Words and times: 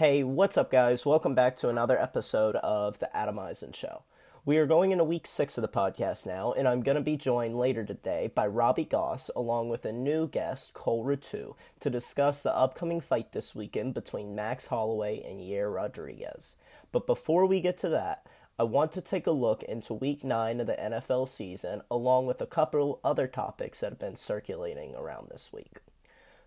Hey, 0.00 0.24
what's 0.24 0.56
up, 0.56 0.70
guys? 0.70 1.04
Welcome 1.04 1.34
back 1.34 1.58
to 1.58 1.68
another 1.68 2.00
episode 2.00 2.56
of 2.56 2.98
The 3.00 3.14
Adam 3.14 3.38
Eisen 3.38 3.72
Show. 3.72 4.02
We 4.46 4.56
are 4.56 4.64
going 4.64 4.92
into 4.92 5.04
week 5.04 5.26
six 5.26 5.58
of 5.58 5.62
the 5.62 5.68
podcast 5.68 6.26
now, 6.26 6.52
and 6.52 6.66
I'm 6.66 6.80
going 6.80 6.94
to 6.94 7.02
be 7.02 7.18
joined 7.18 7.58
later 7.58 7.84
today 7.84 8.32
by 8.34 8.46
Robbie 8.46 8.86
Goss 8.86 9.30
along 9.36 9.68
with 9.68 9.84
a 9.84 9.92
new 9.92 10.26
guest, 10.26 10.72
Cole 10.72 11.04
Ratu, 11.04 11.54
to 11.80 11.90
discuss 11.90 12.42
the 12.42 12.56
upcoming 12.56 13.02
fight 13.02 13.32
this 13.32 13.54
weekend 13.54 13.92
between 13.92 14.34
Max 14.34 14.68
Holloway 14.68 15.22
and 15.22 15.38
Yair 15.38 15.70
Rodriguez. 15.70 16.56
But 16.92 17.06
before 17.06 17.44
we 17.44 17.60
get 17.60 17.76
to 17.80 17.90
that, 17.90 18.26
I 18.58 18.62
want 18.62 18.92
to 18.92 19.02
take 19.02 19.26
a 19.26 19.32
look 19.32 19.62
into 19.64 19.92
week 19.92 20.24
nine 20.24 20.60
of 20.60 20.66
the 20.66 20.76
NFL 20.80 21.28
season, 21.28 21.82
along 21.90 22.26
with 22.26 22.40
a 22.40 22.46
couple 22.46 23.00
other 23.04 23.26
topics 23.26 23.80
that 23.80 23.90
have 23.90 23.98
been 23.98 24.16
circulating 24.16 24.94
around 24.94 25.28
this 25.30 25.52
week. 25.52 25.80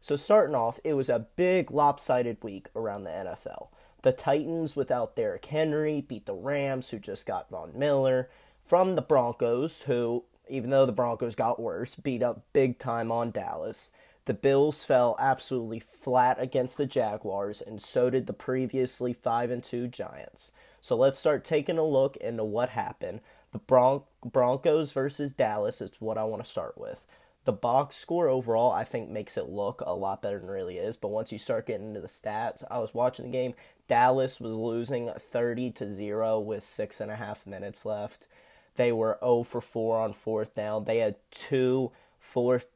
So, 0.03 0.17
starting 0.17 0.53
off, 0.53 0.81
it 0.83 0.95
was 0.95 1.07
a 1.07 1.27
big 1.37 1.71
lopsided 1.71 2.43
week 2.43 2.67
around 2.75 3.05
the 3.05 3.09
NFL. 3.09 3.69
The 4.01 4.11
Titans, 4.11 4.75
without 4.75 5.15
Derrick 5.15 5.45
Henry, 5.45 6.01
beat 6.01 6.25
the 6.25 6.33
Rams, 6.33 6.89
who 6.89 6.99
just 6.99 7.25
got 7.25 7.49
Von 7.49 7.71
Miller, 7.73 8.29
from 8.59 8.95
the 8.95 9.01
Broncos, 9.01 9.83
who, 9.83 10.25
even 10.49 10.71
though 10.71 10.85
the 10.85 10.91
Broncos 10.91 11.37
got 11.37 11.57
worse, 11.57 11.95
beat 11.95 12.21
up 12.21 12.43
big 12.51 12.79
time 12.79 13.13
on 13.13 13.31
Dallas. 13.31 13.91
The 14.25 14.33
Bills 14.33 14.83
fell 14.83 15.15
absolutely 15.19 15.79
flat 15.79 16.37
against 16.37 16.75
the 16.75 16.85
Jaguars, 16.85 17.61
and 17.61 17.81
so 17.81 18.09
did 18.09 18.27
the 18.27 18.33
previously 18.33 19.13
5 19.13 19.51
and 19.51 19.63
2 19.63 19.87
Giants. 19.87 20.51
So 20.81 20.97
let's 20.97 21.17
start 21.17 21.45
taking 21.45 21.77
a 21.77 21.85
look 21.85 22.17
into 22.17 22.43
what 22.43 22.69
happened. 22.69 23.21
The 23.53 23.59
Bron- 23.59 24.03
Broncos 24.25 24.91
versus 24.91 25.31
Dallas 25.31 25.79
is 25.79 25.91
what 25.99 26.17
I 26.17 26.25
want 26.25 26.43
to 26.43 26.49
start 26.49 26.77
with. 26.77 27.05
The 27.45 27.51
box 27.51 27.97
score 27.97 28.29
overall, 28.29 28.71
I 28.71 28.85
think, 28.85 29.09
makes 29.09 29.37
it 29.37 29.49
look 29.49 29.81
a 29.85 29.93
lot 29.93 30.21
better 30.21 30.39
than 30.39 30.49
it 30.49 30.53
really 30.53 30.77
is. 30.77 30.95
But 30.95 31.09
once 31.09 31.31
you 31.31 31.39
start 31.39 31.67
getting 31.67 31.87
into 31.87 31.99
the 32.01 32.07
stats, 32.07 32.63
I 32.71 32.79
was 32.79 32.93
watching 32.93 33.25
the 33.25 33.31
game. 33.31 33.53
Dallas 33.87 34.39
was 34.39 34.55
losing 34.55 35.11
30 35.17 35.71
to 35.71 35.91
0 35.91 36.39
with 36.39 36.63
six 36.63 37.01
and 37.01 37.11
a 37.11 37.17
half 37.17 37.45
minutes 37.45 37.85
left. 37.85 38.27
They 38.75 38.91
were 38.91 39.17
0 39.21 39.43
for 39.43 39.61
4 39.61 39.99
on 39.99 40.13
fourth 40.13 40.55
down. 40.55 40.85
They 40.85 40.99
had 40.99 41.15
two 41.31 41.91
fourth 42.19 42.67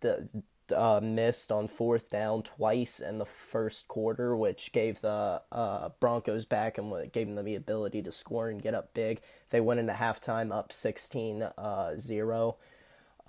uh, 0.76 1.00
missed 1.02 1.52
on 1.52 1.68
fourth 1.68 2.10
down 2.10 2.44
twice 2.44 3.00
in 3.00 3.18
the 3.18 3.26
first 3.26 3.88
quarter, 3.88 4.36
which 4.36 4.72
gave 4.72 5.02
the 5.02 5.42
uh, 5.52 5.90
Broncos 6.00 6.46
back 6.46 6.78
and 6.78 7.12
gave 7.12 7.34
them 7.34 7.44
the 7.44 7.56
ability 7.56 8.02
to 8.04 8.12
score 8.12 8.50
and 8.50 8.62
get 8.62 8.76
up 8.76 8.94
big. 8.94 9.22
They 9.50 9.62
went 9.62 9.80
into 9.80 9.94
halftime 9.94 10.54
up 10.54 10.74
16 10.74 11.44
uh, 11.44 11.98
0. 11.98 12.58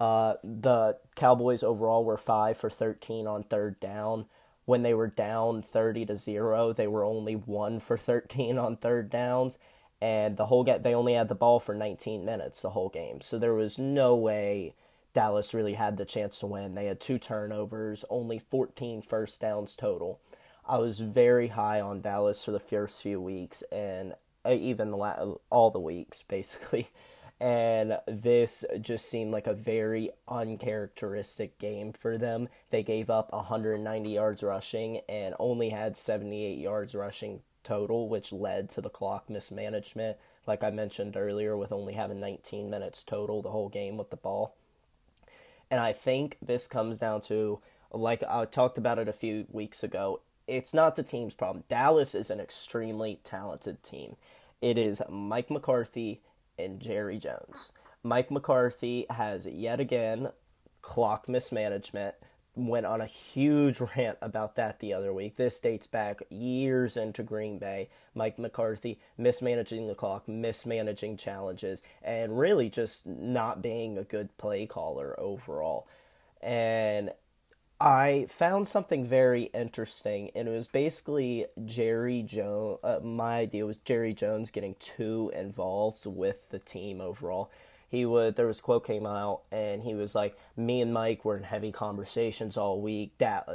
Uh, 0.01 0.35
the 0.45 0.97
Cowboys 1.17 1.63
overall 1.63 2.05
were 2.05 2.17
5 2.17 2.57
for 2.57 2.71
13 2.71 3.27
on 3.27 3.43
third 3.45 3.81
down. 3.81 4.27
When 4.65 4.83
they 4.83 4.95
were 4.95 5.09
down 5.09 5.63
30 5.63 6.07
to 6.07 6.17
0, 6.17 6.73
they 6.73 6.87
were 6.87 7.05
only 7.05 7.35
1 7.35 7.81
for 7.81 7.97
13 7.97 8.59
on 8.59 8.77
third 8.77 9.11
downs. 9.11 9.59
And 10.01 10.37
the 10.37 10.47
whole 10.47 10.63
game, 10.63 10.83
they 10.83 10.95
only 10.95 11.15
had 11.15 11.29
the 11.29 11.35
ball 11.35 11.59
for 11.59 11.75
19 11.75 12.25
minutes 12.25 12.63
the 12.63 12.71
whole 12.71 12.89
game. 12.89 13.21
So 13.21 13.39
there 13.39 13.55
was 13.55 13.79
no 13.79 14.15
way 14.15 14.75
Dallas 15.15 15.53
really 15.55 15.75
had 15.75 15.97
the 15.97 16.05
chance 16.05 16.39
to 16.41 16.47
win. 16.47 16.75
They 16.75 16.87
had 16.87 17.01
two 17.01 17.19
turnovers, 17.19 18.05
only 18.09 18.39
14 18.39 19.03
first 19.03 19.41
downs 19.41 19.75
total. 19.75 20.21
I 20.65 20.79
was 20.79 21.01
very 21.01 21.49
high 21.49 21.81
on 21.81 22.03
Dallas 22.03 22.45
for 22.45 22.53
the 22.53 22.61
first 22.61 23.03
few 23.03 23.21
weeks 23.21 23.65
and 23.73 24.15
uh, 24.45 24.53
even 24.53 24.93
all 25.51 25.71
the 25.71 25.81
weeks, 25.81 26.23
basically 26.29 26.89
and 27.41 27.99
this 28.07 28.65
just 28.81 29.09
seemed 29.09 29.31
like 29.31 29.47
a 29.47 29.55
very 29.55 30.11
uncharacteristic 30.27 31.59
game 31.59 31.93
for 31.93 32.19
them. 32.19 32.49
They 32.71 32.83
gave 32.83 33.11
up 33.11 33.33
190 33.33 34.11
yards 34.11 34.43
rushing 34.43 35.01
and 35.09 35.35
only 35.39 35.71
had 35.71 35.97
78 35.97 36.59
yards 36.59 36.95
rushing 36.95 37.41
total, 37.63 38.09
which 38.09 38.33
led 38.33 38.69
to 38.71 38.81
the 38.81 38.91
clock 38.91 39.31
mismanagement, 39.31 40.17
like 40.47 40.65
I 40.65 40.71
mentioned 40.71 41.17
earlier, 41.17 41.57
with 41.57 41.71
only 41.71 41.93
having 41.93 42.19
19 42.19 42.69
minutes 42.69 43.05
total 43.05 43.41
the 43.41 43.51
whole 43.51 43.69
game 43.69 43.97
with 43.97 44.11
the 44.11 44.17
ball. 44.17 44.55
And 45.71 45.81
I 45.81 45.93
think 45.93 46.39
this 46.43 46.67
comes 46.67 46.99
down 46.99 47.21
to, 47.23 47.61
like 47.93 48.25
I 48.29 48.47
talked 48.47 48.79
about 48.79 48.99
it 48.99 49.09
a 49.09 49.13
few 49.13 49.47
weeks 49.53 49.85
ago, 49.85 50.21
it's 50.49 50.75
not 50.75 50.97
the 50.97 51.03
team's 51.03 51.35
problem. 51.35 51.65
Dallas 51.69 52.15
is 52.15 52.31
an 52.31 52.41
extremely 52.41 53.21
talented 53.23 53.85
team. 53.85 54.17
It 54.61 54.79
is 54.79 55.03
Mike 55.09 55.51
McCarthy 55.51 56.21
and 56.59 56.81
Jerry 56.81 57.19
Jones. 57.19 57.73
Mike 58.03 58.31
McCarthy 58.31 59.07
has 59.11 59.47
yet 59.47 59.81
again 59.81 60.31
clock 60.83 61.29
mismanagement. 61.29 62.15
Went 62.55 62.87
on 62.87 63.01
a 63.01 63.07
huge 63.07 63.81
rant 63.97 64.19
about 64.21 64.57
that 64.57 64.81
the 64.81 64.93
other 64.93 65.13
week. 65.13 65.37
This 65.37 65.61
dates 65.61 65.87
back 65.87 66.23
years 66.31 66.97
into 66.97 67.23
Green 67.23 67.59
Bay. 67.59 67.89
Mike 68.15 68.39
McCarthy 68.39 68.99
mismanaging 69.17 69.87
the 69.87 69.95
clock, 69.95 70.27
mismanaging 70.27 71.17
challenges, 71.17 71.83
and 72.03 72.39
really 72.39 72.69
just 72.69 73.07
not 73.07 73.63
being 73.63 73.99
a 73.99 74.05
good 74.05 74.37
play 74.39 74.67
caller 74.67 75.15
overall. 75.19 75.87
And 76.41 77.11
I 77.81 78.27
found 78.29 78.69
something 78.69 79.05
very 79.05 79.45
interesting, 79.55 80.31
and 80.35 80.49
it 80.49 80.51
was 80.51 80.67
basically 80.67 81.47
Jerry 81.65 82.23
Jones. 82.23 82.79
Uh, 82.83 82.99
my 83.05 83.39
idea 83.39 83.67
was 83.67 83.77
Jerry 83.85 84.13
Jones 84.15 84.51
getting 84.51 84.75
too 84.81 85.31
involved 85.35 86.05
with 86.05 86.51
the 86.51 86.59
team 86.59 87.01
overall. 87.01 87.51
He 87.89 88.05
would 88.05 88.35
there 88.35 88.49
was 88.49 88.61
quote 88.61 88.85
came 88.85 89.07
out, 89.07 89.43
and 89.53 89.83
he 89.83 89.95
was 89.95 90.17
like, 90.17 90.37
"Me 90.57 90.81
and 90.81 90.93
Mike 90.93 91.25
were 91.25 91.37
in 91.37 91.45
heavy 91.45 91.71
conversations 91.71 92.57
all 92.57 92.81
week. 92.81 93.13
That 93.19 93.49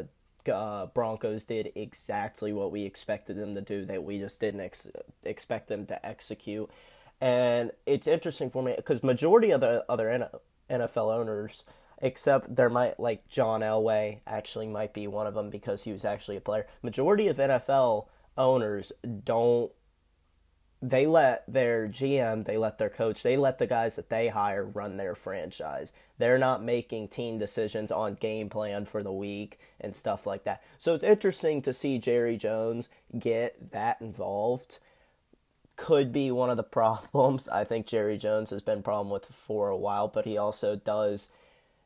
uh, 0.51 0.85
Broncos 0.88 1.44
did 1.44 1.73
exactly 1.75 2.53
what 2.53 2.72
we 2.72 2.84
expected 2.85 3.38
them 3.38 3.55
to 3.55 3.61
do. 3.61 3.84
That 3.84 4.05
we 4.05 4.19
just 4.19 4.40
didn't 4.40 4.61
ex- 4.61 4.88
expect 5.25 5.67
them 5.67 5.85
to 5.88 6.05
execute." 6.05 6.69
And 7.19 7.72
it's 7.85 8.07
interesting 8.07 8.50
for 8.50 8.63
me 8.63 8.73
because 8.75 9.03
majority 9.03 9.51
of 9.51 9.61
the 9.61 9.84
other 9.90 10.29
NFL 10.69 11.13
owners 11.13 11.66
except 12.01 12.55
there 12.55 12.69
might 12.69 12.99
like 12.99 13.27
John 13.27 13.61
Elway 13.61 14.19
actually 14.27 14.67
might 14.67 14.93
be 14.93 15.07
one 15.07 15.27
of 15.27 15.33
them 15.33 15.49
because 15.49 15.83
he 15.83 15.91
was 15.91 16.05
actually 16.05 16.37
a 16.37 16.41
player. 16.41 16.67
Majority 16.81 17.27
of 17.27 17.37
NFL 17.37 18.07
owners 18.37 18.91
don't 19.23 19.71
they 20.83 21.07
let 21.07 21.45
their 21.47 21.87
GM, 21.87 22.45
they 22.45 22.57
let 22.57 22.77
their 22.77 22.89
coach, 22.89 23.23
they 23.23 23.37
let 23.37 23.57
the 23.57 23.65
guys 23.65 23.95
that 23.95 24.09
they 24.09 24.27
hire 24.27 24.65
run 24.65 24.97
their 24.97 25.15
franchise. 25.15 25.93
They're 26.17 26.37
not 26.37 26.61
making 26.61 27.07
team 27.07 27.39
decisions 27.39 27.89
on 27.89 28.15
game 28.15 28.49
plan 28.49 28.83
for 28.85 29.01
the 29.01 29.11
week 29.11 29.59
and 29.79 29.95
stuff 29.95 30.27
like 30.27 30.43
that. 30.43 30.61
So 30.77 30.93
it's 30.93 31.05
interesting 31.05 31.61
to 31.61 31.71
see 31.71 31.99
Jerry 31.99 32.35
Jones 32.35 32.89
get 33.17 33.71
that 33.71 34.01
involved. 34.01 34.79
Could 35.77 36.11
be 36.11 36.31
one 36.31 36.49
of 36.49 36.57
the 36.57 36.63
problems. 36.63 37.47
I 37.47 37.63
think 37.63 37.87
Jerry 37.87 38.17
Jones 38.17 38.49
has 38.49 38.61
been 38.61 38.83
problem 38.83 39.09
with 39.09 39.27
for 39.47 39.69
a 39.69 39.77
while, 39.77 40.09
but 40.09 40.25
he 40.25 40.37
also 40.37 40.75
does 40.75 41.29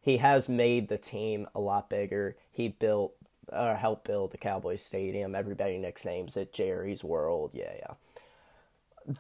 he 0.08 0.18
has 0.18 0.48
made 0.48 0.88
the 0.88 0.98
team 0.98 1.50
a 1.54 1.60
lot 1.60 1.90
bigger. 1.90 2.38
He 2.50 2.70
built 2.70 3.14
or 3.52 3.76
helped 3.76 4.08
build 4.08 4.32
the 4.32 4.38
Cowboys 4.38 4.82
Stadium. 4.82 5.36
Everybody 5.36 5.78
nicknames 5.78 6.38
it 6.38 6.54
Jerry's 6.54 7.04
World. 7.04 7.52
Yeah, 7.54 7.74
yeah. 7.78 7.94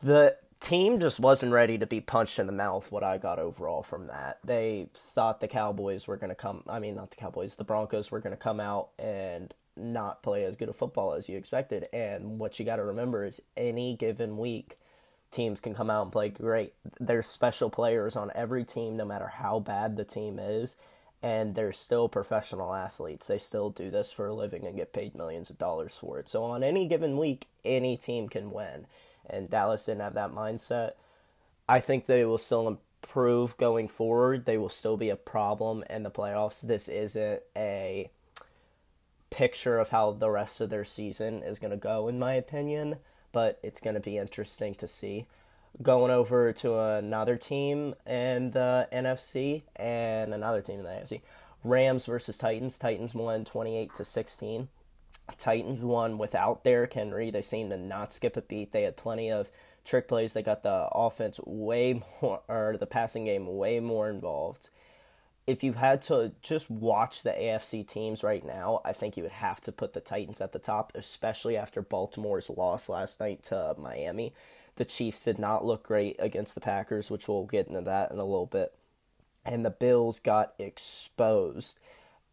The 0.01 0.37
team 0.61 1.01
just 1.01 1.19
wasn't 1.19 1.51
ready 1.51 1.77
to 1.77 1.85
be 1.85 1.99
punched 1.99 2.39
in 2.39 2.47
the 2.47 2.53
mouth. 2.53 2.89
What 2.89 3.03
I 3.03 3.17
got 3.17 3.37
overall 3.37 3.83
from 3.83 4.07
that, 4.07 4.39
they 4.45 4.87
thought 4.93 5.41
the 5.41 5.49
Cowboys 5.49 6.07
were 6.07 6.15
going 6.15 6.29
to 6.29 6.35
come. 6.35 6.63
I 6.69 6.79
mean, 6.79 6.95
not 6.95 7.09
the 7.09 7.17
Cowboys. 7.17 7.55
The 7.55 7.65
Broncos 7.65 8.09
were 8.09 8.21
going 8.21 8.35
to 8.35 8.41
come 8.41 8.61
out 8.61 8.91
and 8.97 9.53
not 9.75 10.23
play 10.23 10.45
as 10.45 10.55
good 10.55 10.69
a 10.69 10.73
football 10.73 11.15
as 11.15 11.27
you 11.27 11.37
expected. 11.37 11.89
And 11.91 12.39
what 12.39 12.59
you 12.59 12.65
got 12.65 12.77
to 12.77 12.85
remember 12.85 13.25
is 13.25 13.41
any 13.57 13.97
given 13.97 14.37
week 14.37 14.77
teams 15.37 15.61
can 15.61 15.75
come 15.75 15.89
out 15.89 16.01
and 16.01 16.11
play 16.11 16.29
great. 16.29 16.73
There's 16.99 17.27
special 17.27 17.69
players 17.69 18.15
on 18.15 18.31
every 18.33 18.65
team, 18.65 18.97
no 18.97 19.05
matter 19.05 19.27
how 19.27 19.59
bad 19.59 19.95
the 19.95 20.03
team 20.03 20.39
is, 20.39 20.77
and 21.21 21.53
they're 21.53 21.71
still 21.71 22.09
professional 22.09 22.73
athletes. 22.73 23.27
They 23.27 23.37
still 23.37 23.69
do 23.69 23.91
this 23.91 24.11
for 24.11 24.27
a 24.27 24.33
living 24.33 24.65
and 24.65 24.75
get 24.75 24.93
paid 24.93 25.15
millions 25.15 25.49
of 25.49 25.59
dollars 25.59 25.95
for 25.99 26.19
it. 26.19 26.27
So 26.27 26.43
on 26.43 26.63
any 26.63 26.87
given 26.87 27.17
week, 27.17 27.45
any 27.63 27.95
team 27.97 28.27
can 28.27 28.51
win. 28.51 28.87
And 29.29 29.49
Dallas 29.49 29.85
didn't 29.85 30.01
have 30.01 30.15
that 30.15 30.31
mindset. 30.33 30.93
I 31.69 31.81
think 31.81 32.05
they 32.05 32.25
will 32.25 32.37
still 32.39 32.67
improve 32.67 33.55
going 33.57 33.87
forward. 33.87 34.45
They 34.45 34.57
will 34.57 34.69
still 34.69 34.97
be 34.97 35.09
a 35.09 35.15
problem 35.15 35.83
in 35.89 36.01
the 36.03 36.11
playoffs. 36.11 36.61
This 36.61 36.89
isn't 36.89 37.41
a 37.55 38.09
picture 39.29 39.77
of 39.77 39.89
how 39.89 40.13
the 40.13 40.31
rest 40.31 40.61
of 40.61 40.71
their 40.71 40.85
season 40.85 41.43
is 41.43 41.59
going 41.59 41.71
to 41.71 41.77
go, 41.77 42.07
in 42.07 42.17
my 42.17 42.33
opinion 42.33 42.97
but 43.31 43.59
it's 43.63 43.81
going 43.81 43.93
to 43.93 43.99
be 43.99 44.17
interesting 44.17 44.75
to 44.75 44.87
see. 44.87 45.25
Going 45.81 46.11
over 46.11 46.53
to 46.53 46.79
another 46.79 47.35
team 47.35 47.93
in 48.05 48.51
the 48.51 48.87
NFC 48.91 49.63
and 49.75 50.33
another 50.33 50.61
team 50.61 50.79
in 50.79 50.85
the 50.85 50.91
AFC. 50.91 51.21
Rams 51.63 52.05
versus 52.05 52.37
Titans. 52.37 52.79
Titans 52.79 53.13
won 53.13 53.45
28 53.45 53.93
to 53.95 54.05
16. 54.05 54.69
Titans 55.37 55.81
won 55.81 56.17
without 56.17 56.63
Derrick 56.63 56.93
Henry. 56.93 57.29
They 57.29 57.41
seemed 57.41 57.71
to 57.71 57.77
not 57.77 58.13
skip 58.13 58.37
a 58.37 58.41
beat. 58.41 58.71
They 58.71 58.83
had 58.83 58.95
plenty 58.95 59.31
of 59.31 59.49
trick 59.83 60.07
plays. 60.07 60.33
They 60.33 60.41
got 60.41 60.63
the 60.63 60.87
offense 60.91 61.39
way 61.45 62.01
more, 62.21 62.41
or 62.47 62.77
the 62.79 62.85
passing 62.85 63.25
game 63.25 63.57
way 63.57 63.79
more 63.79 64.09
involved. 64.09 64.69
If 65.47 65.63
you 65.63 65.73
had 65.73 66.01
to 66.03 66.33
just 66.41 66.69
watch 66.69 67.23
the 67.23 67.31
AFC 67.31 67.87
teams 67.87 68.21
right 68.21 68.45
now, 68.45 68.81
I 68.83 68.91
think 68.91 69.15
you 69.15 69.23
would 69.23 69.31
have 69.31 69.61
to 69.61 69.71
put 69.71 69.93
the 69.93 70.01
Titans 70.01 70.41
at 70.41 70.51
the 70.51 70.59
top, 70.59 70.91
especially 70.93 71.55
after 71.55 71.81
Baltimore's 71.81 72.49
loss 72.49 72.89
last 72.89 73.21
night 73.21 73.43
to 73.43 73.73
Miami. 73.77 74.33
The 74.75 74.83
Chiefs 74.83 75.23
did 75.23 75.39
not 75.39 75.65
look 75.65 75.83
great 75.83 76.17
against 76.19 76.53
the 76.53 76.61
Packers, 76.61 77.09
which 77.09 77.29
we'll 77.29 77.45
get 77.45 77.67
into 77.67 77.81
that 77.81 78.11
in 78.11 78.19
a 78.19 78.25
little 78.25 78.45
bit. 78.45 78.75
And 79.45 79.65
the 79.65 79.69
Bills 79.69 80.19
got 80.19 80.53
exposed. 80.59 81.79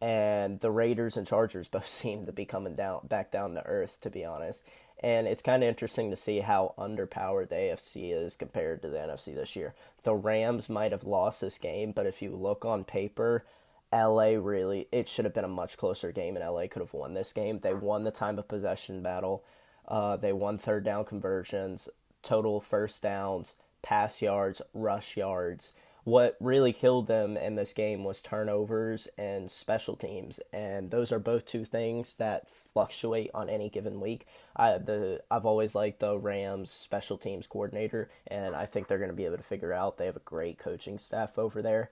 And 0.01 0.59
the 0.59 0.69
Raiders 0.69 1.15
and 1.15 1.25
Chargers 1.25 1.67
both 1.69 1.87
seem 1.87 2.25
to 2.25 2.33
be 2.33 2.45
coming 2.45 2.75
down 2.75 3.07
back 3.07 3.31
down 3.31 3.53
to 3.53 3.65
earth, 3.65 4.01
to 4.01 4.09
be 4.09 4.25
honest. 4.25 4.65
And 5.01 5.27
it's 5.27 5.43
kind 5.43 5.61
of 5.63 5.69
interesting 5.69 6.09
to 6.09 6.17
see 6.17 6.39
how 6.39 6.73
underpowered 6.77 7.49
the 7.49 7.55
AFC 7.55 8.11
is 8.11 8.35
compared 8.35 8.81
to 8.81 8.89
the 8.89 8.97
NFC 8.97 9.35
this 9.35 9.55
year. 9.55 9.73
The 10.03 10.15
Rams 10.15 10.69
might 10.69 10.91
have 10.91 11.03
lost 11.03 11.41
this 11.41 11.59
game, 11.59 11.91
but 11.91 12.05
if 12.05 12.21
you 12.21 12.31
look 12.31 12.65
on 12.65 12.83
paper, 12.85 13.43
LA 13.91 14.29
really, 14.39 14.87
it 14.91 15.09
should 15.09 15.25
have 15.25 15.33
been 15.33 15.43
a 15.43 15.49
much 15.49 15.77
closer 15.77 16.11
game, 16.11 16.35
and 16.35 16.45
LA 16.45 16.67
could 16.67 16.81
have 16.81 16.93
won 16.93 17.13
this 17.13 17.33
game. 17.33 17.59
They 17.59 17.73
won 17.73 18.03
the 18.03 18.11
time 18.11 18.39
of 18.39 18.47
possession 18.47 19.03
battle. 19.03 19.43
Uh, 19.87 20.15
they 20.15 20.33
won 20.33 20.57
third 20.57 20.83
down 20.83 21.05
conversions, 21.05 21.89
total 22.23 22.59
first 22.59 23.03
downs, 23.03 23.55
pass 23.81 24.21
yards, 24.21 24.61
rush 24.73 25.17
yards 25.17 25.73
what 26.05 26.37
really 26.39 26.71
killed 26.71 27.07
them 27.07 27.35
in 27.35 27.55
this 27.55 27.73
game 27.73 28.03
was 28.03 28.21
turnovers 28.21 29.07
and 29.17 29.49
special 29.49 29.95
teams, 29.95 30.39
and 30.53 30.91
those 30.91 31.11
are 31.11 31.17
both 31.17 31.47
two 31.47 31.65
things 31.65 32.13
that 32.15 32.47
fluctuate 32.47 33.31
on 33.33 33.49
any 33.49 33.69
given 33.71 33.99
week. 33.99 34.27
I 34.55 34.77
the 34.77 35.21
I've 35.31 35.47
always 35.47 35.73
liked 35.73 35.99
the 35.99 36.17
Rams 36.17 36.69
special 36.69 37.17
teams 37.17 37.47
coordinator, 37.47 38.11
and 38.27 38.55
I 38.55 38.67
think 38.67 38.87
they're 38.87 38.99
going 38.99 39.09
to 39.09 39.15
be 39.15 39.25
able 39.25 39.37
to 39.37 39.43
figure 39.43 39.73
out. 39.73 39.97
They 39.97 40.05
have 40.05 40.15
a 40.15 40.19
great 40.19 40.59
coaching 40.59 40.99
staff 40.99 41.39
over 41.39 41.63
there, 41.63 41.89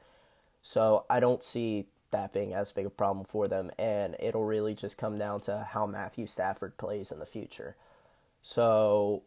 so 0.61 1.05
I 1.09 1.19
don't 1.19 1.43
see 1.43 1.87
that 2.11 2.31
being 2.31 2.53
as 2.53 2.71
big 2.71 2.85
a 2.85 2.91
problem 2.91 3.25
for 3.25 3.47
them, 3.47 3.71
and 3.79 4.15
it'll 4.19 4.45
really 4.45 4.75
just 4.75 4.99
come 4.99 5.17
down 5.17 5.41
to 5.41 5.67
how 5.71 5.87
Matthew 5.87 6.27
Stafford 6.27 6.77
plays 6.77 7.11
in 7.11 7.17
the 7.17 7.25
future. 7.25 7.75
So 8.43 9.23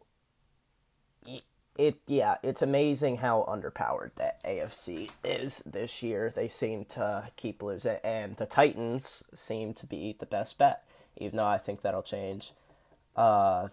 it 1.77 1.99
yeah, 2.07 2.37
it's 2.43 2.61
amazing 2.61 3.17
how 3.17 3.45
underpowered 3.47 4.11
that 4.15 4.43
AFC 4.43 5.09
is 5.23 5.59
this 5.59 6.01
year. 6.01 6.31
They 6.35 6.47
seem 6.47 6.85
to 6.85 7.29
keep 7.35 7.61
losing, 7.61 7.97
and 8.03 8.35
the 8.37 8.45
Titans 8.45 9.23
seem 9.33 9.73
to 9.75 9.85
be 9.85 10.15
the 10.19 10.25
best 10.25 10.57
bet. 10.57 10.83
Even 11.17 11.37
though 11.37 11.45
I 11.45 11.57
think 11.57 11.81
that'll 11.81 12.03
change. 12.03 12.53
Uh, 13.15 13.69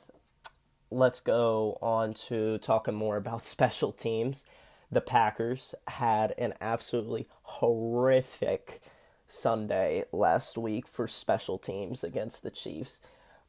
let's 0.90 1.20
go 1.20 1.78
on 1.82 2.14
to 2.14 2.58
talking 2.58 2.94
more 2.94 3.16
about 3.16 3.44
special 3.44 3.92
teams. 3.92 4.46
The 4.90 5.00
Packers 5.00 5.74
had 5.88 6.34
an 6.38 6.54
absolutely 6.60 7.26
horrific 7.42 8.80
Sunday 9.26 10.04
last 10.12 10.56
week 10.56 10.86
for 10.86 11.08
special 11.08 11.58
teams 11.58 12.04
against 12.04 12.42
the 12.42 12.50
Chiefs. 12.50 13.00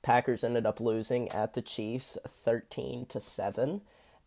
Packers 0.02 0.44
ended 0.44 0.66
up 0.66 0.80
losing 0.80 1.30
at 1.30 1.54
the 1.54 1.62
Chiefs 1.62 2.18
13 2.28 3.06
to 3.08 3.20
7 3.20 3.82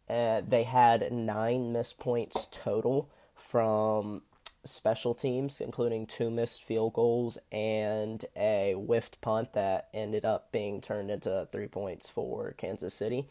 uh, 0.09 0.43
they 0.47 0.63
had 0.63 1.13
nine 1.13 1.73
missed 1.73 1.99
points 1.99 2.47
total 2.51 3.11
from 3.35 4.23
special 4.65 5.15
teams, 5.15 5.61
including 5.61 6.07
two 6.07 6.31
missed 6.31 6.63
field 6.63 6.93
goals 6.93 7.39
and 7.51 8.25
a 8.37 8.75
whiffed 8.77 9.21
punt 9.21 9.53
that 9.55 9.89
ended 9.95 10.25
up 10.25 10.53
being 10.53 10.81
turned 10.81 11.11
into 11.11 11.49
three 11.51 11.67
points 11.69 12.09
for 12.09 12.53
Kansas 12.53 12.95
City. 12.95 13.27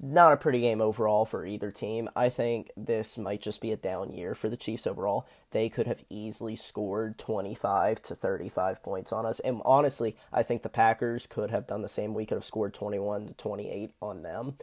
Not 0.00 0.32
a 0.32 0.38
pretty 0.38 0.60
game 0.60 0.80
overall 0.80 1.26
for 1.26 1.44
either 1.44 1.70
team. 1.70 2.08
I 2.16 2.30
think 2.30 2.70
this 2.76 3.18
might 3.18 3.42
just 3.42 3.60
be 3.60 3.72
a 3.72 3.76
down 3.76 4.10
year 4.12 4.34
for 4.34 4.48
the 4.48 4.56
Chiefs 4.56 4.86
overall. 4.86 5.26
They 5.50 5.68
could 5.68 5.86
have 5.86 6.04
easily 6.08 6.56
scored 6.56 7.18
25 7.18 8.00
to 8.02 8.14
35 8.14 8.82
points 8.82 9.12
on 9.12 9.26
us. 9.26 9.40
And 9.40 9.60
honestly, 9.64 10.16
I 10.32 10.42
think 10.42 10.62
the 10.62 10.68
Packers 10.68 11.26
could 11.26 11.50
have 11.50 11.66
done 11.66 11.82
the 11.82 11.88
same. 11.88 12.14
We 12.14 12.24
could 12.24 12.36
have 12.36 12.44
scored 12.44 12.72
21 12.72 13.26
to 13.26 13.32
28 13.34 13.92
on 14.00 14.22
them 14.22 14.54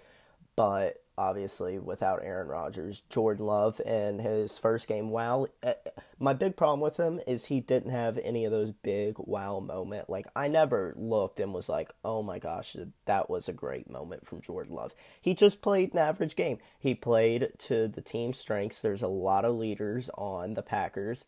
but 0.58 1.02
obviously 1.18 1.80
without 1.80 2.22
Aaron 2.24 2.48
Rodgers, 2.48 3.04
Jordan 3.10 3.46
Love 3.46 3.80
in 3.82 4.20
his 4.20 4.58
first 4.58 4.88
game, 4.88 5.10
wow. 5.10 5.48
Eh, 5.64 5.74
my 6.20 6.34
big 6.34 6.58
problem 6.58 6.80
with 6.80 6.98
him 6.98 7.22
is 7.26 7.46
he 7.46 7.60
didn't 7.62 7.92
have 7.92 8.20
any 8.24 8.44
of 8.44 8.52
those 8.52 8.72
big 8.72 9.16
wow 9.18 9.60
moment. 9.60 10.10
Like 10.10 10.28
I 10.36 10.48
never 10.48 10.94
looked 10.98 11.40
and 11.40 11.54
was 11.54 11.70
like, 11.70 11.92
"Oh 12.04 12.22
my 12.22 12.40
gosh, 12.40 12.76
that 13.06 13.30
was 13.30 13.48
a 13.48 13.54
great 13.54 13.90
moment 13.90 14.26
from 14.26 14.42
Jordan 14.42 14.76
Love." 14.76 14.94
He 15.22 15.34
just 15.34 15.62
played 15.62 15.94
an 15.94 16.00
average 16.00 16.36
game. 16.36 16.58
He 16.80 16.94
played 16.94 17.50
to 17.60 17.88
the 17.88 18.02
team's 18.02 18.40
strengths. 18.40 18.82
There's 18.82 19.04
a 19.04 19.08
lot 19.08 19.46
of 19.46 19.56
leaders 19.56 20.10
on 20.16 20.56
the 20.56 20.64
Packers 20.64 21.26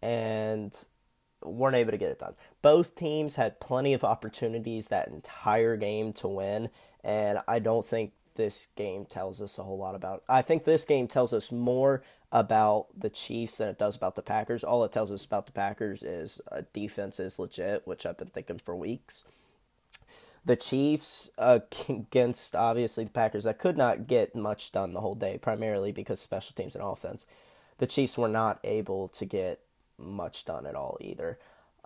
and 0.00 0.72
weren't 1.42 1.76
able 1.76 1.92
to 1.92 1.98
get 1.98 2.10
it 2.10 2.18
done. 2.20 2.34
Both 2.62 2.94
teams 2.94 3.36
had 3.36 3.60
plenty 3.60 3.92
of 3.92 4.04
opportunities 4.04 4.88
that 4.88 5.08
entire 5.08 5.76
game 5.76 6.12
to 6.14 6.28
win, 6.28 6.70
and 7.04 7.40
I 7.48 7.58
don't 7.58 7.86
think 7.86 8.12
this 8.38 8.68
game 8.76 9.04
tells 9.04 9.42
us 9.42 9.58
a 9.58 9.64
whole 9.64 9.76
lot 9.76 9.94
about. 9.94 10.22
I 10.28 10.40
think 10.40 10.64
this 10.64 10.86
game 10.86 11.08
tells 11.08 11.34
us 11.34 11.52
more 11.52 12.02
about 12.32 12.86
the 12.96 13.10
Chiefs 13.10 13.58
than 13.58 13.68
it 13.68 13.78
does 13.78 13.96
about 13.96 14.16
the 14.16 14.22
Packers. 14.22 14.64
All 14.64 14.84
it 14.84 14.92
tells 14.92 15.12
us 15.12 15.26
about 15.26 15.46
the 15.46 15.52
Packers 15.52 16.02
is 16.02 16.40
a 16.50 16.62
defense 16.62 17.20
is 17.20 17.38
legit, 17.38 17.86
which 17.86 18.06
I've 18.06 18.16
been 18.16 18.28
thinking 18.28 18.58
for 18.58 18.74
weeks. 18.74 19.24
The 20.44 20.56
Chiefs 20.56 21.30
uh, 21.36 21.60
against 21.88 22.56
obviously 22.56 23.04
the 23.04 23.10
Packers 23.10 23.44
that 23.44 23.58
could 23.58 23.76
not 23.76 24.06
get 24.06 24.34
much 24.34 24.72
done 24.72 24.94
the 24.94 25.00
whole 25.00 25.16
day, 25.16 25.36
primarily 25.36 25.92
because 25.92 26.20
special 26.20 26.54
teams 26.54 26.74
and 26.74 26.84
offense. 26.84 27.26
The 27.78 27.86
Chiefs 27.86 28.16
were 28.16 28.28
not 28.28 28.60
able 28.64 29.08
to 29.08 29.26
get 29.26 29.60
much 29.98 30.44
done 30.44 30.64
at 30.64 30.74
all 30.74 30.96
either. 31.00 31.38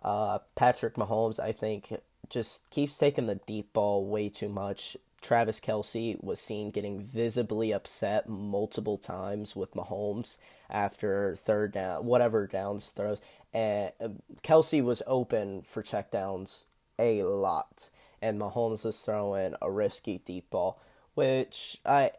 Uh, 0.03 0.39
Patrick 0.55 0.95
Mahomes, 0.95 1.41
I 1.41 1.53
think, 1.53 1.93
just 2.29 2.69
keeps 2.71 2.99
taking 2.99 3.27
the 3.27 3.37
deep 3.37 3.73
ball 3.73 4.07
way 4.07 4.29
too 4.29 4.49
much. 4.49 4.97
Travis 5.23 5.61
Kelce 5.61 6.23
was 6.23 6.41
seen 6.41 6.71
getting 6.73 7.01
visibly 7.01 7.73
upset 7.73 8.29
multiple 8.29 8.99
times 8.99 9.55
with 9.55 9.75
Mahomes 9.75 10.37
after 10.69 11.37
third 11.37 11.73
down, 11.73 12.05
whatever 12.05 12.47
downs 12.47 12.91
throws. 12.91 13.23
And 13.55 13.93
uh, 14.01 14.09
Kelce 14.43 14.83
was 14.83 15.03
open 15.07 15.63
for 15.63 15.83
checkdowns 15.83 16.65
a 16.99 17.23
lot, 17.23 17.89
and 18.21 18.41
Mahomes 18.41 18.85
was 18.85 19.01
throwing 19.01 19.55
a 19.63 19.71
risky 19.71 20.19
deep 20.19 20.51
ball, 20.51 20.81
which 21.15 21.79
I. 21.87 22.13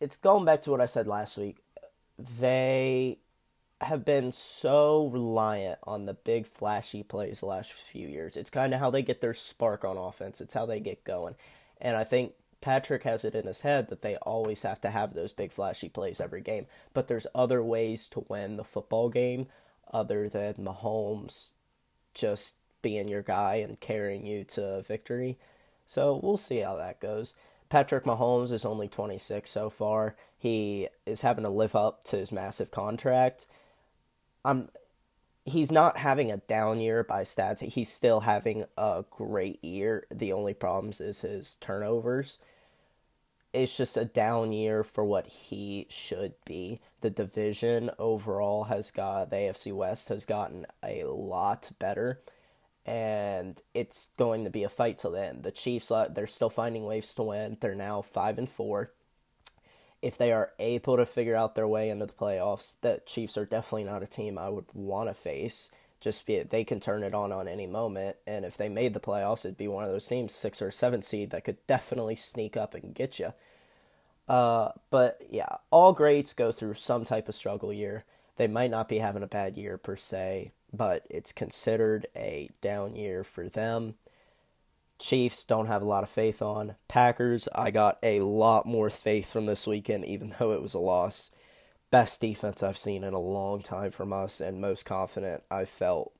It's 0.00 0.16
going 0.16 0.44
back 0.44 0.62
to 0.62 0.70
what 0.70 0.80
I 0.80 0.86
said 0.86 1.08
last 1.08 1.36
week. 1.36 1.56
They 2.16 3.18
have 3.80 4.04
been 4.04 4.32
so 4.32 5.06
reliant 5.06 5.78
on 5.84 6.06
the 6.06 6.14
big 6.14 6.46
flashy 6.46 7.02
plays 7.02 7.40
the 7.40 7.46
last 7.46 7.72
few 7.72 8.08
years. 8.08 8.36
It's 8.36 8.50
kind 8.50 8.74
of 8.74 8.80
how 8.80 8.90
they 8.90 9.02
get 9.02 9.20
their 9.20 9.34
spark 9.34 9.84
on 9.84 9.96
offense. 9.96 10.40
It's 10.40 10.54
how 10.54 10.66
they 10.66 10.80
get 10.80 11.04
going. 11.04 11.36
And 11.80 11.96
I 11.96 12.04
think 12.04 12.32
Patrick 12.60 13.04
has 13.04 13.24
it 13.24 13.34
in 13.34 13.46
his 13.46 13.60
head 13.60 13.88
that 13.88 14.02
they 14.02 14.16
always 14.16 14.62
have 14.62 14.80
to 14.82 14.90
have 14.90 15.14
those 15.14 15.32
big 15.32 15.52
flashy 15.52 15.88
plays 15.88 16.20
every 16.20 16.40
game. 16.40 16.66
But 16.92 17.08
there's 17.08 17.26
other 17.34 17.62
ways 17.62 18.08
to 18.08 18.26
win 18.28 18.56
the 18.56 18.64
football 18.64 19.08
game 19.08 19.46
other 19.92 20.28
than 20.28 20.54
Mahomes 20.54 21.52
just 22.14 22.56
being 22.82 23.08
your 23.08 23.22
guy 23.22 23.56
and 23.56 23.80
carrying 23.80 24.26
you 24.26 24.44
to 24.44 24.82
victory. 24.82 25.38
So 25.86 26.18
we'll 26.22 26.36
see 26.36 26.58
how 26.58 26.76
that 26.76 27.00
goes. 27.00 27.34
Patrick 27.68 28.04
Mahomes 28.04 28.52
is 28.52 28.64
only 28.64 28.88
26 28.88 29.50
so 29.50 29.70
far. 29.70 30.16
He 30.36 30.88
is 31.06 31.20
having 31.20 31.44
to 31.44 31.50
live 31.50 31.76
up 31.76 32.04
to 32.04 32.16
his 32.16 32.32
massive 32.32 32.70
contract. 32.70 33.46
I'm 34.44 34.68
he's 35.48 35.72
not 35.72 35.96
having 35.96 36.30
a 36.30 36.36
down 36.36 36.80
year 36.80 37.02
by 37.02 37.22
stats. 37.22 37.60
He's 37.60 37.90
still 37.90 38.20
having 38.20 38.64
a 38.76 39.04
great 39.10 39.62
year. 39.64 40.06
The 40.10 40.32
only 40.32 40.54
problems 40.54 41.00
is 41.00 41.20
his 41.20 41.56
turnovers. 41.60 42.38
It's 43.52 43.76
just 43.76 43.96
a 43.96 44.04
down 44.04 44.52
year 44.52 44.84
for 44.84 45.04
what 45.04 45.26
he 45.26 45.86
should 45.88 46.34
be. 46.44 46.80
The 47.00 47.10
division 47.10 47.90
overall 47.98 48.64
has 48.64 48.90
got 48.90 49.30
the 49.30 49.36
AFC 49.36 49.72
West 49.72 50.10
has 50.10 50.26
gotten 50.26 50.66
a 50.82 51.04
lot 51.04 51.70
better 51.78 52.20
and 52.84 53.60
it's 53.74 54.08
going 54.16 54.44
to 54.44 54.50
be 54.50 54.64
a 54.64 54.68
fight 54.68 54.98
till 54.98 55.12
the 55.12 55.24
end. 55.24 55.42
The 55.42 55.50
Chiefs 55.50 55.90
uh, 55.90 56.08
they're 56.08 56.26
still 56.26 56.50
finding 56.50 56.84
ways 56.84 57.14
to 57.14 57.22
win. 57.22 57.56
They're 57.60 57.74
now 57.74 58.02
5 58.02 58.38
and 58.38 58.48
4 58.48 58.90
if 60.02 60.16
they 60.16 60.32
are 60.32 60.52
able 60.58 60.96
to 60.96 61.06
figure 61.06 61.34
out 61.34 61.54
their 61.54 61.68
way 61.68 61.90
into 61.90 62.06
the 62.06 62.12
playoffs, 62.12 62.76
the 62.80 63.00
Chiefs 63.06 63.36
are 63.36 63.44
definitely 63.44 63.84
not 63.84 64.02
a 64.02 64.06
team 64.06 64.38
I 64.38 64.48
would 64.48 64.66
want 64.72 65.08
to 65.08 65.14
face. 65.14 65.70
Just 66.00 66.26
be 66.26 66.40
they 66.42 66.62
can 66.62 66.78
turn 66.78 67.02
it 67.02 67.14
on 67.14 67.32
on 67.32 67.48
any 67.48 67.66
moment, 67.66 68.16
and 68.26 68.44
if 68.44 68.56
they 68.56 68.68
made 68.68 68.94
the 68.94 69.00
playoffs, 69.00 69.44
it'd 69.44 69.56
be 69.56 69.66
one 69.66 69.82
of 69.82 69.90
those 69.90 70.06
teams, 70.06 70.32
six 70.32 70.62
or 70.62 70.70
seven 70.70 71.02
seed, 71.02 71.30
that 71.30 71.44
could 71.44 71.66
definitely 71.66 72.14
sneak 72.14 72.56
up 72.56 72.74
and 72.74 72.94
get 72.94 73.18
you. 73.18 73.32
Uh, 74.28 74.70
but 74.90 75.20
yeah, 75.28 75.56
all 75.70 75.92
greats 75.92 76.34
go 76.34 76.52
through 76.52 76.74
some 76.74 77.04
type 77.04 77.28
of 77.28 77.34
struggle 77.34 77.72
year. 77.72 78.04
They 78.36 78.46
might 78.46 78.70
not 78.70 78.88
be 78.88 78.98
having 78.98 79.24
a 79.24 79.26
bad 79.26 79.56
year 79.56 79.76
per 79.76 79.96
se, 79.96 80.52
but 80.72 81.04
it's 81.10 81.32
considered 81.32 82.06
a 82.14 82.50
down 82.60 82.94
year 82.94 83.24
for 83.24 83.48
them. 83.48 83.94
Chiefs 84.98 85.44
don't 85.44 85.66
have 85.66 85.82
a 85.82 85.86
lot 85.86 86.02
of 86.02 86.10
faith 86.10 86.42
on. 86.42 86.74
Packers, 86.88 87.48
I 87.54 87.70
got 87.70 87.98
a 88.02 88.20
lot 88.20 88.66
more 88.66 88.90
faith 88.90 89.30
from 89.32 89.46
this 89.46 89.66
weekend, 89.66 90.04
even 90.04 90.34
though 90.38 90.52
it 90.52 90.62
was 90.62 90.74
a 90.74 90.80
loss. 90.80 91.30
best 91.90 92.20
defense 92.20 92.62
I've 92.62 92.78
seen 92.78 93.04
in 93.04 93.14
a 93.14 93.20
long 93.20 93.62
time 93.62 93.90
from 93.90 94.12
us, 94.12 94.40
and 94.40 94.60
most 94.60 94.84
confident 94.84 95.42
I've 95.50 95.68
felt 95.68 96.12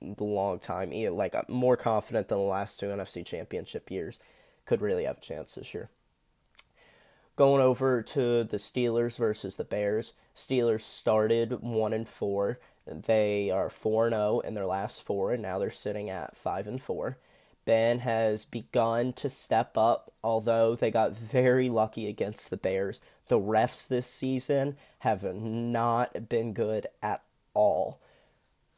the 0.00 0.24
long 0.24 0.58
time. 0.58 0.90
Like 0.90 1.48
more 1.48 1.76
confident 1.76 2.28
than 2.28 2.38
the 2.38 2.44
last 2.44 2.80
two 2.80 2.86
NFC 2.86 3.24
Championship 3.24 3.90
years. 3.90 4.20
Could 4.64 4.80
really 4.80 5.04
have 5.04 5.18
a 5.18 5.20
chance 5.20 5.54
this 5.54 5.74
year. 5.74 5.90
Going 7.36 7.60
over 7.60 8.00
to 8.00 8.44
the 8.44 8.56
Steelers 8.56 9.18
versus 9.18 9.56
the 9.56 9.64
Bears. 9.64 10.12
Steelers 10.36 10.82
started 10.82 11.60
one 11.60 11.92
and 11.92 12.08
four. 12.08 12.58
They 12.86 13.50
are 13.50 13.68
four 13.68 14.06
and 14.06 14.14
zero 14.14 14.36
oh 14.36 14.40
in 14.40 14.54
their 14.54 14.66
last 14.66 15.02
four, 15.02 15.32
and 15.32 15.42
now 15.42 15.58
they're 15.58 15.70
sitting 15.70 16.08
at 16.10 16.36
five 16.36 16.66
and 16.66 16.80
four. 16.80 17.18
Ben 17.64 18.00
has 18.00 18.44
begun 18.44 19.12
to 19.14 19.28
step 19.28 19.76
up, 19.76 20.12
although 20.22 20.74
they 20.74 20.90
got 20.90 21.16
very 21.16 21.68
lucky 21.68 22.08
against 22.08 22.50
the 22.50 22.56
Bears. 22.56 23.00
The 23.28 23.38
refs 23.38 23.88
this 23.88 24.06
season 24.06 24.76
have 25.00 25.22
not 25.22 26.28
been 26.28 26.52
good 26.52 26.86
at 27.02 27.22
all. 27.54 28.00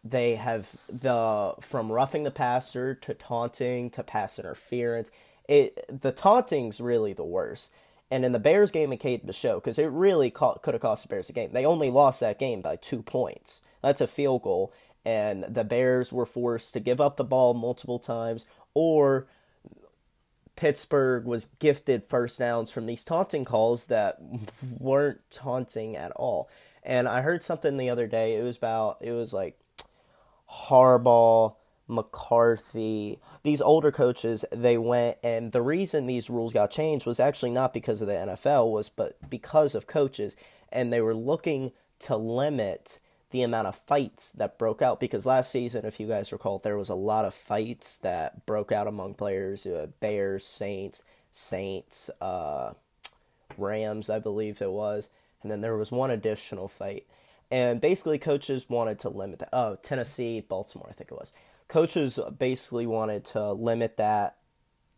They 0.05 0.37
have 0.37 0.71
the 0.89 1.55
from 1.61 1.91
roughing 1.91 2.23
the 2.23 2.31
passer 2.31 2.95
to 2.95 3.15
taunting 3.15 3.91
to 3.91 4.05
pass 4.05 4.39
interference. 4.39 5.11
It 5.49 5.85
the 5.89 6.13
taunting's 6.13 6.81
really 6.81 7.13
the 7.13 7.25
worst. 7.25 7.73
And 8.09 8.25
in 8.25 8.31
the 8.31 8.39
Bears 8.39 8.71
game, 8.71 8.93
it 8.93 8.99
came 8.99 9.19
to 9.19 9.33
show 9.33 9.57
because 9.57 9.81
it 9.81 9.87
really 9.87 10.31
could 10.31 10.61
have 10.65 10.81
cost 10.81 11.03
the 11.03 11.09
Bears 11.09 11.29
a 11.29 11.33
game. 11.33 11.51
They 11.53 11.67
only 11.67 11.91
lost 11.91 12.21
that 12.21 12.39
game 12.39 12.61
by 12.61 12.77
two 12.77 13.03
points. 13.03 13.63
That's 13.83 14.01
a 14.01 14.07
field 14.07 14.43
goal, 14.43 14.73
and 15.05 15.43
the 15.45 15.65
Bears 15.65 16.13
were 16.13 16.27
forced 16.27 16.73
to 16.75 16.81
give 16.81 17.01
up 17.01 17.17
the 17.17 17.25
ball 17.25 17.53
multiple 17.53 17.99
times 17.99 18.47
or 18.77 19.27
Pittsburgh 20.55 21.25
was 21.25 21.47
gifted 21.59 22.05
first 22.05 22.39
downs 22.39 22.71
from 22.71 22.85
these 22.85 23.05
taunting 23.05 23.47
calls 23.47 23.87
that 23.87 24.19
weren't 24.79 25.21
taunting 25.31 25.97
at 25.97 26.13
all. 26.13 26.51
And 26.83 27.09
I 27.09 27.23
heard 27.23 27.43
something 27.43 27.79
the 27.79 27.89
other 27.89 28.07
day. 28.07 28.37
It 28.37 28.43
was 28.43 28.59
about 28.59 28.99
it 29.01 29.13
was 29.13 29.33
like 29.33 29.59
Harbaugh, 30.69 31.55
McCarthy, 31.89 33.19
these 33.45 33.63
older 33.63 33.91
coaches. 33.91 34.45
They 34.53 34.77
went, 34.77 35.17
and 35.25 35.53
the 35.53 35.63
reason 35.63 36.07
these 36.07 36.29
rules 36.29 36.53
got 36.53 36.71
changed 36.71 37.07
was 37.07 37.19
actually 37.19 37.53
not 37.53 37.73
because 37.73 38.03
of 38.03 38.09
the 38.09 38.13
NFL, 38.15 38.71
was 38.71 38.91
but 38.91 39.17
because 39.31 39.75
of 39.75 39.87
coaches, 39.87 40.37
and 40.71 40.93
they 40.93 41.01
were 41.01 41.15
looking 41.15 41.73
to 42.01 42.15
limit 42.15 42.99
the 43.31 43.43
amount 43.43 43.67
of 43.67 43.77
fights 43.77 44.31
that 44.33 44.59
broke 44.59 44.83
out 44.83 45.01
because 45.01 45.27
last 45.27 45.51
season, 45.51 45.85
if 45.85 45.99
you 45.99 46.07
guys 46.07 46.33
recall, 46.33 46.59
there 46.59 46.77
was 46.77 46.89
a 46.89 46.95
lot 46.95 47.25
of 47.25 47.35
fights 47.35 47.99
that 47.99 48.47
broke 48.47 48.71
out 48.71 48.87
among 48.87 49.15
players. 49.15 49.67
Uh, 49.67 49.89
Bears, 50.01 50.47
Saints, 50.47 51.03
Saints, 51.33 52.09
uh, 52.21 52.73
Rams, 53.59 54.09
I 54.09 54.19
believe 54.19 54.63
it 54.63 54.71
was, 54.71 55.11
and 55.43 55.51
then 55.51 55.61
there 55.61 55.77
was 55.77 55.91
one 55.91 56.11
additional 56.11 56.69
fight. 56.69 57.07
And 57.51 57.81
basically, 57.81 58.19
coaches 58.19 58.69
wanted 58.69 58.99
to 59.01 59.09
limit 59.09 59.39
that. 59.41 59.51
Oh, 59.53 59.77
Tennessee, 59.77 60.41
Baltimore, 60.41 60.89
I 60.91 60.93
think 60.93 61.11
it 61.11 61.19
was. 61.19 61.33
Coaches 61.69 62.19
basically 62.39 62.87
wanted 62.87 63.25
to 63.27 63.53
limit 63.53 63.97
that, 63.97 64.37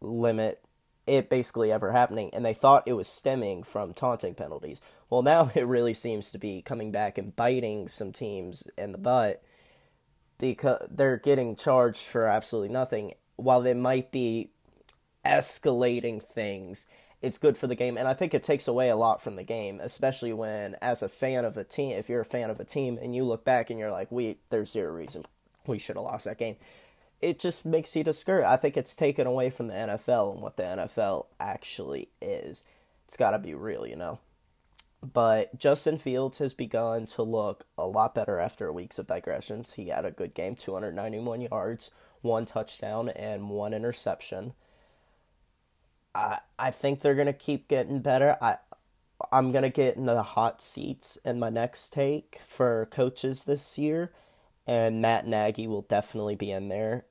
limit 0.01 0.63
it 1.09 1.31
basically 1.31 1.73
ever 1.73 1.93
happening, 1.93 2.31
and 2.33 2.45
they 2.45 2.55
thought 2.55 2.87
it 2.87 2.93
was 2.93 3.09
stemming 3.09 3.63
from 3.63 3.95
taunting 3.95 4.35
penalties. 4.35 4.81
Well, 5.11 5.23
now 5.23 5.51
it 5.55 5.67
really 5.67 5.95
seems 5.95 6.31
to 6.33 6.39
be 6.39 6.63
coming 6.63 6.93
back 6.93 7.19
and 7.19 7.35
biting 7.35 7.89
some 7.89 8.13
teams 8.13 8.67
in 8.77 8.93
the 8.93 8.99
butt 8.99 9.43
because 10.39 10.87
they're 10.91 11.17
getting 11.17 11.57
charged 11.57 12.03
for 12.03 12.27
absolutely 12.27 12.73
nothing. 12.73 13.15
While 13.37 13.61
they 13.61 13.75
might 13.75 14.13
be 14.13 14.51
escalating 15.25 16.23
things, 16.23 16.87
it's 17.21 17.39
good 17.39 17.59
for 17.59 17.67
the 17.67 17.75
game, 17.75 17.97
and 17.97 18.07
I 18.07 18.15
think 18.15 18.33
it 18.33 18.45
takes 18.45 18.69
away 18.69 18.89
a 18.89 18.97
lot 18.97 19.21
from 19.23 19.37
the 19.37 19.43
game, 19.43 19.81
especially 19.83 20.33
when, 20.33 20.77
as 20.81 21.03
a 21.03 21.09
fan 21.09 21.45
of 21.45 21.57
a 21.57 21.65
team, 21.65 21.97
if 21.97 22.09
you're 22.09 22.21
a 22.21 22.25
fan 22.25 22.51
of 22.51 22.61
a 22.61 22.65
team 22.65 22.99
and 23.01 23.15
you 23.15 23.25
look 23.25 23.45
back 23.45 23.71
and 23.71 23.79
you're 23.79 23.91
like, 23.91 24.13
"We, 24.13 24.39
there's 24.51 24.71
zero 24.71 24.93
reason 24.93 25.25
we 25.67 25.79
should 25.79 25.97
have 25.97 26.05
lost 26.05 26.27
that 26.27 26.39
game." 26.39 26.57
It 27.21 27.39
just 27.39 27.65
makes 27.65 27.97
you 27.97 28.05
discouraged. 28.05 28.47
I 28.47 28.57
think 28.57 28.77
it's 28.77 28.95
taken 28.95 29.27
away 29.27 29.51
from 29.51 29.69
the 29.69 29.75
NFL 29.75 30.33
and 30.33 30.43
what 30.43 30.57
the 30.57 30.63
NFL 30.63 31.27
actually 31.41 32.09
is. 32.21 32.65
It's 33.07 33.17
got 33.17 33.31
to 33.33 33.39
be 33.39 33.55
real, 33.55 33.87
you 33.87 33.97
know. 33.97 34.21
But 35.03 35.59
Justin 35.59 35.99
Fields 35.99 36.39
has 36.39 36.55
begun 36.55 37.07
to 37.07 37.23
look 37.23 37.67
a 37.77 37.87
lot 37.87 38.15
better 38.15 38.41
after 38.41 38.73
weeks 38.73 38.99
of 38.99 39.07
digressions. 39.07 39.75
He 39.75 39.89
had 39.89 40.05
a 40.05 40.11
good 40.11 40.35
game 40.35 40.57
291 40.57 41.43
yards, 41.43 41.91
one 42.21 42.47
touchdown, 42.47 43.09
and 43.09 43.51
one 43.51 43.73
interception. 43.73 44.55
I, 46.15 46.39
I 46.59 46.71
think 46.73 47.01
they're 47.01 47.15
going 47.15 47.27
to 47.27 47.33
keep 47.33 47.69
getting 47.69 48.01
better. 48.01 48.37
I, 48.41 48.57
I'm 49.31 49.53
going 49.53 49.63
to 49.63 49.71
get 49.71 49.97
into 49.97 50.15
the 50.15 50.23
hot 50.23 50.61
seats 50.61 51.17
in 51.25 51.39
my 51.39 51.51
next 51.51 51.93
take 51.93 52.41
for 52.47 52.87
coaches 52.91 53.45
this 53.45 53.79
year, 53.79 54.13
and 54.69 55.01
Matt 55.01 55.27
Nagy 55.27 55.67
will 55.67 55.83
definitely 55.83 56.37
be 56.37 56.51
in 56.51 56.69
there. 56.69 57.07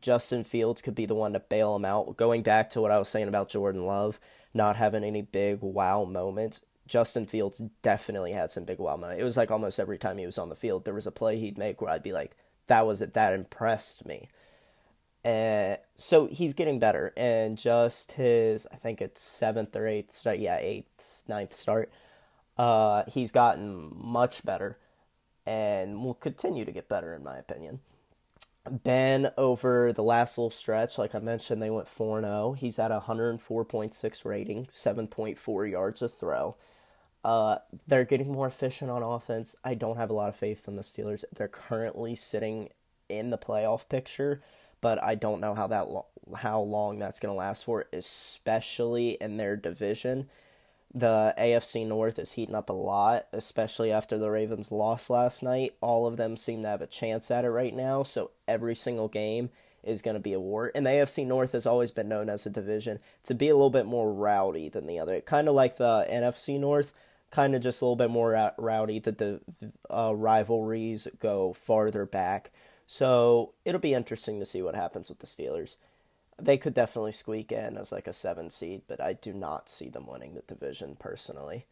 Justin 0.00 0.44
Fields 0.44 0.80
could 0.80 0.94
be 0.94 1.06
the 1.06 1.14
one 1.14 1.34
to 1.34 1.40
bail 1.40 1.76
him 1.76 1.84
out. 1.84 2.16
Going 2.16 2.42
back 2.42 2.70
to 2.70 2.80
what 2.80 2.90
I 2.90 2.98
was 2.98 3.08
saying 3.08 3.28
about 3.28 3.50
Jordan 3.50 3.86
Love 3.86 4.18
not 4.54 4.76
having 4.76 5.04
any 5.04 5.20
big 5.20 5.60
wow 5.60 6.04
moments, 6.04 6.64
Justin 6.86 7.26
Fields 7.26 7.62
definitely 7.82 8.32
had 8.32 8.50
some 8.50 8.64
big 8.64 8.78
wow 8.78 8.96
moments. 8.96 9.20
It 9.20 9.24
was 9.24 9.36
like 9.36 9.50
almost 9.50 9.78
every 9.78 9.98
time 9.98 10.16
he 10.16 10.26
was 10.26 10.38
on 10.38 10.48
the 10.48 10.56
field, 10.56 10.84
there 10.84 10.94
was 10.94 11.06
a 11.06 11.12
play 11.12 11.38
he'd 11.38 11.58
make 11.58 11.80
where 11.80 11.90
I'd 11.90 12.02
be 12.02 12.12
like, 12.12 12.34
"That 12.66 12.86
was 12.86 13.02
it. 13.02 13.12
That 13.12 13.34
impressed 13.34 14.06
me." 14.06 14.28
And 15.22 15.78
so 15.96 16.26
he's 16.26 16.54
getting 16.54 16.78
better, 16.78 17.12
and 17.16 17.58
just 17.58 18.12
his, 18.12 18.66
I 18.72 18.76
think 18.76 19.02
it's 19.02 19.20
seventh 19.20 19.74
or 19.76 19.86
eighth 19.86 20.12
start, 20.12 20.38
yeah, 20.38 20.58
eighth, 20.58 21.24
ninth 21.28 21.52
start. 21.52 21.90
Uh, 22.56 23.02
he's 23.08 23.32
gotten 23.32 23.90
much 23.94 24.44
better, 24.44 24.78
and 25.46 26.02
will 26.02 26.14
continue 26.14 26.64
to 26.64 26.72
get 26.72 26.88
better, 26.88 27.14
in 27.14 27.22
my 27.22 27.38
opinion. 27.38 27.80
Ben 28.68 29.30
over 29.38 29.92
the 29.92 30.02
last 30.02 30.36
little 30.36 30.50
stretch, 30.50 30.98
like 30.98 31.14
I 31.14 31.20
mentioned, 31.20 31.62
they 31.62 31.70
went 31.70 31.88
4 31.88 32.20
0. 32.20 32.56
He's 32.58 32.78
at 32.78 32.90
a 32.90 33.00
104.6 33.00 34.24
rating, 34.24 34.66
7.4 34.66 35.70
yards 35.70 36.02
a 36.02 36.08
throw. 36.08 36.56
Uh, 37.24 37.58
they're 37.86 38.04
getting 38.04 38.30
more 38.30 38.46
efficient 38.46 38.90
on 38.90 39.02
offense. 39.02 39.56
I 39.64 39.74
don't 39.74 39.96
have 39.96 40.10
a 40.10 40.14
lot 40.14 40.28
of 40.28 40.36
faith 40.36 40.68
in 40.68 40.76
the 40.76 40.82
Steelers. 40.82 41.24
They're 41.32 41.48
currently 41.48 42.14
sitting 42.14 42.70
in 43.08 43.30
the 43.30 43.38
playoff 43.38 43.88
picture, 43.88 44.42
but 44.80 45.02
I 45.02 45.14
don't 45.14 45.40
know 45.40 45.54
how 45.54 45.66
that 45.68 45.88
lo- 45.88 46.06
how 46.36 46.60
long 46.60 46.98
that's 46.98 47.20
going 47.20 47.32
to 47.32 47.38
last 47.38 47.64
for, 47.64 47.86
especially 47.92 49.16
in 49.20 49.36
their 49.36 49.56
division. 49.56 50.28
The 50.94 51.34
AFC 51.38 51.86
North 51.86 52.18
is 52.18 52.32
heating 52.32 52.54
up 52.54 52.70
a 52.70 52.74
lot, 52.74 53.26
especially 53.32 53.92
after 53.92 54.16
the 54.16 54.30
Ravens 54.30 54.72
lost 54.72 55.10
last 55.10 55.42
night. 55.42 55.74
All 55.80 56.06
of 56.06 56.16
them 56.16 56.36
seem 56.36 56.62
to 56.62 56.68
have 56.68 56.80
a 56.80 56.86
chance 56.86 57.30
at 57.30 57.44
it 57.44 57.50
right 57.50 57.74
now, 57.74 58.02
so 58.02 58.30
every 58.48 58.74
single 58.74 59.08
game 59.08 59.50
is 59.82 60.02
going 60.02 60.14
to 60.14 60.20
be 60.20 60.32
a 60.32 60.40
war. 60.40 60.72
And 60.74 60.86
the 60.86 60.90
AFC 60.90 61.26
North 61.26 61.52
has 61.52 61.66
always 61.66 61.90
been 61.90 62.08
known 62.08 62.28
as 62.28 62.46
a 62.46 62.50
division 62.50 62.98
to 63.24 63.34
be 63.34 63.48
a 63.48 63.54
little 63.54 63.70
bit 63.70 63.86
more 63.86 64.12
rowdy 64.12 64.68
than 64.68 64.86
the 64.86 64.98
other. 64.98 65.20
Kind 65.20 65.48
of 65.48 65.54
like 65.54 65.76
the 65.76 66.06
NFC 66.10 66.58
North 66.58 66.92
kind 67.30 67.54
of 67.54 67.62
just 67.62 67.82
a 67.82 67.84
little 67.84 67.96
bit 67.96 68.10
more 68.10 68.52
rowdy. 68.56 68.98
that 69.00 69.18
the 69.18 69.40
uh, 69.90 70.14
rivalries 70.14 71.08
go 71.20 71.52
farther 71.52 72.06
back. 72.06 72.50
So 72.86 73.52
it'll 73.64 73.80
be 73.80 73.94
interesting 73.94 74.38
to 74.40 74.46
see 74.46 74.62
what 74.62 74.74
happens 74.74 75.08
with 75.08 75.18
the 75.18 75.26
Steelers. 75.26 75.76
They 76.38 76.58
could 76.58 76.74
definitely 76.74 77.12
squeak 77.12 77.50
in 77.50 77.76
as 77.76 77.92
like 77.92 78.06
a 78.06 78.12
seven 78.12 78.50
seed, 78.50 78.82
but 78.86 79.00
I 79.00 79.14
do 79.14 79.32
not 79.32 79.70
see 79.70 79.88
them 79.88 80.06
winning 80.06 80.34
the 80.34 80.42
division 80.42 80.96
personally. 80.98 81.66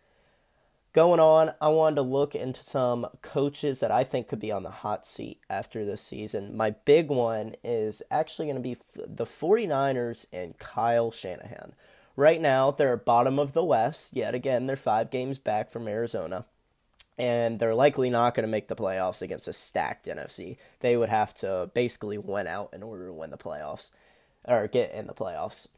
Going 0.94 1.18
on, 1.18 1.54
I 1.60 1.70
wanted 1.70 1.96
to 1.96 2.02
look 2.02 2.36
into 2.36 2.62
some 2.62 3.08
coaches 3.20 3.80
that 3.80 3.90
I 3.90 4.04
think 4.04 4.28
could 4.28 4.38
be 4.38 4.52
on 4.52 4.62
the 4.62 4.70
hot 4.70 5.08
seat 5.08 5.40
after 5.50 5.84
this 5.84 6.00
season. 6.00 6.56
My 6.56 6.70
big 6.70 7.08
one 7.08 7.56
is 7.64 8.00
actually 8.12 8.46
going 8.46 8.62
to 8.62 8.62
be 8.62 8.76
the 8.94 9.26
49ers 9.26 10.26
and 10.32 10.56
Kyle 10.58 11.10
Shanahan. 11.10 11.72
Right 12.14 12.40
now, 12.40 12.70
they're 12.70 12.96
bottom 12.96 13.40
of 13.40 13.54
the 13.54 13.64
West. 13.64 14.14
Yet 14.14 14.36
again, 14.36 14.66
they're 14.66 14.76
five 14.76 15.10
games 15.10 15.38
back 15.38 15.68
from 15.68 15.88
Arizona. 15.88 16.44
And 17.18 17.58
they're 17.58 17.74
likely 17.74 18.08
not 18.08 18.34
going 18.34 18.46
to 18.46 18.50
make 18.50 18.68
the 18.68 18.76
playoffs 18.76 19.20
against 19.20 19.48
a 19.48 19.52
stacked 19.52 20.06
NFC. 20.06 20.58
They 20.78 20.96
would 20.96 21.08
have 21.08 21.34
to 21.34 21.70
basically 21.74 22.18
win 22.18 22.46
out 22.46 22.70
in 22.72 22.84
order 22.84 23.06
to 23.06 23.12
win 23.12 23.30
the 23.30 23.36
playoffs 23.36 23.90
or 24.46 24.68
get 24.68 24.92
in 24.92 25.06
the 25.06 25.14
playoffs. 25.14 25.68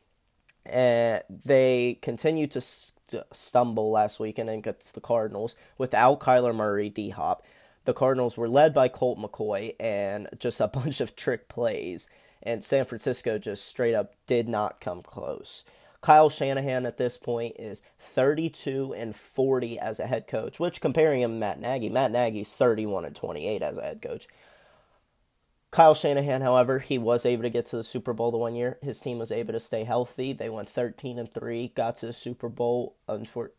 And 0.65 1.23
they 1.29 1.99
continue 2.03 2.47
to 2.49 2.61
st- 2.61 3.25
stumble 3.33 3.91
last 3.91 4.19
weekend 4.19 4.51
against 4.51 4.95
the 4.95 5.01
Cardinals 5.01 5.57
without 5.79 6.21
Kyler 6.21 6.55
Murray, 6.55 6.89
D 6.89 7.11
Hop. 7.11 7.45
The 7.85 7.95
Cardinals 7.95 8.37
were 8.37 8.49
led 8.49 8.75
by 8.75 8.89
Colt 8.89 9.19
McCoy 9.19 9.75
and 9.79 10.29
just 10.39 10.61
a 10.61 10.69
bunch 10.73 11.01
of 11.01 11.15
trick 11.15 11.49
plays. 11.49 12.09
And 12.43 12.63
San 12.63 12.85
Francisco 12.85 13.39
just 13.39 13.65
straight 13.65 13.95
up 13.95 14.15
did 14.27 14.49
not 14.49 14.81
come 14.81 15.03
close. 15.03 15.65
Kyle 16.01 16.31
Shanahan 16.31 16.87
at 16.87 16.99
this 16.99 17.19
point 17.19 17.57
is 17.59 17.83
32 17.99 18.95
and 18.97 19.17
40 19.17 19.79
as 19.79 19.99
a 19.99 20.07
head 20.07 20.29
coach, 20.29 20.61
which 20.61 20.81
comparing 20.81 21.21
him 21.21 21.33
to 21.33 21.37
Matt 21.39 21.61
Nagy, 21.61 21.89
Matt 21.89 22.13
Nagy's 22.13 22.55
31 22.55 23.05
and 23.05 23.17
28 23.17 23.63
as 23.63 23.79
a 23.79 23.83
head 23.83 24.03
coach. 24.03 24.29
Kyle 25.71 25.95
Shanahan, 25.95 26.43
however, 26.43 26.79
he 26.79 26.97
was 26.97 27.27
able 27.27 27.43
to 27.43 27.51
get 27.51 27.67
to 27.67 27.77
the 27.77 27.85
Super 27.85 28.13
Bowl 28.13 28.31
the 28.31 28.39
one 28.39 28.55
year. 28.55 28.79
His 28.83 29.01
team 29.01 29.19
was 29.19 29.33
able 29.33 29.53
to 29.53 29.61
stay 29.61 29.85
healthy. 29.85 30.33
They 30.33 30.49
went 30.49 30.69
13 30.69 31.19
and 31.19 31.33
3, 31.33 31.73
got 31.75 31.97
to 31.97 32.07
the 32.07 32.13
Super 32.13 32.49
Bowl, 32.49 32.97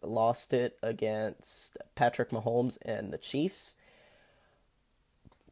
lost 0.01 0.53
it 0.53 0.77
against 0.81 1.77
Patrick 1.95 2.31
Mahomes 2.31 2.77
and 2.83 3.11
the 3.11 3.17
Chiefs. 3.17 3.75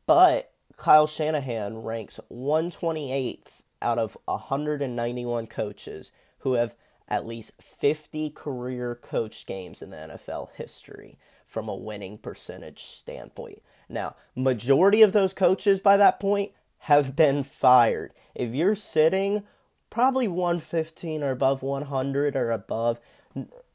But 0.07 0.51
Kyle 0.77 1.07
Shanahan 1.07 1.83
ranks 1.83 2.19
128th 2.31 3.61
out 3.81 3.99
of 3.99 4.17
191 4.25 5.47
coaches 5.47 6.11
who 6.39 6.53
have 6.53 6.75
at 7.07 7.27
least 7.27 7.61
50 7.61 8.31
career 8.31 8.95
coach 8.95 9.45
games 9.45 9.81
in 9.81 9.91
the 9.91 9.97
NFL 9.97 10.49
history 10.55 11.17
from 11.45 11.69
a 11.69 11.75
winning 11.75 12.17
percentage 12.17 12.81
standpoint. 12.81 13.61
Now, 13.89 14.15
majority 14.35 15.01
of 15.01 15.11
those 15.11 15.33
coaches 15.33 15.79
by 15.79 15.97
that 15.97 16.19
point 16.19 16.51
have 16.79 17.15
been 17.15 17.43
fired. 17.43 18.13
If 18.33 18.53
you're 18.53 18.75
sitting 18.75 19.43
probably 19.89 20.27
115 20.27 21.23
or 21.23 21.31
above 21.31 21.61
100 21.61 22.35
or 22.35 22.51
above, 22.51 22.99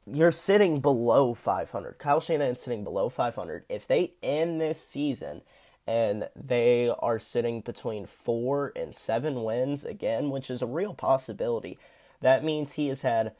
you're 0.05 0.31
sitting 0.31 0.79
below 0.79 1.33
500. 1.33 1.97
Kyle 1.97 2.19
Shanahan 2.19 2.55
sitting 2.55 2.83
below 2.83 3.09
500. 3.09 3.65
If 3.69 3.87
they 3.87 4.13
end 4.21 4.59
this 4.59 4.85
season 4.85 5.41
and 5.87 6.29
they 6.35 6.91
are 6.99 7.19
sitting 7.19 7.61
between 7.61 8.05
four 8.05 8.71
and 8.75 8.95
seven 8.95 9.43
wins 9.43 9.83
again, 9.83 10.29
which 10.29 10.49
is 10.49 10.61
a 10.61 10.67
real 10.67 10.93
possibility, 10.93 11.77
that 12.21 12.43
means 12.43 12.73
he 12.73 12.87
has 12.87 13.01
had 13.01 13.33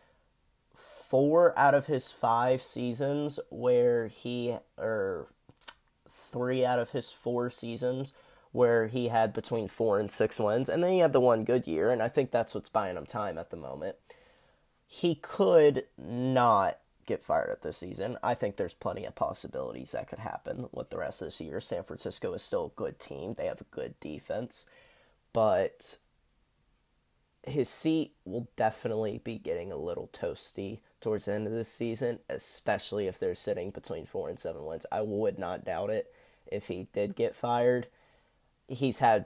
four 1.07 1.57
out 1.57 1.75
of 1.75 1.87
his 1.87 2.09
five 2.09 2.63
seasons 2.63 3.39
where 3.49 4.07
he, 4.07 4.55
or 4.77 5.27
three 6.31 6.65
out 6.65 6.79
of 6.79 6.91
his 6.91 7.11
four 7.11 7.49
seasons 7.49 8.13
where 8.51 8.87
he 8.87 9.07
had 9.07 9.33
between 9.33 9.67
four 9.67 9.99
and 9.99 10.11
six 10.11 10.39
wins, 10.39 10.67
and 10.69 10.83
then 10.83 10.91
he 10.91 10.99
had 10.99 11.13
the 11.13 11.21
one 11.21 11.43
good 11.43 11.67
year, 11.67 11.89
and 11.89 12.01
I 12.01 12.09
think 12.09 12.31
that's 12.31 12.53
what's 12.53 12.69
buying 12.69 12.97
him 12.97 13.05
time 13.05 13.37
at 13.37 13.49
the 13.49 13.57
moment. 13.57 13.95
He 14.87 15.15
could 15.15 15.85
not 15.97 16.77
get 17.05 17.23
fired 17.23 17.49
at 17.49 17.61
this 17.61 17.77
season. 17.77 18.17
I 18.21 18.33
think 18.33 18.57
there's 18.57 18.73
plenty 18.73 19.05
of 19.05 19.15
possibilities 19.15 19.91
that 19.91 20.09
could 20.09 20.19
happen 20.19 20.67
with 20.71 20.89
the 20.89 20.97
rest 20.97 21.21
of 21.21 21.27
this 21.27 21.41
year. 21.41 21.61
San 21.61 21.83
Francisco 21.83 22.33
is 22.33 22.43
still 22.43 22.65
a 22.65 22.79
good 22.79 22.99
team. 22.99 23.35
They 23.35 23.45
have 23.45 23.61
a 23.61 23.75
good 23.75 23.99
defense, 23.99 24.67
but 25.31 25.97
his 27.43 27.69
seat 27.69 28.13
will 28.25 28.49
definitely 28.55 29.21
be 29.23 29.37
getting 29.37 29.71
a 29.71 29.77
little 29.77 30.09
toasty 30.13 30.79
towards 30.99 31.25
the 31.25 31.33
end 31.33 31.47
of 31.47 31.53
this 31.53 31.71
season, 31.71 32.19
especially 32.29 33.07
if 33.07 33.17
they're 33.17 33.33
sitting 33.33 33.71
between 33.71 34.05
four 34.05 34.29
and 34.29 34.39
seven 34.39 34.65
wins. 34.65 34.85
I 34.91 35.01
would 35.01 35.39
not 35.39 35.65
doubt 35.65 35.89
it 35.89 36.13
if 36.51 36.67
he 36.67 36.87
did 36.93 37.15
get 37.15 37.35
fired. 37.35 37.87
He's 38.67 38.99
had 38.99 39.25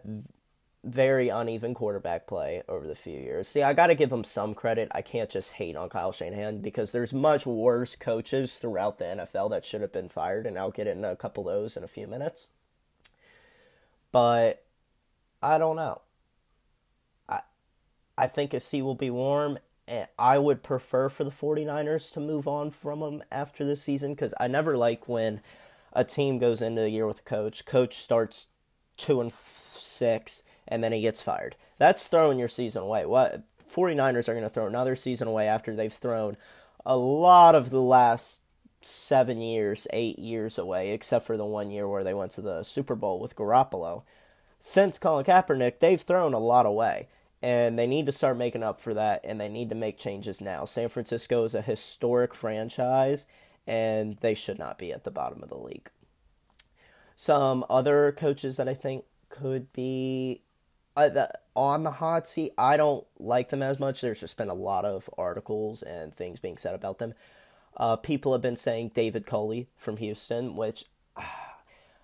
very 0.85 1.29
uneven 1.29 1.73
quarterback 1.73 2.27
play 2.27 2.61
over 2.69 2.85
the 2.85 2.95
few 2.95 3.17
years. 3.19 3.47
See, 3.47 3.63
I 3.63 3.73
got 3.73 3.87
to 3.87 3.95
give 3.95 4.11
him 4.11 4.23
some 4.23 4.53
credit. 4.53 4.87
I 4.91 5.01
can't 5.01 5.29
just 5.29 5.53
hate 5.53 5.75
on 5.75 5.89
Kyle 5.89 6.11
Shanahan 6.11 6.61
because 6.61 6.91
there's 6.91 7.13
much 7.13 7.45
worse 7.45 7.95
coaches 7.95 8.57
throughout 8.57 8.99
the 8.99 9.05
NFL 9.05 9.49
that 9.49 9.65
should 9.65 9.81
have 9.81 9.91
been 9.91 10.09
fired, 10.09 10.45
and 10.45 10.57
I'll 10.57 10.71
get 10.71 10.87
into 10.87 11.11
a 11.11 11.15
couple 11.15 11.49
of 11.49 11.55
those 11.55 11.75
in 11.75 11.83
a 11.83 11.87
few 11.87 12.07
minutes. 12.07 12.49
But 14.11 14.63
I 15.41 15.57
don't 15.57 15.75
know. 15.75 16.01
I 17.27 17.41
I 18.17 18.27
think 18.27 18.59
seat 18.61 18.83
will 18.83 18.95
be 18.95 19.09
warm, 19.09 19.57
and 19.87 20.07
I 20.19 20.37
would 20.37 20.61
prefer 20.61 21.09
for 21.09 21.23
the 21.23 21.31
49ers 21.31 22.13
to 22.13 22.19
move 22.19 22.47
on 22.47 22.69
from 22.69 23.01
him 23.01 23.23
after 23.31 23.65
this 23.65 23.81
season 23.81 24.13
because 24.13 24.33
I 24.39 24.47
never 24.47 24.77
like 24.77 25.09
when 25.09 25.41
a 25.95 26.03
team 26.03 26.37
goes 26.37 26.61
into 26.61 26.81
the 26.81 26.89
year 26.89 27.07
with 27.07 27.19
a 27.19 27.23
coach, 27.23 27.65
coach 27.65 27.95
starts 27.95 28.47
two 28.97 29.21
and 29.21 29.31
six, 29.79 30.43
and 30.67 30.83
then 30.83 30.91
he 30.91 31.01
gets 31.01 31.21
fired. 31.21 31.55
That's 31.77 32.07
throwing 32.07 32.37
your 32.37 32.49
season 32.49 32.83
away. 32.83 33.05
What 33.05 33.43
49ers 33.73 34.29
are 34.29 34.33
going 34.33 34.43
to 34.43 34.49
throw 34.49 34.67
another 34.67 34.95
season 34.95 35.27
away 35.27 35.47
after 35.47 35.75
they've 35.75 35.91
thrown 35.91 36.37
a 36.85 36.97
lot 36.97 37.55
of 37.55 37.69
the 37.69 37.81
last 37.81 38.41
seven 38.81 39.41
years, 39.41 39.87
eight 39.91 40.19
years 40.19 40.57
away, 40.57 40.91
except 40.91 41.25
for 41.25 41.37
the 41.37 41.45
one 41.45 41.71
year 41.71 41.87
where 41.87 42.03
they 42.03 42.13
went 42.13 42.31
to 42.31 42.41
the 42.41 42.63
Super 42.63 42.95
Bowl 42.95 43.19
with 43.19 43.35
Garoppolo. 43.35 44.03
Since 44.59 44.99
Colin 44.99 45.25
Kaepernick, 45.25 45.79
they've 45.79 46.01
thrown 46.01 46.33
a 46.33 46.39
lot 46.39 46.65
away, 46.65 47.07
and 47.41 47.77
they 47.77 47.87
need 47.87 48.05
to 48.05 48.11
start 48.11 48.37
making 48.37 48.63
up 48.63 48.79
for 48.79 48.93
that, 48.93 49.21
and 49.23 49.39
they 49.39 49.49
need 49.49 49.69
to 49.69 49.75
make 49.75 49.97
changes 49.97 50.41
now. 50.41 50.65
San 50.65 50.89
Francisco 50.89 51.43
is 51.43 51.55
a 51.55 51.61
historic 51.61 52.33
franchise, 52.33 53.27
and 53.67 54.17
they 54.21 54.33
should 54.33 54.59
not 54.59 54.77
be 54.77 54.91
at 54.91 55.03
the 55.03 55.11
bottom 55.11 55.41
of 55.41 55.49
the 55.49 55.57
league. 55.57 55.89
Some 57.15 57.65
other 57.69 58.11
coaches 58.11 58.57
that 58.57 58.67
I 58.67 58.73
think 58.73 59.05
could 59.29 59.71
be 59.73 60.41
uh, 60.97 61.27
on 61.55 61.83
the 61.83 61.91
hot 61.91 62.27
seat, 62.27 62.53
I 62.57 62.77
don't 62.77 63.05
like 63.19 63.49
them 63.49 63.61
as 63.61 63.79
much. 63.79 64.01
There's 64.01 64.19
just 64.19 64.37
been 64.37 64.49
a 64.49 64.53
lot 64.53 64.85
of 64.85 65.09
articles 65.17 65.81
and 65.83 66.15
things 66.15 66.39
being 66.39 66.57
said 66.57 66.75
about 66.75 66.99
them. 66.99 67.13
Uh, 67.77 67.95
people 67.97 68.31
have 68.31 68.41
been 68.41 68.55
saying 68.55 68.91
David 68.93 69.25
Culley 69.25 69.67
from 69.77 69.97
Houston, 69.97 70.55
which 70.55 70.85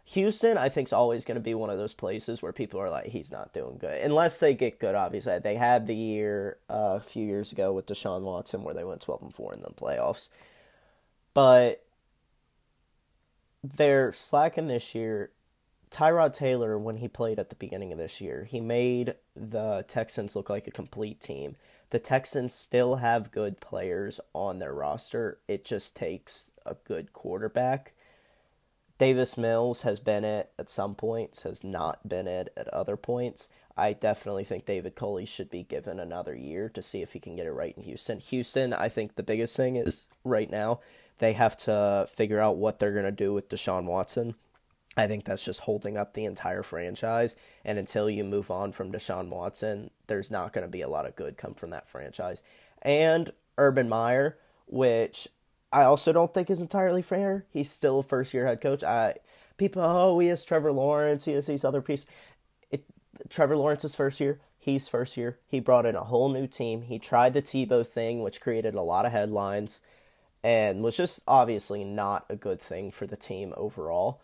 Houston, 0.05 0.57
I 0.57 0.67
think, 0.67 0.89
is 0.89 0.93
always 0.93 1.23
going 1.23 1.35
to 1.35 1.41
be 1.41 1.53
one 1.53 1.69
of 1.69 1.77
those 1.77 1.93
places 1.93 2.41
where 2.41 2.51
people 2.51 2.79
are 2.79 2.89
like, 2.89 3.07
he's 3.07 3.31
not 3.31 3.53
doing 3.53 3.77
good. 3.77 4.01
Unless 4.01 4.39
they 4.39 4.53
get 4.53 4.79
good, 4.79 4.95
obviously. 4.95 5.39
They 5.39 5.55
had 5.55 5.87
the 5.87 5.95
year 5.95 6.57
uh, 6.69 6.97
a 6.97 7.01
few 7.01 7.25
years 7.25 7.51
ago 7.51 7.71
with 7.71 7.85
Deshaun 7.85 8.21
Watson 8.21 8.63
where 8.63 8.73
they 8.73 8.83
went 8.83 9.01
12 9.01 9.21
and 9.21 9.33
4 9.33 9.53
in 9.53 9.61
the 9.61 9.69
playoffs. 9.69 10.29
But 11.33 11.83
they're 13.63 14.13
slacking 14.13 14.67
this 14.67 14.95
year. 14.95 15.31
Tyrod 15.89 16.33
Taylor, 16.33 16.77
when 16.77 16.97
he 16.97 17.07
played 17.07 17.37
at 17.37 17.49
the 17.49 17.55
beginning 17.55 17.91
of 17.91 17.97
this 17.97 18.21
year, 18.21 18.45
he 18.45 18.61
made 18.61 19.15
the 19.35 19.83
Texans 19.87 20.35
look 20.35 20.49
like 20.49 20.65
a 20.65 20.71
complete 20.71 21.19
team. 21.19 21.57
The 21.89 21.99
Texans 21.99 22.53
still 22.55 22.97
have 22.97 23.31
good 23.31 23.59
players 23.59 24.21
on 24.33 24.59
their 24.59 24.73
roster. 24.73 25.39
It 25.49 25.65
just 25.65 25.95
takes 25.95 26.51
a 26.65 26.75
good 26.85 27.11
quarterback. 27.11 27.93
Davis 28.97 29.35
Mills 29.35 29.81
has 29.81 29.99
been 29.99 30.23
it 30.23 30.51
at 30.57 30.69
some 30.69 30.95
points, 30.95 31.43
has 31.43 31.63
not 31.63 32.07
been 32.07 32.27
it 32.27 32.53
at 32.55 32.69
other 32.69 32.95
points. 32.95 33.49
I 33.75 33.93
definitely 33.93 34.43
think 34.43 34.65
David 34.65 34.95
Culley 34.95 35.25
should 35.25 35.49
be 35.49 35.63
given 35.63 35.99
another 35.99 36.35
year 36.35 36.69
to 36.69 36.81
see 36.81 37.01
if 37.01 37.13
he 37.13 37.19
can 37.19 37.35
get 37.35 37.47
it 37.47 37.51
right 37.51 37.75
in 37.75 37.83
Houston. 37.83 38.19
Houston, 38.19 38.73
I 38.73 38.87
think 38.87 39.15
the 39.15 39.23
biggest 39.23 39.57
thing 39.57 39.75
is 39.75 40.07
right 40.23 40.49
now 40.49 40.79
they 41.21 41.33
have 41.33 41.55
to 41.55 42.07
figure 42.11 42.39
out 42.39 42.57
what 42.57 42.79
they're 42.79 42.91
going 42.91 43.05
to 43.05 43.11
do 43.11 43.31
with 43.31 43.47
Deshaun 43.47 43.85
Watson. 43.85 44.33
I 44.97 45.05
think 45.05 45.23
that's 45.23 45.45
just 45.45 45.61
holding 45.61 45.95
up 45.95 46.15
the 46.15 46.25
entire 46.25 46.63
franchise. 46.63 47.35
And 47.63 47.77
until 47.77 48.09
you 48.09 48.23
move 48.23 48.49
on 48.49 48.71
from 48.71 48.91
Deshaun 48.91 49.29
Watson, 49.29 49.91
there's 50.07 50.31
not 50.31 50.51
going 50.51 50.65
to 50.65 50.71
be 50.71 50.81
a 50.81 50.89
lot 50.89 51.05
of 51.05 51.15
good 51.15 51.37
come 51.37 51.53
from 51.53 51.69
that 51.69 51.87
franchise. 51.87 52.41
And 52.81 53.31
Urban 53.55 53.87
Meyer, 53.87 54.39
which 54.65 55.27
I 55.71 55.83
also 55.83 56.11
don't 56.11 56.33
think 56.33 56.49
is 56.49 56.59
entirely 56.59 57.03
fair. 57.03 57.45
He's 57.51 57.69
still 57.69 57.99
a 57.99 58.03
first 58.03 58.33
year 58.33 58.47
head 58.47 58.59
coach. 58.59 58.83
I 58.83 59.13
people, 59.57 59.83
oh, 59.83 60.17
he 60.17 60.27
has 60.29 60.43
Trevor 60.43 60.71
Lawrence, 60.71 61.25
he 61.25 61.33
has 61.33 61.45
these 61.45 61.63
other 61.63 61.83
pieces. 61.83 62.07
It, 62.71 62.83
Trevor 63.29 63.57
Lawrence's 63.57 63.93
first 63.93 64.19
year. 64.19 64.39
He's 64.57 64.87
first 64.87 65.17
year. 65.17 65.37
He 65.45 65.59
brought 65.59 65.85
in 65.85 65.95
a 65.95 66.03
whole 66.03 66.29
new 66.29 66.47
team. 66.47 66.81
He 66.81 66.97
tried 66.97 67.35
the 67.35 67.43
Tebow 67.43 67.85
thing, 67.85 68.23
which 68.23 68.41
created 68.41 68.73
a 68.73 68.81
lot 68.81 69.05
of 69.05 69.11
headlines 69.11 69.81
and 70.43 70.83
was 70.83 70.97
just 70.97 71.21
obviously 71.27 71.83
not 71.83 72.25
a 72.29 72.35
good 72.35 72.61
thing 72.61 72.91
for 72.91 73.05
the 73.05 73.15
team 73.15 73.53
overall. 73.55 74.21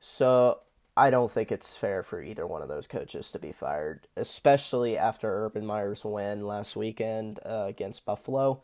So 0.00 0.60
I 0.96 1.10
don't 1.10 1.30
think 1.30 1.52
it's 1.52 1.76
fair 1.76 2.02
for 2.02 2.22
either 2.22 2.46
one 2.46 2.62
of 2.62 2.68
those 2.68 2.86
coaches 2.86 3.30
to 3.32 3.38
be 3.38 3.52
fired, 3.52 4.06
especially 4.16 4.96
after 4.96 5.44
Urban 5.44 5.66
Meyer's 5.66 6.04
win 6.04 6.46
last 6.46 6.76
weekend 6.76 7.40
uh, 7.44 7.66
against 7.68 8.04
Buffalo. 8.04 8.62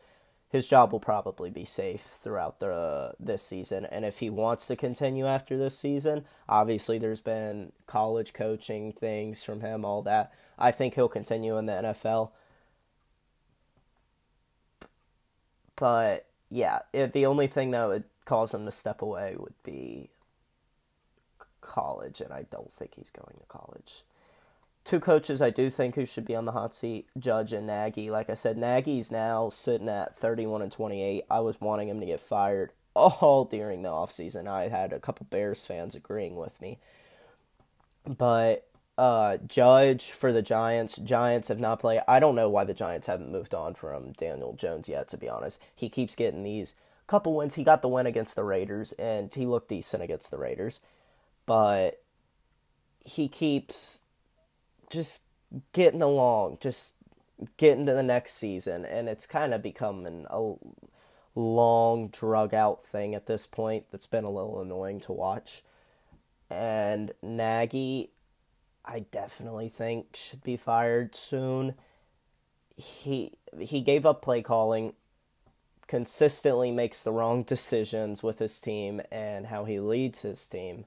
His 0.48 0.68
job 0.68 0.92
will 0.92 1.00
probably 1.00 1.50
be 1.50 1.64
safe 1.64 2.02
throughout 2.02 2.60
the 2.60 2.70
uh, 2.70 3.12
this 3.18 3.42
season, 3.42 3.84
and 3.84 4.04
if 4.04 4.20
he 4.20 4.30
wants 4.30 4.66
to 4.68 4.76
continue 4.76 5.26
after 5.26 5.58
this 5.58 5.78
season, 5.78 6.24
obviously 6.48 6.98
there's 6.98 7.20
been 7.20 7.72
college 7.86 8.32
coaching 8.32 8.92
things 8.92 9.42
from 9.42 9.60
him, 9.60 9.84
all 9.84 10.02
that. 10.02 10.32
I 10.58 10.70
think 10.70 10.94
he'll 10.94 11.08
continue 11.08 11.58
in 11.58 11.66
the 11.66 11.72
NFL. 11.72 12.30
But 15.74 16.25
yeah, 16.50 16.80
it, 16.92 17.12
the 17.12 17.26
only 17.26 17.46
thing 17.46 17.70
that 17.72 17.86
would 17.86 18.04
cause 18.24 18.54
him 18.54 18.64
to 18.66 18.72
step 18.72 19.02
away 19.02 19.34
would 19.38 19.54
be 19.62 20.10
college, 21.60 22.20
and 22.20 22.32
I 22.32 22.42
don't 22.50 22.72
think 22.72 22.94
he's 22.94 23.10
going 23.10 23.36
to 23.38 23.46
college. 23.46 24.04
Two 24.84 25.00
coaches 25.00 25.42
I 25.42 25.50
do 25.50 25.68
think 25.68 25.96
who 25.96 26.06
should 26.06 26.24
be 26.24 26.36
on 26.36 26.44
the 26.44 26.52
hot 26.52 26.74
seat, 26.74 27.08
Judge 27.18 27.52
and 27.52 27.66
Nagy. 27.66 28.08
Like 28.08 28.30
I 28.30 28.34
said, 28.34 28.56
Nagy's 28.56 29.10
now 29.10 29.50
sitting 29.50 29.88
at 29.88 30.16
31 30.16 30.62
and 30.62 30.70
28. 30.70 31.24
I 31.28 31.40
was 31.40 31.60
wanting 31.60 31.88
him 31.88 31.98
to 31.98 32.06
get 32.06 32.20
fired 32.20 32.72
all 32.94 33.44
during 33.44 33.82
the 33.82 33.88
offseason. 33.88 34.46
I 34.46 34.68
had 34.68 34.92
a 34.92 35.00
couple 35.00 35.26
Bears 35.28 35.66
fans 35.66 35.96
agreeing 35.96 36.36
with 36.36 36.60
me. 36.60 36.78
But 38.06 38.65
uh, 38.98 39.36
Judge 39.46 40.10
for 40.10 40.32
the 40.32 40.42
Giants. 40.42 40.96
Giants 40.96 41.48
have 41.48 41.60
not 41.60 41.80
played. 41.80 42.00
I 42.08 42.18
don't 42.18 42.34
know 42.34 42.48
why 42.48 42.64
the 42.64 42.74
Giants 42.74 43.06
haven't 43.06 43.32
moved 43.32 43.54
on 43.54 43.74
from 43.74 44.12
Daniel 44.12 44.54
Jones 44.54 44.88
yet. 44.88 45.08
To 45.08 45.16
be 45.16 45.28
honest, 45.28 45.60
he 45.74 45.88
keeps 45.88 46.16
getting 46.16 46.42
these 46.42 46.74
couple 47.06 47.34
wins. 47.34 47.54
He 47.54 47.64
got 47.64 47.82
the 47.82 47.88
win 47.88 48.06
against 48.06 48.34
the 48.34 48.44
Raiders, 48.44 48.92
and 48.92 49.32
he 49.34 49.46
looked 49.46 49.68
decent 49.68 50.02
against 50.02 50.30
the 50.30 50.38
Raiders, 50.38 50.80
but 51.44 52.02
he 53.04 53.28
keeps 53.28 54.00
just 54.90 55.22
getting 55.72 56.02
along, 56.02 56.58
just 56.60 56.94
getting 57.56 57.86
to 57.86 57.92
the 57.92 58.02
next 58.02 58.34
season, 58.34 58.84
and 58.84 59.08
it's 59.08 59.26
kind 59.26 59.54
of 59.54 59.62
becoming 59.62 60.26
a 60.30 60.54
long, 61.34 62.08
drug 62.08 62.54
out 62.54 62.84
thing 62.84 63.14
at 63.14 63.26
this 63.26 63.46
point 63.46 63.84
that's 63.90 64.06
been 64.06 64.24
a 64.24 64.30
little 64.30 64.60
annoying 64.60 65.00
to 65.00 65.12
watch. 65.12 65.62
And 66.48 67.12
Nagy, 67.22 68.10
I 68.86 69.00
definitely 69.00 69.68
think 69.68 70.14
should 70.14 70.42
be 70.42 70.56
fired 70.56 71.14
soon. 71.14 71.74
He 72.76 73.32
he 73.58 73.80
gave 73.80 74.06
up 74.06 74.22
play 74.22 74.42
calling, 74.42 74.92
consistently 75.86 76.70
makes 76.70 77.02
the 77.02 77.12
wrong 77.12 77.42
decisions 77.42 78.22
with 78.22 78.38
his 78.38 78.60
team 78.60 79.00
and 79.10 79.46
how 79.46 79.64
he 79.64 79.80
leads 79.80 80.22
his 80.22 80.46
team. 80.46 80.84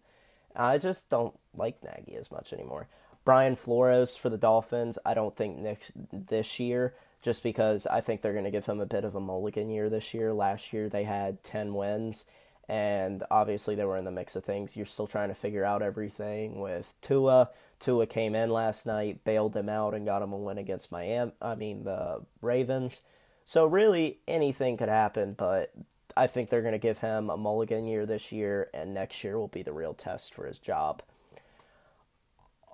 I 0.56 0.78
just 0.78 1.10
don't 1.10 1.38
like 1.56 1.84
Nagy 1.84 2.16
as 2.16 2.32
much 2.32 2.54
anymore. 2.54 2.88
Brian 3.26 3.56
Flores 3.56 4.16
for 4.16 4.30
the 4.30 4.38
Dolphins, 4.38 4.98
I 5.06 5.14
don't 5.14 5.36
think 5.36 5.58
next, 5.58 5.92
this 6.12 6.60
year, 6.60 6.96
just 7.22 7.44
because 7.44 7.86
I 7.86 8.02
think 8.02 8.22
they're 8.22 8.34
going 8.34 8.46
to 8.46 8.52
give 8.52 8.66
him 8.66 8.80
a 8.80 8.86
bit 8.86 9.04
of 9.04 9.16
a 9.16 9.20
mulligan 9.20 9.70
year 9.70 9.90
this 9.90 10.14
year. 10.14 10.34
Last 10.34 10.74
year 10.74 10.90
they 10.90 11.04
had 11.04 11.44
10 11.44 11.74
wins, 11.74 12.26
and 12.70 13.24
obviously 13.32 13.74
they 13.74 13.84
were 13.84 13.98
in 13.98 14.06
the 14.06 14.12
mix 14.12 14.36
of 14.36 14.44
things. 14.44 14.78
You're 14.78 14.86
still 14.86 15.08
trying 15.08 15.30
to 15.30 15.36
figure 15.36 15.66
out 15.66 15.82
everything 15.82 16.60
with 16.60 16.94
Tua. 17.02 17.50
Tua 17.80 18.06
came 18.06 18.36
in 18.36 18.52
last 18.52 18.86
night, 18.86 19.24
bailed 19.24 19.54
them 19.54 19.70
out, 19.70 19.96
and 19.96 20.06
got 20.06 20.20
them 20.20 20.34
a 20.34 20.38
win 20.38 20.60
against 20.60 20.92
Miami. 20.92 21.32
I 21.42 21.56
mean 21.56 21.84
the 21.84 22.22
Ravens. 22.42 23.02
So 23.44 23.66
really 23.66 24.20
anything 24.28 24.78
could 24.78 24.90
happen, 24.90 25.34
but 25.34 25.74
I 26.16 26.28
think 26.28 26.50
they're 26.50 26.62
going 26.62 26.74
to 26.74 26.78
give 26.78 27.00
him 27.00 27.30
a 27.30 27.38
mulligan 27.38 27.86
year 27.86 28.06
this 28.06 28.32
year, 28.32 28.70
and 28.74 28.94
next 28.94 29.24
year 29.24 29.40
will 29.40 29.48
be 29.48 29.64
the 29.64 29.74
real 29.74 29.96
test 29.96 30.36
for 30.36 30.46
his 30.46 30.60
job. 30.60 31.02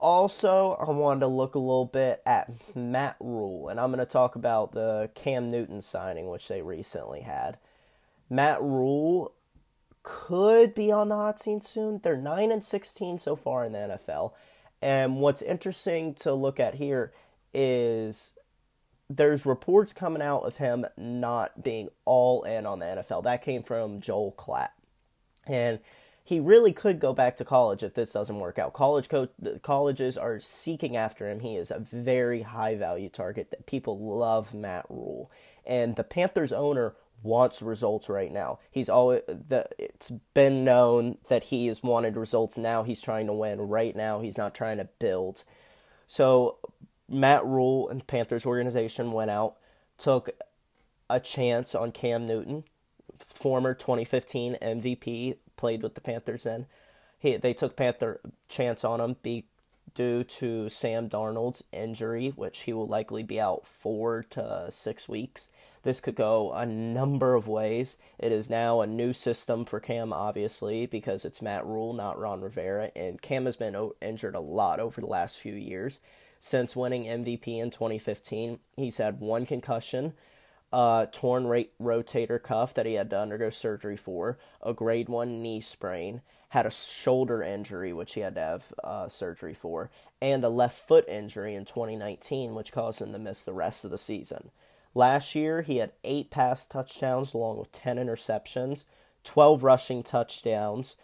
Also, 0.02 0.74
I 0.74 0.92
wanted 0.92 1.22
to 1.22 1.28
look 1.28 1.56
a 1.56 1.60
little 1.60 1.86
bit 1.86 2.22
at 2.26 2.76
Matt 2.76 3.16
Rhule, 3.22 3.70
and 3.70 3.80
I'm 3.80 3.92
going 3.92 4.00
to 4.00 4.06
talk 4.06 4.36
about 4.36 4.74
the 4.74 5.10
Cam 5.16 5.50
Newton 5.50 5.82
signing, 5.82 6.30
which 6.30 6.50
they 6.50 6.62
recently 6.62 7.22
had. 7.22 7.58
Matt 8.30 8.62
Rhule 8.62 9.32
could 10.06 10.76
be 10.76 10.92
on 10.92 11.10
the 11.10 11.16
hot 11.16 11.42
seat 11.42 11.64
soon. 11.64 12.00
They're 12.02 12.16
9 12.16 12.52
and 12.52 12.64
16 12.64 13.18
so 13.18 13.36
far 13.36 13.66
in 13.66 13.74
the 13.74 14.00
NFL. 14.00 14.34
And 14.82 15.18
what's 15.18 15.42
interesting 15.42 16.14
to 16.16 16.32
look 16.32 16.60
at 16.60 16.76
here 16.76 17.12
is 17.54 18.38
there's 19.10 19.48
reports 19.48 19.94
coming 19.94 20.22
out 20.22 20.42
of 20.42 20.58
him 20.58 20.86
not 20.96 21.64
being 21.64 21.90
all 22.06 22.44
in 22.44 22.68
on 22.68 22.80
the 22.80 22.86
NFL. 22.86 23.24
That 23.24 23.42
came 23.42 23.64
from 23.64 24.00
Joel 24.00 24.36
Klatt. 24.38 24.70
And 25.48 25.80
he 26.24 26.40
really 26.40 26.72
could 26.72 27.00
go 27.00 27.12
back 27.12 27.36
to 27.38 27.46
college 27.46 27.82
if 27.82 27.96
this 27.96 28.14
doesn't 28.14 28.40
work 28.40 28.60
out. 28.60 28.74
College 28.74 29.10
co- 29.10 29.30
colleges 29.64 30.18
are 30.20 30.40
seeking 30.40 30.96
after 30.96 31.30
him. 31.30 31.40
He 31.40 31.56
is 31.56 31.72
a 31.72 31.80
very 31.80 32.44
high 32.44 32.76
value 32.76 33.10
target 33.10 33.50
that 33.52 33.66
people 33.66 34.00
love 34.00 34.54
Matt 34.54 34.86
Rhule. 34.88 35.32
And 35.66 35.96
the 35.96 36.04
Panthers 36.04 36.54
owner 36.54 36.96
wants 37.24 37.62
results 37.62 38.10
right 38.10 38.32
now. 38.32 38.60
He's 38.72 38.90
always 38.90 39.22
the 39.28 39.68
it's 39.78 40.12
been 40.34 40.64
known 40.64 41.18
that 41.30 41.46
he 41.46 41.68
has 41.68 41.82
wanted 41.82 42.16
results 42.16 42.58
now. 42.58 42.84
He's 42.84 43.02
trying 43.02 43.28
to 43.28 43.34
win 43.34 43.60
right 43.62 43.96
now. 43.96 44.22
He's 44.22 44.38
not 44.38 44.56
trying 44.56 44.78
to 44.78 44.90
build. 45.00 45.44
So 46.08 46.58
Matt 47.10 47.46
Rhule 47.46 47.90
and 47.90 48.06
Panthers 48.06 48.46
organization 48.46 49.12
went 49.12 49.32
out, 49.32 49.56
took 49.98 50.30
a 51.10 51.20
chance 51.20 51.76
on 51.76 51.92
Cam 51.92 52.28
Newton, 52.28 52.64
former 53.18 53.74
2015 53.74 54.58
MVP, 54.62 55.38
played 55.58 55.84
with 55.84 55.96
the 55.96 56.02
Panthers 56.02 56.44
then. 56.44 56.66
He, 57.20 57.38
they 57.38 57.54
took 57.54 57.76
Panther 57.76 58.22
chance 58.48 58.84
on 58.84 59.00
him 59.00 59.16
be, 59.22 59.46
due 59.94 60.24
to 60.24 60.70
Sam 60.70 61.10
Darnold's 61.10 61.64
injury, 61.72 62.30
which 62.36 62.62
he 62.62 62.74
will 62.74 62.88
likely 62.88 63.24
be 63.24 63.40
out 63.40 63.66
four 63.66 64.24
to 64.32 64.68
six 64.70 65.08
weeks. 65.08 65.50
This 65.86 66.02
could 66.02 66.16
go 66.16 66.52
a 66.52 66.66
number 66.66 67.36
of 67.36 67.48
ways. 67.48 68.00
It 68.18 68.32
is 68.32 68.50
now 68.50 68.82
a 68.82 68.88
new 68.88 69.14
system 69.14 69.66
for 69.66 69.80
Cam, 69.80 70.12
obviously, 70.12 70.88
because 70.88 71.26
it's 71.26 71.44
Matt 71.44 71.64
Rhule, 71.64 71.94
not 71.94 72.20
Ron 72.20 72.42
Rivera, 72.42 72.90
and 72.96 73.22
Cam 73.22 73.46
has 73.46 73.56
been 73.56 73.92
injured 74.02 74.34
a 74.34 74.40
lot 74.40 74.80
over 74.80 75.00
the 75.00 75.06
last 75.06 75.38
few 75.38 75.54
years 75.54 76.00
since 76.40 76.76
winning 76.76 77.04
MVP 77.04 77.60
in 77.60 77.70
2015. 77.70 78.58
He's 78.76 78.98
had 78.98 79.20
one 79.20 79.46
concussion, 79.46 80.14
uh, 80.74 81.06
torn 81.12 81.46
ra- 81.46 81.62
rotator 81.80 82.42
cuff 82.42 82.74
that 82.74 82.88
he 82.88 82.96
had 82.96 83.12
to 83.12 83.20
undergo 83.20 83.52
surgery 83.52 83.96
for, 83.96 84.40
a 84.64 84.74
grade 84.74 85.08
one 85.08 85.44
knee 85.44 85.62
sprain, 85.62 86.22
had 86.50 86.66
a 86.66 86.72
shoulder 86.72 87.44
injury 87.44 87.94
which 87.94 88.16
he 88.16 88.22
had 88.22 88.34
to 88.34 88.42
have 88.42 88.74
uh, 88.84 89.08
surgery 89.08 89.54
for, 89.54 89.92
and 90.20 90.44
a 90.44 90.50
left 90.50 90.88
foot 90.88 91.08
injury 91.08 91.54
in 91.54 91.64
2019 91.64 92.56
which 92.56 92.72
caused 92.72 93.04
him 93.04 93.12
to 93.12 93.20
miss 93.20 93.44
the 93.44 93.54
rest 93.54 93.86
of 93.86 93.92
the 93.92 94.00
season. 94.00 94.50
Last 94.96 95.36
year, 95.36 95.62
he 95.62 95.78
had 95.78 95.92
eight 96.06 96.32
pass 96.32 96.66
touchdowns 96.66 97.34
along 97.34 97.58
with 97.58 97.72
10 97.74 97.98
interceptions, 97.98 98.86
12 99.26 99.62
rushing 99.62 100.02
touchdowns, 100.02 100.96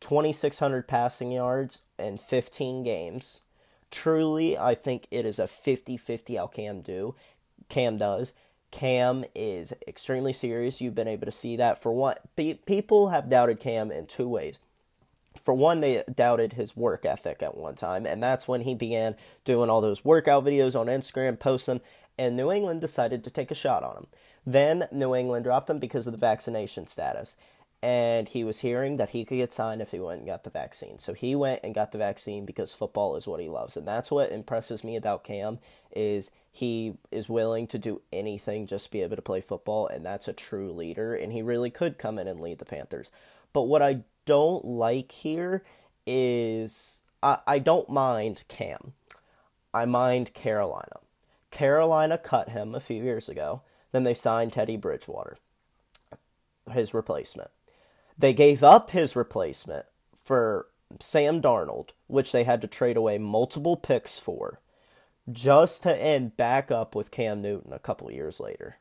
2,600 0.00 0.88
passing 0.88 1.30
yards, 1.30 1.82
and 1.96 2.20
15 2.20 2.82
games. 2.82 3.42
Truly, 3.90 4.58
I 4.58 4.74
think 4.74 5.06
it 5.12 5.24
is 5.24 5.38
a 5.38 5.46
50 5.46 5.96
50 5.96 6.36
how 6.36 6.48
Cam 6.48 6.80
do. 6.80 7.14
Cam 7.68 7.98
does. 7.98 8.32
Cam 8.72 9.24
is 9.34 9.72
extremely 9.86 10.32
serious. 10.32 10.80
You've 10.80 10.94
been 10.94 11.08
able 11.08 11.26
to 11.26 11.32
see 11.32 11.56
that. 11.56 11.80
For 11.80 11.92
one, 11.92 12.16
people 12.36 13.08
have 13.10 13.30
doubted 13.30 13.60
Cam 13.60 13.92
in 13.92 14.06
two 14.06 14.28
ways. 14.28 14.58
For 15.44 15.54
one, 15.54 15.80
they 15.80 16.02
doubted 16.12 16.54
his 16.54 16.76
work 16.76 17.04
ethic 17.04 17.42
at 17.42 17.56
one 17.56 17.74
time, 17.74 18.06
and 18.06 18.22
that's 18.22 18.48
when 18.48 18.62
he 18.62 18.74
began 18.74 19.16
doing 19.44 19.70
all 19.70 19.80
those 19.80 20.04
workout 20.04 20.44
videos 20.44 20.78
on 20.78 20.86
Instagram, 20.86 21.38
posting, 21.38 21.80
and 22.20 22.36
New 22.36 22.52
England 22.52 22.80
decided 22.80 23.24
to 23.24 23.30
take 23.30 23.50
a 23.50 23.54
shot 23.54 23.82
on 23.82 23.96
him. 23.96 24.06
Then 24.46 24.86
New 24.92 25.14
England 25.14 25.44
dropped 25.44 25.68
him 25.68 25.78
because 25.78 26.06
of 26.06 26.12
the 26.12 26.18
vaccination 26.18 26.86
status 26.86 27.36
and 27.82 28.28
he 28.28 28.44
was 28.44 28.60
hearing 28.60 28.96
that 28.96 29.10
he 29.10 29.24
could 29.24 29.36
get 29.36 29.54
signed 29.54 29.80
if 29.80 29.90
he 29.90 29.98
went 29.98 30.18
and 30.18 30.26
got 30.26 30.44
the 30.44 30.50
vaccine. 30.50 30.98
So 30.98 31.14
he 31.14 31.34
went 31.34 31.60
and 31.64 31.74
got 31.74 31.92
the 31.92 31.98
vaccine 31.98 32.44
because 32.44 32.74
football 32.74 33.16
is 33.16 33.26
what 33.26 33.40
he 33.40 33.48
loves, 33.48 33.76
and 33.76 33.88
that's 33.88 34.10
what 34.10 34.32
impresses 34.32 34.84
me 34.84 34.96
about 34.96 35.24
Cam 35.24 35.58
is 35.94 36.30
he 36.52 36.94
is 37.10 37.28
willing 37.28 37.66
to 37.68 37.78
do 37.78 38.02
anything 38.12 38.66
just 38.66 38.86
to 38.86 38.90
be 38.90 39.00
able 39.00 39.16
to 39.16 39.22
play 39.22 39.40
football, 39.40 39.86
and 39.86 40.04
that's 40.04 40.28
a 40.28 40.34
true 40.34 40.70
leader, 40.72 41.14
and 41.14 41.32
he 41.32 41.40
really 41.40 41.70
could 41.70 41.96
come 41.96 42.18
in 42.18 42.28
and 42.28 42.40
lead 42.40 42.58
the 42.58 42.64
Panthers. 42.66 43.10
But 43.52 43.62
what 43.62 43.80
I 43.80 44.02
don't 44.26 44.64
like 44.64 45.12
here 45.12 45.62
is 46.06 47.02
I, 47.22 47.38
I 47.46 47.58
don't 47.60 47.88
mind 47.88 48.44
Cam. 48.48 48.92
I 49.72 49.86
mind 49.86 50.34
Carolina. 50.34 50.98
Carolina 51.50 52.18
cut 52.18 52.50
him 52.50 52.74
a 52.74 52.80
few 52.80 53.02
years 53.02 53.28
ago. 53.28 53.62
Then 53.92 54.04
they 54.04 54.14
signed 54.14 54.52
Teddy 54.52 54.76
Bridgewater, 54.76 55.36
his 56.72 56.94
replacement. 56.94 57.50
They 58.16 58.32
gave 58.32 58.62
up 58.62 58.90
his 58.90 59.16
replacement 59.16 59.86
for 60.14 60.68
Sam 61.00 61.40
Darnold, 61.40 61.90
which 62.06 62.32
they 62.32 62.44
had 62.44 62.60
to 62.60 62.66
trade 62.66 62.96
away 62.96 63.18
multiple 63.18 63.76
picks 63.76 64.18
for, 64.18 64.60
just 65.30 65.82
to 65.84 65.96
end 65.96 66.36
back 66.36 66.70
up 66.70 66.94
with 66.94 67.10
Cam 67.10 67.42
Newton 67.42 67.72
a 67.72 67.78
couple 67.78 68.10
years 68.10 68.40
later. 68.40 68.78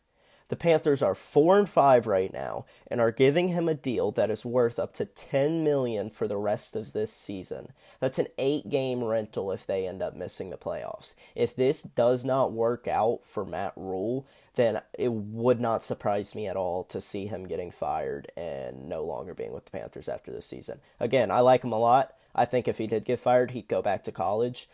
The 0.49 0.55
Panthers 0.55 1.01
are 1.01 1.15
4 1.15 1.59
and 1.59 1.69
5 1.69 2.07
right 2.07 2.33
now 2.33 2.65
and 2.88 2.99
are 2.99 3.12
giving 3.12 3.49
him 3.49 3.69
a 3.69 3.75
deal 3.75 4.12
that 4.12 4.31
is 4.31 4.43
worth 4.43 4.79
up 4.79 4.93
to 4.95 5.05
10 5.05 5.63
million 5.63 6.09
for 6.09 6.27
the 6.27 6.38
rest 6.38 6.75
of 6.75 6.91
this 6.91 7.13
season. 7.13 7.71
That's 7.99 8.17
an 8.17 8.27
8-game 8.38 9.03
rental 9.03 9.51
if 9.51 9.65
they 9.65 9.88
end 9.88 10.01
up 10.01 10.15
missing 10.15 10.49
the 10.49 10.57
playoffs. 10.57 11.13
If 11.35 11.55
this 11.55 11.83
does 11.83 12.25
not 12.25 12.51
work 12.51 12.88
out 12.88 13.21
for 13.25 13.45
Matt 13.45 13.73
Rhule, 13.75 14.25
then 14.55 14.81
it 14.97 15.12
would 15.12 15.59
not 15.62 15.83
surprise 15.83 16.33
me 16.33 16.47
at 16.47 16.57
all 16.57 16.83
to 16.85 16.99
see 16.99 17.27
him 17.27 17.47
getting 17.47 17.69
fired 17.69 18.31
and 18.35 18.89
no 18.89 19.03
longer 19.03 19.35
being 19.35 19.53
with 19.53 19.65
the 19.65 19.71
Panthers 19.71 20.09
after 20.09 20.31
this 20.31 20.47
season. 20.47 20.81
Again, 20.99 21.29
I 21.29 21.41
like 21.41 21.63
him 21.63 21.71
a 21.71 21.79
lot. 21.79 22.15
I 22.33 22.45
think 22.45 22.67
if 22.67 22.79
he 22.79 22.88
did 22.88 23.05
get 23.05 23.19
fired, 23.19 23.51
he'd 23.51 23.67
go 23.67 23.83
back 23.83 24.03
to 24.05 24.12
college. 24.12 24.67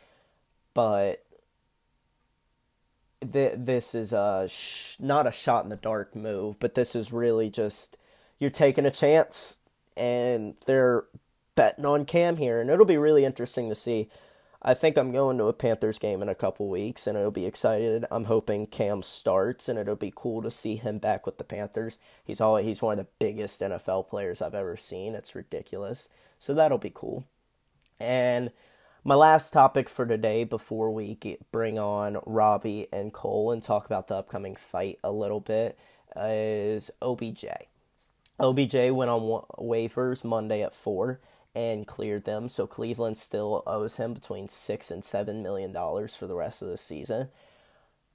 But 0.74 1.25
th- 3.32 3.56
this 3.58 3.96
is 3.96 4.14
a 4.14 4.48
sh- 4.50 4.98
not 5.00 5.28
a 5.28 5.32
shot 5.32 5.64
in 5.64 5.70
the 5.70 5.76
dark 5.76 6.16
move, 6.16 6.60
but 6.60 6.76
this 6.76 6.96
is 6.96 7.12
really 7.12 7.50
just 7.50 7.98
you're 8.40 8.50
taking 8.50 8.86
a 8.86 8.92
chance 8.92 9.60
and 9.96 10.56
they're 10.66 11.06
betting 11.56 11.86
on 11.86 12.06
Cam 12.06 12.38
here 12.38 12.60
and 12.60 12.70
it'll 12.70 12.86
be 12.86 12.98
really 12.98 13.24
interesting 13.24 13.70
to 13.70 13.76
see 13.76 14.10
I 14.68 14.74
think 14.74 14.98
I'm 14.98 15.12
going 15.12 15.38
to 15.38 15.46
a 15.46 15.54
Panthers 15.54 16.00
game 16.00 16.24
in 16.24 16.28
a 16.28 16.34
couple 16.34 16.68
weeks 16.68 17.06
and 17.06 17.16
it'll 17.16 17.30
be 17.30 17.46
excited. 17.46 18.04
I'm 18.10 18.26
hoping 18.26 18.66
Cam 18.66 19.04
starts 19.04 19.70
and 19.70 19.78
it'll 19.78 19.96
be 19.96 20.12
cool 20.14 20.42
to 20.42 20.50
see 20.50 20.76
him 20.76 20.98
back 20.98 21.28
with 21.28 21.38
the 21.38 21.44
Panthers. 21.44 22.00
He's 22.24 22.42
all 22.42 22.58
he's 22.58 22.82
one 22.82 22.98
of 22.98 23.06
the 23.06 23.12
biggest 23.20 23.62
NFL 23.62 24.10
players 24.10 24.42
I've 24.42 24.56
ever 24.56 24.76
seen. 24.76 25.14
It's 25.14 25.36
ridiculous. 25.36 26.10
So 26.40 26.56
that'll 26.56 26.80
be 26.80 26.92
cool. 26.92 27.26
And 28.00 28.50
my 29.08 29.14
last 29.14 29.54
topic 29.54 29.88
for 29.88 30.04
today 30.08 30.44
before 30.44 30.90
we 30.90 31.14
get, 31.14 31.52
bring 31.52 31.78
on 31.78 32.18
Robbie 32.26 32.88
and 32.92 33.14
Cole 33.14 33.52
and 33.52 33.62
talk 33.62 33.86
about 33.86 34.08
the 34.08 34.16
upcoming 34.16 34.56
fight 34.56 34.98
a 35.04 35.12
little 35.12 35.40
bit 35.40 35.78
is 36.18 36.90
OBJ. 37.04 37.46
OBJ 38.40 38.74
went 38.90 39.12
on 39.12 39.44
waivers 39.60 40.26
Monday 40.26 40.64
at 40.64 40.74
4 40.74 41.20
and 41.54 41.86
cleared 41.86 42.26
them. 42.26 42.50
So 42.50 42.66
Cleveland 42.66 43.20
still 43.20 43.62
owes 43.68 43.98
him 43.98 44.16
between 44.16 44.50
six 44.50 44.90
and 44.90 45.06
seven 45.06 45.44
million 45.44 45.72
dollars 45.72 46.16
for 46.16 46.26
the 46.26 46.36
rest 46.36 46.64
of 46.64 46.70
the 46.70 46.78
season. 46.78 47.30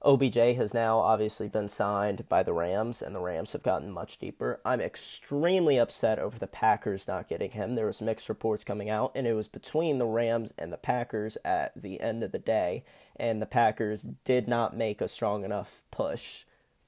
OBJ 0.03 0.55
has 0.57 0.73
now 0.73 0.97
obviously 0.97 1.47
been 1.47 1.69
signed 1.69 2.27
by 2.27 2.41
the 2.41 2.53
Rams, 2.53 3.01
and 3.01 3.15
the 3.15 3.19
Rams 3.19 3.53
have 3.53 3.61
gotten 3.61 3.91
much 3.91 4.17
deeper. 4.17 4.59
I'm 4.65 4.81
extremely 4.81 5.77
upset 5.77 6.17
over 6.17 6.39
the 6.39 6.47
Packers 6.47 7.07
not 7.07 7.27
getting 7.27 7.51
him. 7.51 7.75
There 7.75 7.85
was 7.85 8.01
mixed 8.01 8.27
reports 8.27 8.63
coming 8.63 8.89
out, 8.89 9.11
and 9.13 9.27
it 9.27 9.33
was 9.33 9.47
between 9.47 9.99
the 9.99 10.07
Rams 10.07 10.53
and 10.57 10.73
the 10.73 10.77
Packers 10.77 11.37
at 11.45 11.79
the 11.79 12.01
end 12.01 12.23
of 12.23 12.31
the 12.31 12.39
day, 12.39 12.83
and 13.15 13.41
the 13.41 13.45
Packers 13.45 14.07
did 14.23 14.47
not 14.47 14.75
make 14.75 15.01
a 15.01 15.07
strong 15.07 15.43
enough 15.43 15.83
push. 15.91 16.45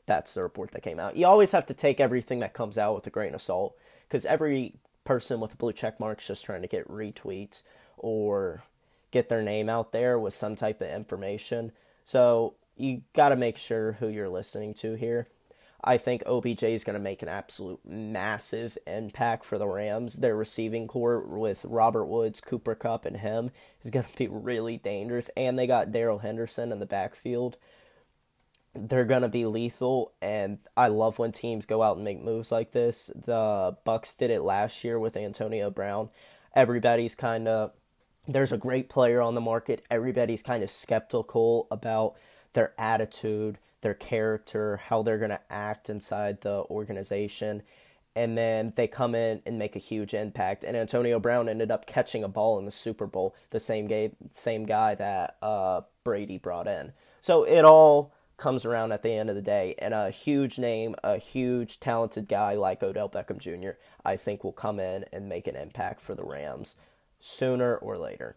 That's 0.08 0.34
the 0.34 0.41
report 0.41 0.71
that 0.71 0.82
came 0.82 0.99
out. 0.99 1.15
You 1.15 1.28
always 1.28 1.52
have 1.52 1.67
to 1.67 1.73
take 1.73 1.99
everything 1.99 2.39
that 2.39 2.54
comes 2.54 2.78
out 2.78 2.95
with 2.95 3.06
a 3.06 3.12
grain 3.12 3.36
of 3.36 3.41
salt, 3.41 3.78
because 4.08 4.26
every 4.26 4.73
person 5.04 5.39
with 5.39 5.54
a 5.54 5.58
blue 5.58 5.73
check 5.73 5.99
mark 5.99 6.19
is 6.19 6.28
just 6.28 6.45
trying 6.45 6.63
to 6.63 6.67
get 6.67 6.89
retweets 6.89 7.62
or 7.97 8.63
get 9.12 9.30
their 9.30 9.43
name 9.43 9.69
out 9.69 9.91
there 9.91 10.17
with 10.17 10.34
some 10.34 10.56
type 10.56 10.82
of 10.82 10.89
information. 10.89 11.71
So 12.04 12.56
you 12.75 13.01
got 13.13 13.29
to 13.29 13.36
make 13.36 13.57
sure 13.57 13.93
who 13.93 14.07
you're 14.07 14.29
listening 14.29 14.73
to 14.75 14.93
here. 14.95 15.27
I 15.83 15.97
think 15.97 16.23
OBJ 16.25 16.63
is 16.63 16.86
going 16.86 16.93
to 16.93 16.99
make 16.99 17.21
an 17.21 17.27
absolute 17.27 17.81
massive 17.86 18.77
impact 18.88 19.43
for 19.43 19.57
the 19.57 19.67
Rams. 19.67 20.15
Their 20.15 20.36
receiving 20.36 20.88
corps 20.88 21.19
with 21.19 21.65
Robert 21.65 22.05
Woods, 22.05 22.39
Cooper 22.39 22.73
Kupp, 22.73 23.05
and 23.05 23.17
him 23.17 23.51
is 23.81 23.91
going 23.91 24.05
to 24.05 24.17
be 24.17 24.27
really 24.27 24.77
dangerous. 24.77 25.29
And 25.36 25.59
they 25.59 25.67
got 25.67 25.91
Darrell 25.91 26.19
Henderson 26.19 26.71
in 26.71 26.79
the 26.79 26.86
backfield. 26.86 27.57
They're 28.73 29.05
going 29.05 29.21
to 29.23 29.29
be 29.29 29.45
lethal, 29.45 30.13
and 30.19 30.57
I 30.75 30.88
love 30.88 31.19
when 31.19 31.31
teams 31.31 31.67
go 31.67 31.83
out 31.83 31.97
and 31.97 32.05
make 32.05 32.23
moves 32.23 32.51
like 32.51 32.71
this. 32.71 33.12
The 33.13 33.77
Bucs 33.86 34.17
did 34.17 34.31
it 34.31 34.41
last 34.41 34.83
year 34.83 34.97
with 34.97 35.15
Antonio 35.15 35.69
Brown. 35.69 36.09
Everybody's 36.55 37.13
kind 37.13 37.47
of 37.47 37.71
there's 38.27 38.51
a 38.51 38.57
great 38.57 38.89
player 38.89 39.21
on 39.21 39.36
the 39.36 39.41
market. 39.41 39.86
Everybody's 39.91 40.41
kind 40.41 40.63
of 40.63 40.71
skeptical 40.71 41.67
about 41.69 42.15
their 42.54 42.74
attitude, 42.78 43.58
their 43.82 43.94
character, 43.94 44.78
how 44.78 45.02
they're 45.02 45.18
going 45.18 45.30
to 45.30 45.42
act 45.50 45.89
inside 45.89 46.42
the 46.42 46.63
organization. 46.70 47.62
And 48.16 48.38
then 48.38 48.74
they 48.76 48.88
come 48.88 49.16
in 49.16 49.42
and 49.46 49.58
make 49.58 49.76
a 49.76 49.80
huge 49.80 50.13
impact. 50.13 50.63
And 50.63 50.78
Antonio 50.78 51.20
Brown 51.20 51.50
ended 51.50 51.72
up 51.72 51.86
catching 51.86 52.24
a 52.24 52.28
ball 52.28 52.60
in 52.60 52.66
the 52.66 52.72
Super 52.72 53.08
Bowl, 53.08 53.36
the 53.50 53.60
same 53.60 53.88
guy, 53.88 54.12
same 54.32 54.66
guy 54.66 54.96
that 54.96 55.38
uh, 55.42 55.82
Brady 56.04 56.38
brought 56.38 56.68
in. 56.68 56.94
So 57.22 57.44
it 57.44 57.66
all 57.66 58.13
comes 58.38 58.66
around 58.66 58.92
at 58.92 59.04
the 59.04 59.12
end 59.12 59.30
of 59.30 59.36
the 59.36 59.42
day. 59.42 59.76
And 59.80 59.94
a 59.94 60.12
huge 60.12 60.60
name, 60.60 60.96
a 61.04 61.18
huge 61.18 61.80
talented 61.80 62.28
guy 62.28 62.54
like 62.54 62.84
Odell 62.84 63.10
Beckham 63.10 63.39
Jr., 63.39 63.78
I 64.06 64.18
think 64.18 64.44
will 64.44 64.52
come 64.52 64.80
in 64.80 65.06
and 65.12 65.30
make 65.30 65.48
an 65.48 65.56
impact 65.56 66.02
for 66.02 66.13
the 66.13 66.26
Rams 66.26 66.76
sooner 67.20 67.76
or 67.76 67.98
later. 67.98 68.36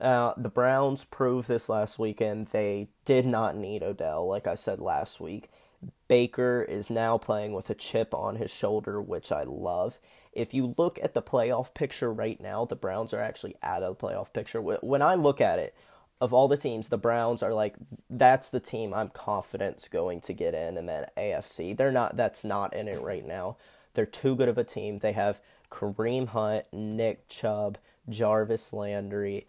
Uh, 0.00 0.32
the 0.36 0.48
Browns 0.48 1.04
proved 1.04 1.48
this 1.48 1.68
last 1.68 1.98
weekend. 1.98 2.48
They 2.48 2.88
did 3.04 3.26
not 3.26 3.56
need 3.56 3.82
Odell, 3.82 4.26
like 4.28 4.46
I 4.46 4.54
said 4.54 4.80
last 4.80 5.20
week. 5.20 5.50
Baker 6.08 6.62
is 6.62 6.90
now 6.90 7.18
playing 7.18 7.52
with 7.52 7.70
a 7.70 7.74
chip 7.74 8.14
on 8.14 8.36
his 8.36 8.50
shoulder, 8.50 9.00
which 9.00 9.30
I 9.30 9.42
love. 9.44 9.98
If 10.32 10.54
you 10.54 10.74
look 10.78 10.98
at 11.02 11.14
the 11.14 11.22
playoff 11.22 11.74
picture 11.74 12.12
right 12.12 12.40
now, 12.40 12.64
the 12.64 12.76
Browns 12.76 13.12
are 13.12 13.20
actually 13.20 13.56
out 13.62 13.82
of 13.82 13.98
the 13.98 14.06
playoff 14.06 14.32
picture. 14.32 14.60
When 14.60 15.02
I 15.02 15.14
look 15.14 15.40
at 15.40 15.58
it, 15.58 15.74
of 16.20 16.32
all 16.32 16.48
the 16.48 16.56
teams, 16.56 16.88
the 16.88 16.98
Browns 16.98 17.42
are 17.42 17.54
like 17.54 17.74
that's 18.10 18.50
the 18.50 18.60
team 18.60 18.92
I'm 18.92 19.08
confident 19.08 19.78
is 19.78 19.88
going 19.88 20.20
to 20.22 20.32
get 20.32 20.54
in, 20.54 20.76
and 20.76 20.88
then 20.88 21.06
AFC. 21.16 21.76
They're 21.76 21.92
not. 21.92 22.16
That's 22.16 22.44
not 22.44 22.74
in 22.74 22.88
it 22.88 23.00
right 23.00 23.26
now. 23.26 23.56
They're 23.94 24.06
too 24.06 24.34
good 24.34 24.48
of 24.48 24.58
a 24.58 24.64
team. 24.64 24.98
They 24.98 25.12
have 25.12 25.40
Kareem 25.70 26.28
Hunt, 26.28 26.66
Nick 26.72 27.28
Chubb, 27.28 27.78
Jarvis 28.08 28.72
Landry, 28.72 29.46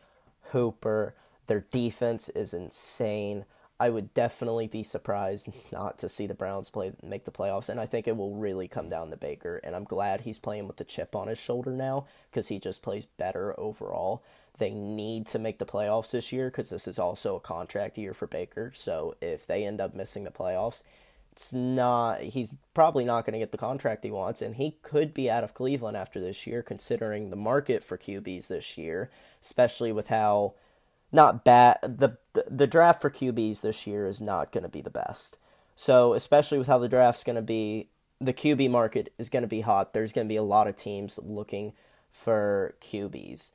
Hooper. 0.51 1.15
Their 1.47 1.65
defense 1.71 2.29
is 2.29 2.53
insane. 2.53 3.45
I 3.79 3.89
would 3.89 4.13
definitely 4.13 4.67
be 4.67 4.83
surprised 4.83 5.49
not 5.71 5.97
to 5.99 6.09
see 6.09 6.27
the 6.27 6.33
Browns 6.33 6.69
play 6.69 6.91
make 7.01 7.25
the 7.25 7.31
playoffs, 7.31 7.69
and 7.69 7.79
I 7.79 7.85
think 7.85 8.07
it 8.07 8.17
will 8.17 8.35
really 8.35 8.67
come 8.67 8.89
down 8.89 9.09
to 9.09 9.17
Baker. 9.17 9.62
And 9.63 9.75
I'm 9.75 9.85
glad 9.85 10.21
he's 10.21 10.39
playing 10.39 10.67
with 10.67 10.77
the 10.77 10.83
chip 10.83 11.15
on 11.15 11.27
his 11.27 11.39
shoulder 11.39 11.71
now 11.71 12.05
because 12.29 12.49
he 12.49 12.59
just 12.59 12.83
plays 12.83 13.05
better 13.05 13.57
overall. 13.59 14.23
They 14.57 14.71
need 14.71 15.25
to 15.27 15.39
make 15.39 15.59
the 15.59 15.65
playoffs 15.65 16.12
this 16.12 16.33
year 16.33 16.49
because 16.49 16.69
this 16.69 16.88
is 16.88 16.99
also 16.99 17.38
a 17.38 17.39
contract 17.39 17.97
year 17.97 18.13
for 18.13 18.27
Baker. 18.27 18.71
So 18.75 19.15
if 19.21 19.47
they 19.47 19.65
end 19.65 19.79
up 19.79 19.95
missing 19.95 20.25
the 20.25 20.31
playoffs, 20.31 20.83
it's 21.31 21.53
not 21.53 22.19
he's 22.19 22.53
probably 22.73 23.05
not 23.05 23.25
going 23.25 23.33
to 23.33 23.39
get 23.39 23.53
the 23.53 23.57
contract 23.57 24.03
he 24.03 24.12
wants, 24.12 24.41
and 24.41 24.55
he 24.55 24.77
could 24.81 25.13
be 25.13 25.31
out 25.31 25.45
of 25.45 25.53
Cleveland 25.53 25.95
after 25.95 26.19
this 26.19 26.45
year, 26.45 26.62
considering 26.62 27.29
the 27.29 27.38
market 27.38 27.81
for 27.81 27.97
QBs 27.97 28.49
this 28.49 28.77
year 28.77 29.09
especially 29.41 29.91
with 29.91 30.08
how 30.08 30.54
not 31.12 31.43
bad 31.43 31.80
the 31.82 32.17
the 32.47 32.67
draft 32.67 33.02
for 33.02 33.10
QBs 33.10 33.62
this 33.62 33.88
year 33.88 34.08
is 34.08 34.21
not 34.21 34.52
going 34.52 34.63
to 34.63 34.69
be 34.69 34.82
the 34.82 34.89
best. 34.89 35.38
So, 35.75 36.13
especially 36.13 36.58
with 36.58 36.67
how 36.67 36.78
the 36.78 36.89
draft's 36.89 37.23
going 37.23 37.38
to 37.38 37.41
be, 37.41 37.88
the 38.19 38.34
QB 38.34 38.69
market 38.69 39.13
is 39.17 39.30
going 39.30 39.43
to 39.43 39.47
be 39.47 39.62
hot. 39.62 39.93
There's 39.93 40.12
going 40.12 40.28
to 40.28 40.30
be 40.30 40.36
a 40.36 40.43
lot 40.43 40.67
of 40.67 40.75
teams 40.75 41.17
looking 41.23 41.73
for 42.12 42.75
QBs. 42.82 43.52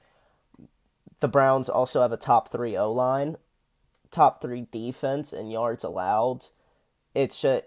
The 1.21 1.29
Browns 1.29 1.69
also 1.69 2.01
have 2.01 2.13
a 2.13 2.17
top 2.17 2.51
3 2.51 2.77
O-line, 2.77 3.37
top 4.11 4.41
3 4.41 4.67
defense 4.73 5.33
and 5.33 5.53
yards 5.53 5.85
allowed. 5.85 6.47
It's 7.15 7.41
just 7.41 7.65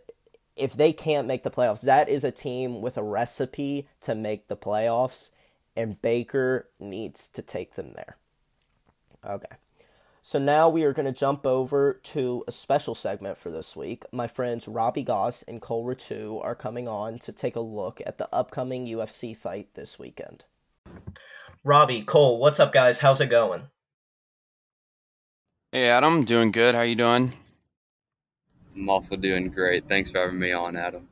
if 0.55 0.73
they 0.73 0.91
can't 0.91 1.27
make 1.27 1.43
the 1.43 1.51
playoffs, 1.51 1.81
that 1.81 2.09
is 2.09 2.23
a 2.23 2.31
team 2.31 2.81
with 2.81 2.97
a 2.97 3.03
recipe 3.03 3.87
to 4.01 4.15
make 4.15 4.47
the 4.47 4.57
playoffs 4.57 5.31
and 5.77 6.01
Baker 6.01 6.67
needs 6.79 7.29
to 7.29 7.41
take 7.41 7.75
them 7.75 7.93
there. 7.95 8.17
Okay. 9.25 9.55
So 10.21 10.39
now 10.39 10.67
we 10.67 10.83
are 10.83 10.91
going 10.91 11.05
to 11.05 11.17
jump 11.17 11.45
over 11.45 12.01
to 12.03 12.43
a 12.47 12.51
special 12.51 12.95
segment 12.95 13.37
for 13.37 13.49
this 13.49 13.77
week. 13.77 14.03
My 14.11 14.27
friends 14.27 14.67
Robbie 14.67 15.03
Goss 15.03 15.43
and 15.43 15.61
Cole 15.61 15.85
Ratu 15.85 16.43
are 16.43 16.55
coming 16.55 16.87
on 16.87 17.19
to 17.19 17.31
take 17.31 17.55
a 17.55 17.61
look 17.61 18.01
at 18.05 18.17
the 18.17 18.27
upcoming 18.33 18.87
UFC 18.87 19.37
fight 19.37 19.69
this 19.75 19.97
weekend. 19.97 20.43
Robbie, 21.63 22.01
Cole, 22.01 22.39
what's 22.39 22.59
up, 22.59 22.73
guys? 22.73 22.99
How's 22.99 23.21
it 23.21 23.29
going? 23.29 23.63
Hey, 25.71 25.89
Adam, 25.89 26.25
doing 26.25 26.51
good. 26.51 26.75
How 26.75 26.81
you 26.81 26.95
doing? 26.95 27.31
I'm 28.75 28.89
also 28.89 29.15
doing 29.15 29.49
great. 29.49 29.87
Thanks 29.87 30.11
for 30.11 30.19
having 30.19 30.39
me 30.39 30.51
on, 30.51 30.75
Adam. 30.75 31.07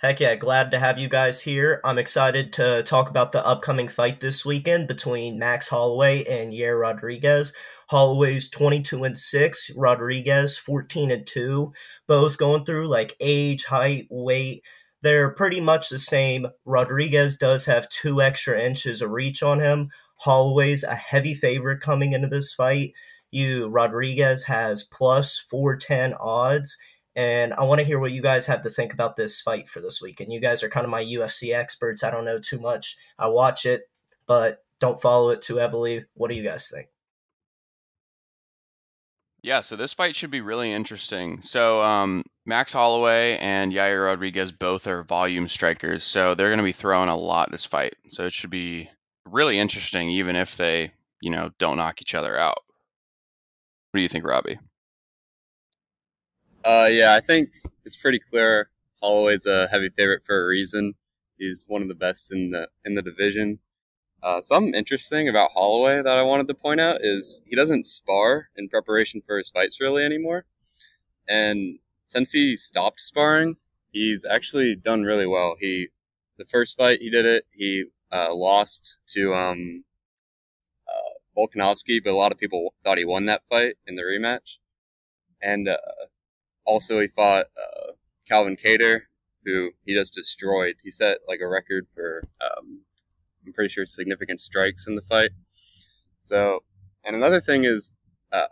Heck 0.00 0.18
yeah, 0.18 0.34
glad 0.34 0.70
to 0.70 0.78
have 0.78 0.98
you 0.98 1.10
guys 1.10 1.42
here. 1.42 1.78
I'm 1.84 1.98
excited 1.98 2.54
to 2.54 2.82
talk 2.84 3.10
about 3.10 3.32
the 3.32 3.44
upcoming 3.44 3.86
fight 3.86 4.18
this 4.18 4.46
weekend 4.46 4.88
between 4.88 5.38
Max 5.38 5.68
Holloway 5.68 6.24
and 6.24 6.54
Yair 6.54 6.80
Rodriguez. 6.80 7.52
Holloway's 7.90 8.48
22 8.48 9.04
and 9.04 9.18
6, 9.18 9.70
Rodriguez 9.76 10.56
14 10.56 11.10
and 11.10 11.26
2, 11.26 11.70
both 12.08 12.38
going 12.38 12.64
through 12.64 12.88
like 12.88 13.14
age, 13.20 13.66
height, 13.66 14.06
weight. 14.08 14.62
They're 15.02 15.34
pretty 15.34 15.60
much 15.60 15.90
the 15.90 15.98
same. 15.98 16.46
Rodriguez 16.64 17.36
does 17.36 17.66
have 17.66 17.86
two 17.90 18.22
extra 18.22 18.58
inches 18.58 19.02
of 19.02 19.10
reach 19.10 19.42
on 19.42 19.60
him. 19.60 19.90
Holloway's 20.14 20.82
a 20.82 20.94
heavy 20.94 21.34
favorite 21.34 21.82
coming 21.82 22.14
into 22.14 22.28
this 22.28 22.54
fight. 22.54 22.94
You 23.30 23.68
Rodriguez 23.68 24.44
has 24.44 24.82
plus 24.82 25.44
410 25.50 26.14
odds 26.14 26.78
and 27.20 27.52
I 27.52 27.64
want 27.64 27.80
to 27.80 27.84
hear 27.84 27.98
what 27.98 28.12
you 28.12 28.22
guys 28.22 28.46
have 28.46 28.62
to 28.62 28.70
think 28.70 28.94
about 28.94 29.14
this 29.14 29.42
fight 29.42 29.68
for 29.68 29.82
this 29.82 30.00
week. 30.00 30.20
And 30.20 30.32
you 30.32 30.40
guys 30.40 30.62
are 30.62 30.70
kind 30.70 30.84
of 30.84 30.90
my 30.90 31.04
UFC 31.04 31.54
experts. 31.54 32.02
I 32.02 32.10
don't 32.10 32.24
know 32.24 32.38
too 32.38 32.58
much. 32.58 32.96
I 33.18 33.28
watch 33.28 33.66
it, 33.66 33.82
but 34.26 34.64
don't 34.80 35.02
follow 35.02 35.28
it 35.28 35.42
too 35.42 35.56
heavily. 35.56 36.06
What 36.14 36.30
do 36.30 36.34
you 36.34 36.42
guys 36.42 36.70
think? 36.72 36.86
Yeah, 39.42 39.60
so 39.60 39.76
this 39.76 39.92
fight 39.92 40.16
should 40.16 40.30
be 40.30 40.40
really 40.40 40.72
interesting. 40.72 41.42
So 41.42 41.82
um, 41.82 42.24
Max 42.46 42.72
Holloway 42.72 43.36
and 43.36 43.70
Yair 43.70 44.06
Rodriguez 44.06 44.50
both 44.50 44.86
are 44.86 45.02
volume 45.02 45.46
strikers, 45.48 46.02
so 46.02 46.34
they're 46.34 46.48
going 46.48 46.56
to 46.56 46.64
be 46.64 46.72
throwing 46.72 47.10
a 47.10 47.16
lot 47.18 47.50
this 47.50 47.66
fight. 47.66 47.96
So 48.08 48.24
it 48.24 48.32
should 48.32 48.48
be 48.48 48.88
really 49.26 49.58
interesting, 49.58 50.08
even 50.08 50.36
if 50.36 50.56
they, 50.56 50.92
you 51.20 51.30
know, 51.30 51.50
don't 51.58 51.76
knock 51.76 52.00
each 52.00 52.14
other 52.14 52.38
out. 52.38 52.60
What 53.90 53.98
do 53.98 54.02
you 54.02 54.08
think, 54.08 54.26
Robbie? 54.26 54.58
Uh, 56.64 56.88
yeah, 56.90 57.14
I 57.14 57.20
think 57.20 57.54
it's 57.84 57.96
pretty 57.96 58.18
clear. 58.18 58.70
Holloway's 59.02 59.46
a 59.46 59.68
heavy 59.68 59.88
favorite 59.90 60.22
for 60.24 60.42
a 60.42 60.46
reason. 60.46 60.94
He's 61.38 61.64
one 61.68 61.82
of 61.82 61.88
the 61.88 61.94
best 61.94 62.32
in 62.32 62.50
the 62.50 62.68
in 62.84 62.94
the 62.94 63.02
division. 63.02 63.58
Uh, 64.22 64.42
something 64.42 64.74
interesting 64.74 65.28
about 65.28 65.52
Holloway 65.52 66.02
that 66.02 66.18
I 66.18 66.22
wanted 66.22 66.48
to 66.48 66.54
point 66.54 66.80
out 66.80 67.00
is 67.02 67.42
he 67.46 67.56
doesn't 67.56 67.86
spar 67.86 68.50
in 68.56 68.68
preparation 68.68 69.22
for 69.26 69.38
his 69.38 69.50
fights 69.50 69.80
really 69.80 70.04
anymore. 70.04 70.46
And 71.28 71.78
since 72.06 72.32
he 72.32 72.56
stopped 72.56 73.00
sparring, 73.00 73.56
he's 73.92 74.24
actually 74.24 74.76
done 74.76 75.02
really 75.04 75.26
well. 75.26 75.56
He, 75.60 75.88
the 76.38 76.46
first 76.46 76.76
fight 76.76 77.00
he 77.00 77.10
did 77.10 77.26
it, 77.26 77.44
he 77.52 77.86
uh, 78.12 78.34
lost 78.34 78.98
to 79.08 79.34
um, 79.34 79.84
uh, 80.88 81.12
Volkanovski, 81.36 82.02
but 82.02 82.10
a 82.12 82.16
lot 82.16 82.32
of 82.32 82.38
people 82.38 82.74
thought 82.84 82.98
he 82.98 83.04
won 83.04 83.26
that 83.26 83.44
fight 83.48 83.76
in 83.86 83.96
the 83.96 84.02
rematch. 84.02 84.58
And 85.42 85.68
uh, 85.68 85.78
also, 86.64 87.00
he 87.00 87.08
fought 87.08 87.46
uh, 87.56 87.92
Calvin 88.28 88.56
Kattar, 88.56 89.02
who 89.44 89.70
he 89.84 89.94
just 89.94 90.14
destroyed. 90.14 90.76
He 90.82 90.90
set 90.90 91.18
like 91.26 91.40
a 91.40 91.48
record 91.48 91.86
for, 91.94 92.22
um, 92.40 92.82
I'm 93.46 93.52
pretty 93.52 93.70
sure 93.70 93.86
significant 93.86 94.40
strikes 94.40 94.86
in 94.86 94.94
the 94.94 95.02
fight. 95.02 95.30
So, 96.18 96.62
and 97.04 97.16
another 97.16 97.40
thing 97.40 97.64
is, 97.64 97.94
uh, 98.32 98.46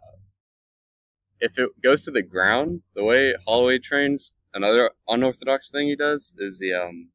if 1.40 1.58
it 1.58 1.70
goes 1.82 2.02
to 2.02 2.10
the 2.10 2.22
ground, 2.22 2.82
the 2.94 3.04
way 3.04 3.34
Holloway 3.46 3.78
trains, 3.78 4.32
another 4.54 4.90
unorthodox 5.06 5.70
thing 5.70 5.88
he 5.88 5.96
does 5.96 6.34
is 6.38 6.58
he 6.60 6.72
um 6.72 7.10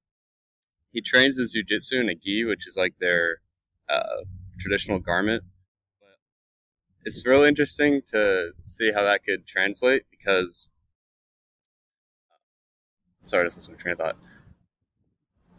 he 0.92 1.02
trains 1.02 1.38
his 1.38 1.56
jujitsu 1.56 2.00
in 2.00 2.10
a 2.10 2.16
gi, 2.16 2.46
which 2.46 2.68
is 2.68 2.78
like 2.78 2.94
their 3.00 3.38
uh, 3.90 4.24
traditional 4.60 5.00
garment. 5.00 5.44
But 6.00 6.20
it's 7.04 7.26
really 7.26 7.50
interesting 7.50 8.02
to 8.12 8.52
see 8.66 8.92
how 8.94 9.04
that 9.04 9.24
could 9.26 9.48
translate 9.48 10.04
because. 10.12 10.70
Sorry, 13.24 13.46
this 13.46 13.56
was 13.56 13.70
my 13.70 13.76
train 13.76 13.94
of 13.94 14.00
thought. 14.00 14.18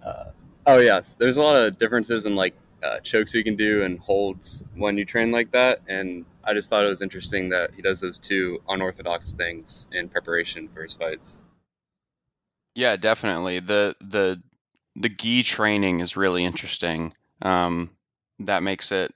Uh, 0.05 0.25
oh 0.67 0.79
yes, 0.79 1.15
there's 1.15 1.37
a 1.37 1.43
lot 1.43 1.57
of 1.57 1.79
differences 1.79 2.27
in 2.27 2.35
like 2.35 2.55
uh, 2.83 3.01
chokes 3.01 3.33
you 3.35 3.43
can 3.43 3.57
do 3.57 3.83
and 3.83 3.99
holds 3.99 4.63
when 4.75 4.99
you 4.99 5.05
train 5.05 5.31
like 5.31 5.51
that, 5.53 5.81
and 5.89 6.27
I 6.45 6.53
just 6.53 6.69
thought 6.69 6.85
it 6.85 6.89
was 6.89 7.01
interesting 7.01 7.49
that 7.51 7.75
he 7.75 7.83
does 7.83 8.01
those 8.01 8.19
two 8.19 8.61
unorthodox 8.69 9.33
things 9.33 9.87
in 9.93 10.09
preparation 10.09 10.69
for 10.69 10.83
his 10.83 10.95
fights. 10.95 11.39
Yeah, 12.75 12.97
definitely. 12.97 13.61
The 13.61 13.97
the 14.01 14.43
the 14.97 15.09
gi 15.09 15.43
training 15.43 16.01
is 16.01 16.17
really 16.17 16.45
interesting. 16.45 17.15
Um, 17.43 17.91
that 18.41 18.63
makes 18.63 18.93
it 18.93 19.15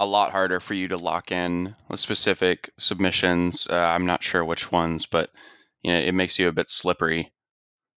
a 0.00 0.06
lot 0.06 0.32
harder 0.32 0.60
for 0.60 0.74
you 0.74 0.88
to 0.88 0.96
lock 0.96 1.30
in 1.30 1.76
specific 1.94 2.70
submissions. 2.78 3.68
Uh, 3.68 3.76
I'm 3.76 4.06
not 4.06 4.22
sure 4.22 4.44
which 4.44 4.72
ones, 4.72 5.06
but 5.06 5.30
you 5.82 5.92
know, 5.92 5.98
it 5.98 6.12
makes 6.12 6.38
you 6.38 6.48
a 6.48 6.52
bit 6.52 6.70
slippery, 6.70 7.32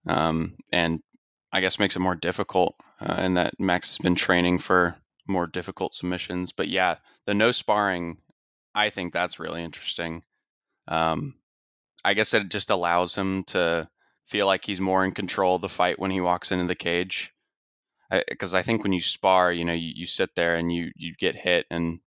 um, 0.08 0.58
and 0.72 1.02
I 1.52 1.62
guess 1.62 1.80
makes 1.80 1.96
it 1.96 2.00
more 2.00 2.16
difficult. 2.16 2.76
Uh, 3.00 3.16
and 3.18 3.38
that 3.38 3.60
Max 3.60 3.90
has 3.90 3.98
been 3.98 4.16
training 4.16 4.60
for 4.60 4.96
more 5.28 5.48
difficult 5.48 5.94
submissions. 5.94 6.52
But 6.52 6.68
yeah, 6.68 6.98
the 7.26 7.34
no 7.34 7.52
sparring, 7.52 8.18
I 8.74 8.90
think 8.90 9.14
that's 9.14 9.40
really 9.40 9.64
interesting. 9.64 10.24
Um, 10.88 11.36
I 12.04 12.14
guess 12.14 12.34
it 12.34 12.50
just 12.50 12.70
allows 12.70 13.18
him 13.18 13.44
to 13.46 13.90
feel 14.26 14.46
like 14.46 14.66
he's 14.66 14.82
more 14.82 15.04
in 15.04 15.12
control 15.12 15.56
of 15.56 15.62
the 15.62 15.70
fight 15.70 16.00
when 16.00 16.12
he 16.12 16.22
walks 16.22 16.52
into 16.52 16.66
the 16.66 16.76
cage. 16.76 17.32
Because 18.30 18.54
I, 18.54 18.60
I, 18.60 18.62
think 18.62 18.84
when 18.84 18.94
you 18.94 19.02
spar, 19.02 19.52
you 19.52 19.66
know, 19.66 19.74
you, 19.74 19.92
you 19.96 20.06
sit 20.06 20.36
there 20.36 20.56
and 20.56 20.72
you 20.72 20.92
you 20.96 21.16
get 21.20 21.36
hit, 21.36 21.66
and 21.72 22.00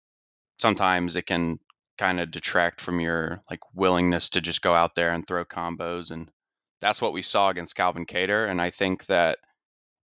sometimes 0.58 1.16
it 1.16 1.22
can 1.22 1.58
kind 1.96 2.20
of 2.20 2.30
detract 2.30 2.82
from 2.82 3.00
your 3.00 3.40
like 3.50 3.60
willingness 3.74 4.30
to 4.30 4.42
just 4.42 4.60
go 4.60 4.74
out 4.74 4.94
there 4.94 5.12
and 5.12 5.26
throw 5.26 5.44
combos, 5.46 6.10
and 6.10 6.30
that's 6.80 7.00
what 7.00 7.12
we 7.12 7.22
saw 7.22 7.50
against 7.50 7.76
Calvin 7.76 8.06
Kattar. 8.06 8.50
And 8.50 8.60
I 8.60 8.70
think 8.70 9.06
that 9.06 9.38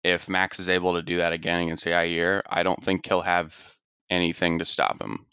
if 0.04 0.28
Max 0.28 0.58
is 0.58 0.68
able 0.68 0.94
to 0.94 1.02
do 1.02 1.16
that 1.16 1.32
again 1.32 1.62
against 1.62 1.84
Yair, 1.84 2.42
I 2.48 2.62
don't 2.62 2.82
think 2.82 3.06
he'll 3.06 3.22
have 3.22 3.74
anything 4.10 4.58
to 4.58 4.64
stop 4.64 5.00
him. 5.00 5.26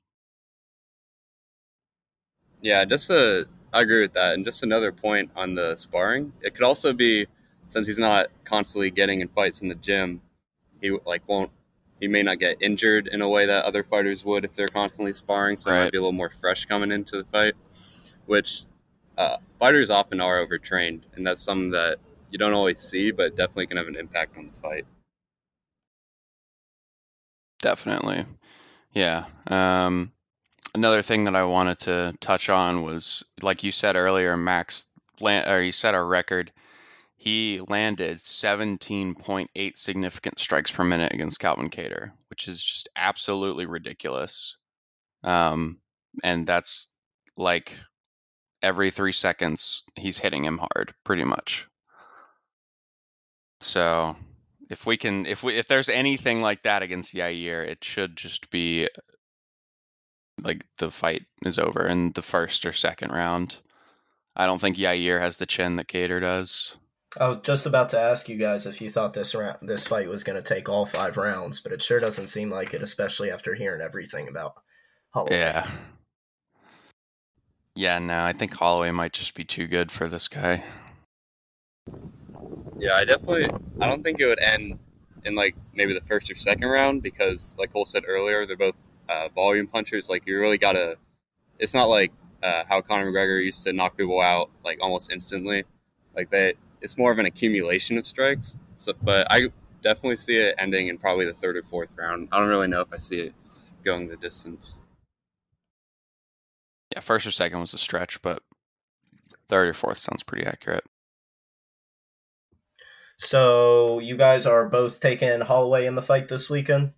Yeah, 2.61 2.83
just 2.85 3.09
a, 3.09 3.47
I 3.73 3.81
agree 3.81 4.01
with 4.01 4.13
that. 4.13 4.33
And 4.33 4.45
just 4.45 4.63
another 4.63 4.91
point 4.91 5.29
on 5.35 5.55
the 5.55 5.75
sparring, 5.75 6.33
it 6.41 6.55
could 6.55 6.63
also 6.63 6.93
be 6.93 7.27
since 7.67 7.87
he's 7.87 7.99
not 7.99 8.27
constantly 8.43 8.91
getting 8.91 9.21
in 9.21 9.27
fights 9.29 9.61
in 9.61 9.67
the 9.67 9.75
gym, 9.75 10.21
he 10.81 10.97
like 11.05 11.27
won't 11.27 11.51
he 11.99 12.07
may 12.07 12.21
not 12.21 12.39
get 12.39 12.57
injured 12.61 13.07
in 13.07 13.21
a 13.21 13.29
way 13.29 13.45
that 13.45 13.63
other 13.63 13.83
fighters 13.83 14.25
would 14.25 14.43
if 14.43 14.53
they're 14.53 14.67
constantly 14.67 15.13
sparring. 15.13 15.57
So 15.57 15.71
right. 15.71 15.77
it 15.77 15.83
might 15.85 15.91
be 15.93 15.97
a 15.97 16.01
little 16.01 16.11
more 16.11 16.29
fresh 16.29 16.65
coming 16.65 16.91
into 16.91 17.17
the 17.17 17.23
fight, 17.31 17.53
which 18.25 18.63
uh, 19.17 19.37
fighters 19.59 19.89
often 19.89 20.19
are 20.19 20.39
overtrained, 20.39 21.05
and 21.15 21.25
that's 21.25 21.41
something 21.41 21.71
that 21.71 21.97
you 22.31 22.37
don't 22.37 22.53
always 22.53 22.79
see, 22.79 23.11
but 23.11 23.35
definitely 23.35 23.67
can 23.67 23.77
have 23.77 23.87
an 23.87 23.95
impact 23.95 24.37
on 24.37 24.51
the 24.53 24.61
fight. 24.61 24.85
Definitely. 27.61 28.25
Yeah. 28.93 29.25
Um, 29.47 30.11
another 30.73 31.01
thing 31.01 31.25
that 31.25 31.35
I 31.35 31.45
wanted 31.45 31.79
to 31.79 32.15
touch 32.19 32.49
on 32.49 32.83
was, 32.83 33.23
like 33.41 33.63
you 33.63 33.71
said 33.71 33.95
earlier, 33.95 34.35
Max, 34.37 34.85
land, 35.21 35.49
or 35.49 35.61
he 35.61 35.71
set 35.71 35.95
a 35.95 36.03
record. 36.03 36.51
He 37.17 37.61
landed 37.67 38.17
17.8 38.17 39.77
significant 39.77 40.39
strikes 40.39 40.69
per 40.69 40.83
minute 40.83 41.13
against 41.13 41.39
Calvin 41.39 41.69
Kattar, 41.69 42.11
which 42.29 42.47
is 42.47 42.63
just 42.63 42.89
absolutely 42.95 43.65
ridiculous. 43.65 44.57
Um, 45.23 45.79
and 46.23 46.45
that's 46.45 46.91
like 47.35 47.73
every 48.65 48.89
three 48.89 49.13
seconds 49.13 49.83
he's 49.95 50.17
hitting 50.17 50.43
him 50.43 50.57
hard, 50.57 50.93
pretty 51.03 51.23
much. 51.23 51.67
So 53.61 54.15
if 54.69 54.85
we 54.85 54.97
can, 54.97 55.27
if 55.27 55.43
we, 55.43 55.55
if 55.55 55.67
there's 55.67 55.87
anything 55.87 56.41
like 56.41 56.63
that 56.63 56.81
against 56.81 57.13
Yair, 57.13 57.65
it 57.65 57.83
should 57.83 58.17
just 58.17 58.49
be 58.49 58.89
like 60.41 60.65
the 60.79 60.89
fight 60.89 61.25
is 61.43 61.59
over 61.59 61.87
in 61.87 62.11
the 62.13 62.23
first 62.23 62.65
or 62.65 62.73
second 62.73 63.11
round. 63.11 63.55
I 64.35 64.47
don't 64.47 64.59
think 64.59 64.77
Yair 64.77 65.19
has 65.19 65.37
the 65.37 65.45
chin 65.45 65.75
that 65.77 65.87
Kattar 65.87 66.19
does. 66.19 66.75
I 67.17 67.29
was 67.29 67.39
just 67.43 67.65
about 67.65 67.89
to 67.89 67.99
ask 67.99 68.27
you 68.27 68.37
guys 68.37 68.65
if 68.65 68.81
you 68.81 68.89
thought 68.89 69.13
this 69.13 69.33
round, 69.33 69.59
this 69.61 69.87
fight 69.87 70.09
was 70.09 70.25
going 70.25 70.41
to 70.41 70.41
take 70.41 70.67
all 70.67 70.85
five 70.85 71.15
rounds, 71.15 71.61
but 71.61 71.71
it 71.71 71.81
sure 71.81 71.99
doesn't 71.99 72.27
seem 72.27 72.49
like 72.49 72.73
it, 72.73 72.81
especially 72.81 73.31
after 73.31 73.53
hearing 73.53 73.81
everything 73.81 74.27
about 74.27 74.55
Holloway. 75.11 75.37
Yeah. 75.37 75.69
Yeah, 77.75 77.99
no, 77.99 78.23
I 78.23 78.31
think 78.31 78.53
Holloway 78.53 78.91
might 78.91 79.11
just 79.11 79.35
be 79.35 79.43
too 79.43 79.67
good 79.67 79.91
for 79.91 80.07
this 80.07 80.29
guy. 80.29 80.63
Yeah, 82.77 82.95
I 82.95 83.03
definitely. 83.03 83.49
I 83.81 83.87
don't 83.87 84.01
think 84.01 84.21
it 84.21 84.27
would 84.27 84.41
end 84.41 84.79
in 85.25 85.35
like 85.35 85.55
maybe 85.73 85.93
the 85.93 86.01
first 86.01 86.31
or 86.31 86.35
second 86.35 86.69
round 86.69 87.03
because, 87.03 87.55
like 87.59 87.73
Cole 87.73 87.85
said 87.85 88.03
earlier, 88.07 88.45
they're 88.45 88.55
both 88.55 88.75
uh, 89.09 89.27
volume 89.35 89.67
punchers. 89.67 90.09
Like 90.09 90.25
you 90.25 90.39
really 90.39 90.57
gotta. 90.57 90.95
It's 91.59 91.73
not 91.73 91.89
like 91.89 92.13
uh, 92.41 92.63
how 92.67 92.79
Conor 92.79 93.11
McGregor 93.11 93.43
used 93.43 93.63
to 93.63 93.73
knock 93.73 93.97
people 93.97 94.21
out 94.21 94.49
like 94.63 94.79
almost 94.81 95.11
instantly. 95.11 95.65
Like 96.15 96.29
that, 96.31 96.55
it's 96.81 96.97
more 96.97 97.11
of 97.11 97.19
an 97.19 97.25
accumulation 97.25 97.97
of 97.97 98.05
strikes. 98.05 98.57
So, 98.77 98.93
but 99.03 99.27
I 99.29 99.49
definitely 99.81 100.17
see 100.17 100.37
it 100.37 100.55
ending 100.57 100.87
in 100.87 100.97
probably 100.97 101.25
the 101.25 101.33
third 101.33 101.57
or 101.57 101.63
fourth 101.63 101.93
round. 101.97 102.29
I 102.31 102.39
don't 102.39 102.47
really 102.47 102.67
know 102.69 102.79
if 102.79 102.93
I 102.93 102.97
see 102.97 103.19
it 103.19 103.33
going 103.83 104.07
the 104.07 104.15
distance. 104.15 104.75
Yeah, 106.95 107.01
first 107.01 107.27
or 107.27 107.31
second 107.31 107.59
was 107.59 107.73
a 107.73 107.77
stretch, 107.77 108.21
but 108.21 108.41
third 109.49 109.67
or 109.67 109.73
fourth 109.73 109.97
sounds 109.97 110.23
pretty 110.23 110.45
accurate. 110.45 110.85
So 113.17 113.99
you 113.99 114.17
guys 114.17 114.45
are 114.45 114.69
both 114.69 115.01
taking 115.01 115.41
Holloway 115.41 115.85
in 115.85 115.95
the 115.95 116.01
fight 116.01 116.29
this 116.29 116.49
weekend? 116.49 116.93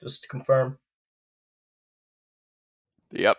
Just 0.00 0.22
to 0.22 0.28
confirm. 0.28 0.78
Yep. 3.10 3.36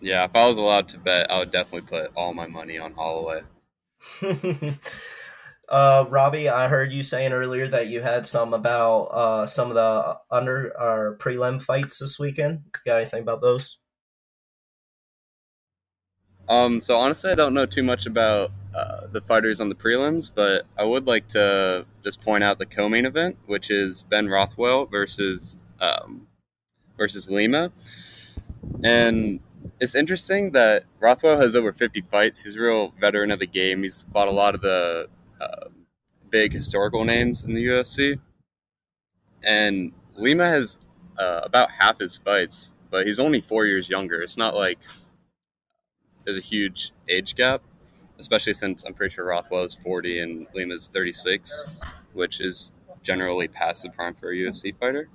Yeah, 0.00 0.24
if 0.24 0.36
I 0.36 0.46
was 0.46 0.58
allowed 0.58 0.88
to 0.88 0.98
bet, 0.98 1.30
I 1.30 1.38
would 1.38 1.50
definitely 1.50 1.88
put 1.88 2.12
all 2.16 2.34
my 2.34 2.46
money 2.46 2.78
on 2.78 2.92
Holloway. 2.92 3.42
uh, 5.68 6.04
Robbie, 6.08 6.48
I 6.48 6.68
heard 6.68 6.92
you 6.92 7.02
saying 7.02 7.32
earlier 7.32 7.68
that 7.68 7.86
you 7.86 8.02
had 8.02 8.26
some 8.26 8.52
about 8.52 9.04
uh, 9.04 9.46
some 9.46 9.70
of 9.70 9.74
the 9.74 10.18
under 10.30 10.72
or 10.78 11.16
prelim 11.20 11.62
fights 11.62 11.98
this 11.98 12.18
weekend. 12.18 12.64
You 12.66 12.80
got 12.84 13.00
anything 13.00 13.22
about 13.22 13.40
those? 13.40 13.78
Um, 16.48 16.80
so 16.80 16.96
honestly, 16.96 17.30
I 17.30 17.34
don't 17.34 17.54
know 17.54 17.66
too 17.66 17.82
much 17.82 18.06
about 18.06 18.52
uh, 18.74 19.06
the 19.10 19.20
fighters 19.20 19.60
on 19.60 19.68
the 19.68 19.74
prelims, 19.74 20.30
but 20.32 20.66
I 20.76 20.84
would 20.84 21.06
like 21.06 21.28
to 21.28 21.86
just 22.02 22.20
point 22.20 22.44
out 22.44 22.58
the 22.58 22.66
co-main 22.66 23.06
event, 23.06 23.36
which 23.46 23.70
is 23.70 24.02
Ben 24.04 24.28
Rothwell 24.28 24.86
versus 24.86 25.58
um, 25.80 26.26
versus 26.98 27.30
Lima, 27.30 27.72
and 28.82 29.40
it's 29.80 29.94
interesting 29.94 30.50
that 30.52 30.84
Rothwell 31.00 31.40
has 31.40 31.56
over 31.56 31.72
50 31.72 32.02
fights. 32.02 32.44
He's 32.44 32.56
a 32.56 32.60
real 32.60 32.92
veteran 33.00 33.30
of 33.30 33.38
the 33.38 33.46
game. 33.46 33.82
He's 33.82 34.06
fought 34.12 34.28
a 34.28 34.32
lot 34.32 34.54
of 34.54 34.60
the 34.60 35.08
uh, 35.40 35.68
big 36.30 36.52
historical 36.52 37.04
names 37.04 37.42
in 37.42 37.54
the 37.54 37.64
UFC, 37.64 38.18
and 39.42 39.92
Lima 40.16 40.46
has 40.46 40.78
uh, 41.18 41.40
about 41.42 41.70
half 41.70 42.00
his 42.00 42.16
fights, 42.18 42.72
but 42.90 43.06
he's 43.06 43.18
only 43.18 43.40
four 43.40 43.66
years 43.66 43.88
younger. 43.88 44.20
It's 44.20 44.36
not 44.36 44.54
like 44.54 44.78
there's 46.24 46.38
a 46.38 46.42
huge 46.42 46.92
age 47.08 47.34
gap, 47.34 47.62
especially 48.18 48.54
since 48.54 48.84
I'm 48.84 48.94
pretty 48.94 49.14
sure 49.14 49.26
Rothwell 49.26 49.64
is 49.64 49.74
40 49.74 50.20
and 50.20 50.46
Lima's 50.54 50.88
36, 50.88 51.66
which 52.12 52.40
is 52.40 52.72
generally 53.02 53.48
past 53.48 53.82
the 53.82 53.90
prime 53.90 54.14
for 54.14 54.30
a 54.30 54.34
UFC 54.34 54.76
fighter. 54.78 55.08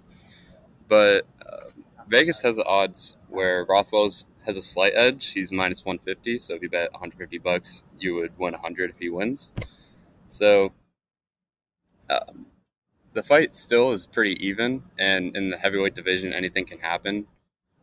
But 0.87 1.25
uh, 1.45 1.69
Vegas 2.07 2.41
has 2.41 2.55
the 2.55 2.65
odds 2.65 3.17
where 3.27 3.65
Rothwell's 3.65 4.25
has 4.45 4.55
a 4.55 4.61
slight 4.61 4.93
edge. 4.95 5.27
He's 5.27 5.51
minus 5.51 5.85
150, 5.85 6.39
so 6.39 6.55
if 6.55 6.61
you 6.61 6.69
bet 6.69 6.91
150 6.93 7.37
bucks, 7.39 7.83
you 7.99 8.15
would 8.15 8.37
win 8.37 8.53
100 8.53 8.89
if 8.89 8.97
he 8.97 9.09
wins. 9.09 9.53
So 10.27 10.71
um, 12.09 12.47
the 13.13 13.23
fight 13.23 13.53
still 13.53 13.91
is 13.91 14.05
pretty 14.05 14.43
even, 14.45 14.83
and 14.97 15.35
in 15.35 15.49
the 15.49 15.57
heavyweight 15.57 15.95
division, 15.95 16.33
anything 16.33 16.65
can 16.65 16.79
happen. 16.79 17.27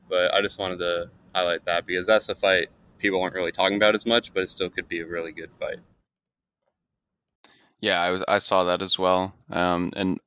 But 0.08 0.32
I 0.34 0.40
just 0.40 0.58
wanted 0.58 0.78
to 0.78 1.10
highlight 1.34 1.64
that 1.66 1.86
because 1.86 2.06
that's 2.06 2.28
a 2.28 2.34
fight 2.34 2.68
people 2.98 3.22
aren't 3.22 3.34
really 3.34 3.52
talking 3.52 3.76
about 3.76 3.94
as 3.94 4.06
much, 4.06 4.32
but 4.32 4.42
it 4.44 4.50
still 4.50 4.70
could 4.70 4.88
be 4.88 5.00
a 5.00 5.06
really 5.06 5.32
good 5.32 5.50
fight. 5.58 5.78
Yeah, 7.80 8.00
I 8.00 8.10
was 8.10 8.24
I 8.26 8.38
saw 8.38 8.64
that 8.64 8.82
as 8.82 8.98
well. 8.98 9.34
Um, 9.50 9.92
and 9.96 10.18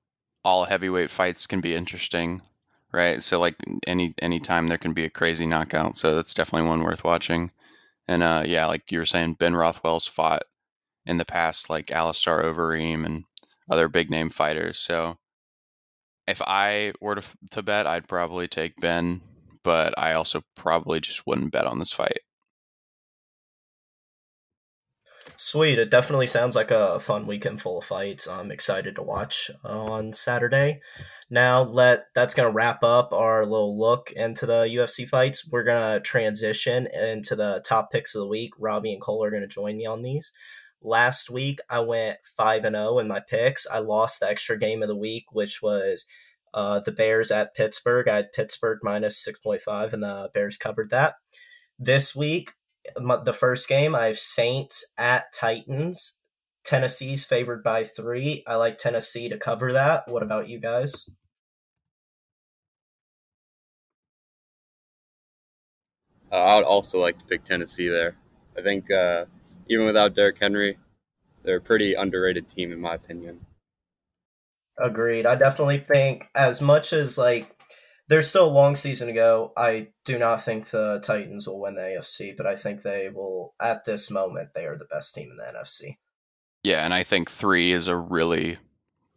all 0.43 0.65
heavyweight 0.65 1.11
fights 1.11 1.47
can 1.47 1.61
be 1.61 1.75
interesting, 1.75 2.41
right? 2.91 3.21
So 3.21 3.39
like 3.39 3.55
any 3.87 4.13
any 4.21 4.39
time 4.39 4.67
there 4.67 4.77
can 4.77 4.93
be 4.93 5.05
a 5.05 5.09
crazy 5.09 5.45
knockout. 5.45 5.97
So 5.97 6.15
that's 6.15 6.33
definitely 6.33 6.69
one 6.69 6.83
worth 6.83 7.03
watching. 7.03 7.51
And 8.07 8.23
uh, 8.23 8.43
yeah, 8.45 8.65
like 8.65 8.91
you 8.91 8.99
were 8.99 9.05
saying, 9.05 9.35
Ben 9.35 9.55
Rothwell's 9.55 10.07
fought 10.07 10.43
in 11.05 11.17
the 11.17 11.25
past, 11.25 11.69
like 11.69 11.91
Alistair 11.91 12.43
Overeem 12.43 13.05
and 13.05 13.23
other 13.69 13.87
big 13.87 14.09
name 14.09 14.29
fighters. 14.29 14.79
So 14.79 15.17
if 16.27 16.41
I 16.41 16.93
were 17.01 17.15
to, 17.15 17.23
to 17.51 17.61
bet, 17.61 17.87
I'd 17.87 18.07
probably 18.07 18.47
take 18.47 18.75
Ben, 18.79 19.21
but 19.63 19.97
I 19.97 20.13
also 20.13 20.43
probably 20.55 20.99
just 20.99 21.25
wouldn't 21.27 21.51
bet 21.51 21.65
on 21.65 21.79
this 21.79 21.91
fight. 21.91 22.19
Sweet. 25.41 25.79
It 25.79 25.89
definitely 25.89 26.27
sounds 26.27 26.53
like 26.53 26.69
a 26.69 26.99
fun 26.99 27.25
weekend 27.25 27.61
full 27.61 27.77
of 27.77 27.85
fights. 27.85 28.27
I'm 28.27 28.51
excited 28.51 28.97
to 28.97 29.01
watch 29.01 29.49
on 29.63 30.11
Saturday. 30.11 30.81
Now, 31.29 31.63
let 31.63 32.07
that's 32.13 32.33
going 32.33 32.49
to 32.49 32.53
wrap 32.53 32.83
up 32.83 33.13
our 33.13 33.45
little 33.45 33.79
look 33.79 34.11
into 34.11 34.45
the 34.45 34.63
UFC 34.65 35.07
fights. 35.07 35.47
We're 35.49 35.63
going 35.63 35.93
to 35.93 36.01
transition 36.01 36.87
into 36.87 37.37
the 37.37 37.63
top 37.63 37.89
picks 37.89 38.13
of 38.13 38.19
the 38.19 38.27
week. 38.27 38.51
Robbie 38.59 38.91
and 38.91 39.01
Cole 39.01 39.23
are 39.23 39.29
going 39.29 39.41
to 39.41 39.47
join 39.47 39.77
me 39.77 39.85
on 39.85 40.01
these. 40.01 40.33
Last 40.81 41.29
week, 41.29 41.59
I 41.69 41.79
went 41.79 42.17
5 42.25 42.65
and 42.65 42.75
0 42.75 42.99
in 42.99 43.07
my 43.07 43.21
picks. 43.21 43.65
I 43.65 43.79
lost 43.79 44.19
the 44.19 44.27
extra 44.27 44.59
game 44.59 44.83
of 44.83 44.89
the 44.89 44.95
week, 44.95 45.31
which 45.31 45.61
was 45.61 46.05
uh, 46.53 46.81
the 46.81 46.91
Bears 46.91 47.31
at 47.31 47.55
Pittsburgh. 47.55 48.09
I 48.09 48.17
had 48.17 48.33
Pittsburgh 48.33 48.79
minus 48.83 49.25
6.5, 49.25 49.93
and 49.93 50.03
the 50.03 50.31
Bears 50.33 50.57
covered 50.57 50.89
that. 50.89 51.13
This 51.79 52.13
week, 52.13 52.51
the 52.95 53.33
first 53.33 53.67
game, 53.67 53.95
I 53.95 54.07
have 54.07 54.19
Saints 54.19 54.85
at 54.97 55.31
Titans. 55.33 56.19
Tennessee's 56.63 57.25
favored 57.25 57.63
by 57.63 57.83
three. 57.83 58.43
I 58.45 58.55
like 58.55 58.77
Tennessee 58.77 59.29
to 59.29 59.37
cover 59.37 59.73
that. 59.73 60.07
What 60.07 60.23
about 60.23 60.49
you 60.49 60.59
guys? 60.59 61.09
Uh, 66.31 66.35
I 66.35 66.55
would 66.55 66.65
also 66.65 66.99
like 66.99 67.17
to 67.17 67.25
pick 67.25 67.43
Tennessee 67.43 67.89
there. 67.89 68.15
I 68.57 68.61
think 68.61 68.91
uh, 68.91 69.25
even 69.67 69.85
without 69.85 70.13
Derrick 70.13 70.37
Henry, 70.39 70.77
they're 71.43 71.57
a 71.57 71.61
pretty 71.61 71.93
underrated 71.93 72.49
team 72.49 72.71
in 72.71 72.79
my 72.79 72.95
opinion. 72.95 73.45
Agreed. 74.77 75.25
I 75.25 75.35
definitely 75.35 75.79
think 75.79 76.25
as 76.35 76.61
much 76.61 76.93
as 76.93 77.17
like 77.17 77.58
there's 78.09 78.27
still 78.27 78.47
a 78.47 78.49
long 78.49 78.75
season 78.75 79.07
to 79.07 79.13
go. 79.13 79.53
I 79.55 79.89
do 80.03 80.17
not 80.17 80.43
think 80.43 80.71
the 80.71 80.99
Titans 81.01 81.47
will 81.47 81.61
win 81.61 81.75
the 81.75 81.81
AFC, 81.81 82.35
but 82.35 82.47
I 82.47 82.55
think 82.55 82.81
they 82.81 83.07
will. 83.13 83.53
At 83.61 83.85
this 83.85 84.09
moment, 84.09 84.49
they 84.53 84.65
are 84.65 84.77
the 84.77 84.85
best 84.85 85.13
team 85.13 85.29
in 85.31 85.37
the 85.37 85.43
NFC. 85.43 85.97
Yeah, 86.63 86.83
and 86.83 86.93
I 86.93 87.03
think 87.03 87.29
three 87.29 87.71
is 87.71 87.87
a 87.87 87.95
really 87.95 88.57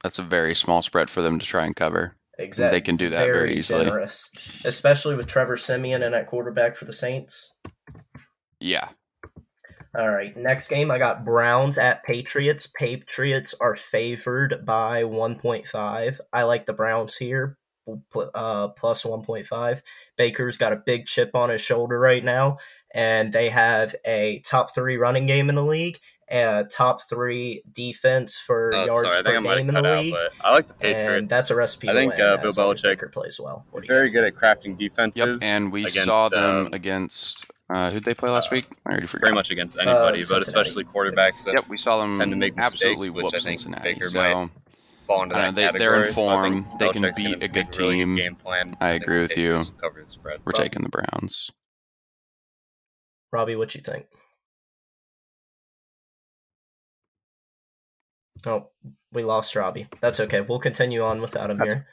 that's 0.03 0.19
a 0.19 0.23
very 0.23 0.55
small 0.55 0.83
spread 0.83 1.09
for 1.09 1.23
them 1.23 1.39
to 1.39 1.47
try 1.47 1.65
and 1.65 1.75
cover. 1.75 2.17
Exactly, 2.39 2.79
they 2.79 2.83
can 2.83 2.97
do 2.97 3.09
that 3.09 3.25
very, 3.25 3.39
very 3.39 3.59
easily, 3.59 3.85
generous. 3.87 4.31
especially 4.65 5.17
with 5.17 5.27
Trevor 5.27 5.57
Siemian 5.57 6.03
and 6.03 6.15
at 6.15 6.27
quarterback 6.27 6.77
for 6.77 6.85
the 6.85 6.93
Saints. 6.93 7.53
Yeah. 8.61 8.89
All 9.97 10.09
right, 10.09 10.35
next 10.37 10.69
game 10.69 10.91
I 10.91 10.99
got 10.99 11.25
Browns 11.25 11.77
at 11.77 12.05
Patriots. 12.05 12.67
Patriots 12.67 13.55
are 13.61 13.77
favored 13.77 14.65
by 14.65 15.03
1.5. 15.03 16.21
I 16.33 16.43
like 16.45 16.65
the 16.65 16.73
Browns 16.73 17.17
here 17.17 17.59
uh, 18.35 18.69
plus 18.69 19.05
1.5. 19.05 19.83
Baker's 20.17 20.57
got 20.57 20.73
a 20.73 20.77
big 20.77 21.07
chip 21.07 21.35
on 21.35 21.51
his 21.51 21.61
shoulder 21.61 21.99
right 21.99 22.25
now, 22.25 22.59
and 22.95 23.33
they 23.33 23.49
have 23.49 23.95
a 24.05 24.41
top 24.41 24.75
three 24.75 24.97
running 24.97 25.27
game 25.27 25.49
in 25.49 25.55
the 25.55 25.65
league 25.65 25.99
and 26.33 26.49
a 26.49 26.65
top 26.65 27.09
three 27.09 27.63
defense 27.73 28.39
for 28.39 28.75
oh, 28.75 28.85
yards 28.87 29.09
sorry, 29.09 29.23
per 29.23 29.33
game 29.33 29.69
in 29.69 29.75
the 29.75 29.83
league. 29.83 30.15
I 30.41 30.53
like 30.53 30.67
the 30.67 30.75
Patriots. 30.75 31.19
And 31.19 31.29
that's 31.29 31.51
a 31.51 31.55
recipe. 31.55 31.91
I 31.91 31.95
think 31.95 32.15
uh, 32.19 32.39
Bill 32.39 32.53
Belichick 32.53 33.13
plays 33.13 33.39
well. 33.39 33.67
He's 33.75 33.85
very 33.85 34.11
good 34.11 34.25
at 34.25 34.35
crafting 34.35 34.79
defenses. 34.79 35.21
Yep, 35.21 35.39
and 35.43 35.71
we 35.71 35.83
against, 35.83 36.05
saw 36.05 36.31
them 36.31 36.67
um, 36.67 36.69
against. 36.73 37.47
Uh, 37.69 37.91
who'd 37.91 38.05
they 38.05 38.15
play 38.15 38.31
last 38.31 38.51
uh, 38.51 38.57
week? 38.57 38.67
I 38.87 38.93
already 38.93 39.07
forgot. 39.07 39.23
Pretty 39.25 39.35
much 39.35 39.51
against 39.51 39.79
anybody, 39.79 40.23
uh, 40.23 40.27
but 40.29 40.43
especially 40.43 40.85
quarterbacks 40.85 41.45
that 41.45 41.55
yep, 41.55 41.69
we 41.69 41.77
saw 41.77 41.99
them 42.01 42.19
tend 42.19 42.31
to 42.31 42.37
make 42.37 42.57
mistakes, 42.57 42.83
absolutely 42.83 43.11
whoop 43.11 43.37
Cincinnati. 43.37 43.95
Baker 43.95 44.09
so, 44.09 44.19
might 44.19 44.51
fall 45.07 45.23
into 45.23 45.35
that 45.35 45.55
they, 45.55 45.63
category. 45.63 45.79
They're 45.79 46.05
in 46.09 46.15
form. 46.15 46.67
So 46.73 46.77
they 46.79 46.91
can 46.91 47.13
beat 47.17 47.43
a 47.43 47.49
good 47.49 47.73
team. 47.73 48.17
Game 48.17 48.35
plan. 48.37 48.77
I 48.81 48.91
agree 48.91 49.21
with 49.21 49.37
you. 49.37 49.63
Cover 49.81 50.05
the 50.05 50.11
spread. 50.11 50.41
We're 50.45 50.53
taking 50.53 50.83
the 50.83 50.89
Browns. 50.89 51.51
Robbie, 53.33 53.57
what 53.57 53.75
you 53.75 53.81
think? 53.81 54.07
Oh, 58.45 58.71
we 59.13 59.23
lost 59.23 59.55
Robbie. 59.55 59.87
That's 60.01 60.21
okay. 60.21 60.41
We'll 60.41 60.59
continue 60.59 61.03
on 61.03 61.21
without 61.21 61.51
him 61.51 61.59
That's... 61.59 61.73
here. 61.73 61.87